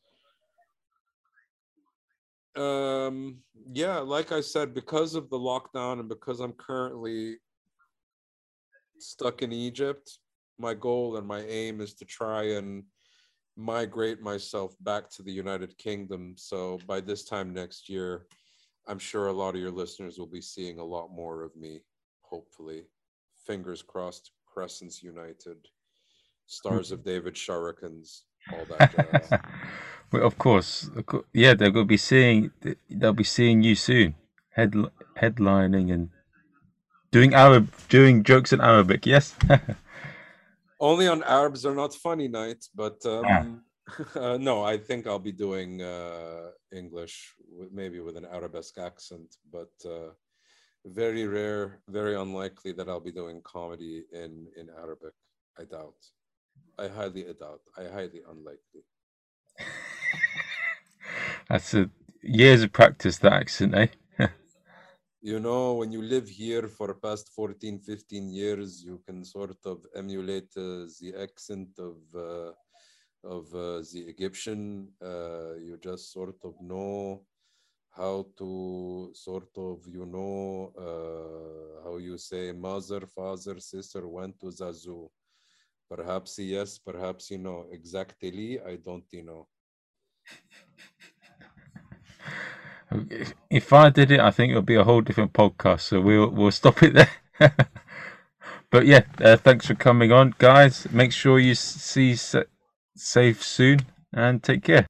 Um, 2.56 3.38
yeah, 3.72 3.98
like 3.98 4.32
I 4.32 4.40
said, 4.40 4.74
because 4.74 5.14
of 5.14 5.30
the 5.30 5.38
lockdown 5.38 6.00
and 6.00 6.08
because 6.08 6.40
I'm 6.40 6.52
currently 6.52 7.36
stuck 9.04 9.42
in 9.42 9.52
Egypt, 9.52 10.18
my 10.58 10.74
goal 10.74 11.16
and 11.16 11.26
my 11.26 11.40
aim 11.42 11.80
is 11.80 11.94
to 11.94 12.04
try 12.04 12.42
and 12.54 12.84
migrate 13.56 14.20
myself 14.20 14.74
back 14.80 15.10
to 15.10 15.22
the 15.22 15.32
United 15.32 15.76
Kingdom. 15.78 16.34
So 16.36 16.78
by 16.86 17.00
this 17.00 17.24
time 17.24 17.52
next 17.52 17.88
year, 17.88 18.26
I'm 18.86 18.98
sure 18.98 19.28
a 19.28 19.32
lot 19.32 19.54
of 19.54 19.60
your 19.60 19.70
listeners 19.70 20.18
will 20.18 20.26
be 20.26 20.40
seeing 20.40 20.78
a 20.78 20.84
lot 20.84 21.08
more 21.10 21.42
of 21.42 21.54
me, 21.56 21.80
hopefully. 22.22 22.84
Fingers 23.46 23.82
crossed, 23.82 24.32
Crescents 24.46 25.02
United, 25.02 25.56
Stars 26.46 26.92
of 26.92 27.04
David 27.04 27.34
Shurikens, 27.34 28.22
all 28.52 28.64
that 28.66 29.44
well, 30.12 30.22
of 30.22 30.36
course, 30.38 30.90
yeah, 31.32 31.54
they're 31.54 31.70
going 31.70 31.86
to 31.86 31.88
be 31.88 31.96
seeing. 31.96 32.50
They'll 32.90 33.12
be 33.12 33.24
seeing 33.24 33.62
you 33.62 33.74
soon, 33.74 34.14
head 34.50 34.74
headlining 35.20 35.92
and 35.92 36.10
Doing 37.14 37.32
Arab, 37.32 37.70
doing 37.88 38.24
jokes 38.24 38.52
in 38.52 38.60
Arabic, 38.60 39.06
yes. 39.06 39.36
Only 40.80 41.06
on 41.06 41.22
Arabs 41.22 41.64
are 41.64 41.72
not 41.72 41.94
funny 41.94 42.26
nights, 42.26 42.68
but 42.74 43.06
um, 43.06 43.62
uh, 44.16 44.36
no, 44.36 44.64
I 44.64 44.76
think 44.78 45.06
I'll 45.06 45.20
be 45.20 45.30
doing 45.30 45.80
uh, 45.80 46.48
English, 46.72 47.34
maybe 47.70 48.00
with 48.00 48.16
an 48.16 48.24
Arabesque 48.24 48.78
accent, 48.78 49.36
but 49.52 49.70
uh, 49.86 50.10
very 50.86 51.28
rare, 51.28 51.78
very 51.88 52.16
unlikely 52.16 52.72
that 52.72 52.88
I'll 52.88 52.98
be 52.98 53.12
doing 53.12 53.40
comedy 53.44 54.06
in 54.12 54.48
in 54.56 54.66
Arabic. 54.76 55.14
I 55.56 55.66
doubt. 55.66 56.00
I 56.80 56.88
highly 56.88 57.22
doubt. 57.38 57.62
I 57.78 57.84
highly 57.84 58.22
unlikely. 58.28 58.82
That's 61.48 61.74
a 61.74 61.90
years 62.22 62.64
of 62.64 62.72
practice. 62.72 63.18
That 63.18 63.34
accent, 63.34 63.72
eh? 63.76 63.86
You 65.24 65.40
know, 65.40 65.74
when 65.74 65.90
you 65.90 66.02
live 66.02 66.28
here 66.28 66.68
for 66.68 66.92
past 66.94 67.30
14, 67.34 67.78
15 67.80 68.28
years, 68.30 68.84
you 68.84 69.00
can 69.06 69.24
sort 69.24 69.56
of 69.64 69.78
emulate 69.96 70.52
uh, 70.56 70.84
the 71.00 71.14
accent 71.26 71.70
of 71.78 71.96
uh, 72.14 72.52
of 73.36 73.44
uh, 73.54 73.80
the 73.90 74.00
Egyptian. 74.14 74.88
Uh, 75.02 75.54
you 75.66 75.78
just 75.82 76.12
sort 76.12 76.36
of 76.44 76.54
know 76.60 77.22
how 77.90 78.26
to 78.38 79.10
sort 79.14 79.48
of, 79.56 79.78
you 79.88 80.04
know, 80.04 80.72
uh, 80.86 81.84
how 81.84 81.96
you 81.98 82.18
say 82.18 82.52
mother, 82.52 83.02
father, 83.06 83.58
sister 83.60 84.06
went 84.08 84.38
to 84.40 84.50
the 84.50 84.72
zoo. 84.72 85.10
Perhaps 85.88 86.38
yes, 86.40 86.78
perhaps 86.78 87.30
you 87.30 87.38
know 87.38 87.66
exactly. 87.72 88.60
I 88.60 88.76
don't 88.76 89.06
you 89.12 89.24
know. 89.24 89.48
If 93.50 93.72
I 93.72 93.90
did 93.90 94.10
it, 94.10 94.20
I 94.20 94.30
think 94.30 94.52
it 94.52 94.56
would 94.56 94.66
be 94.66 94.74
a 94.76 94.84
whole 94.84 95.00
different 95.00 95.32
podcast. 95.32 95.80
So 95.80 96.00
we'll 96.00 96.30
we'll 96.30 96.50
stop 96.50 96.82
it 96.82 96.94
there. 96.94 97.10
but 98.70 98.86
yeah, 98.86 99.02
uh, 99.20 99.36
thanks 99.36 99.66
for 99.66 99.74
coming 99.74 100.12
on, 100.12 100.34
guys. 100.38 100.86
Make 100.90 101.12
sure 101.12 101.38
you 101.38 101.54
see 101.54 102.12
Saif 102.12 103.42
soon 103.42 103.80
and 104.12 104.42
take 104.42 104.62
care. 104.62 104.86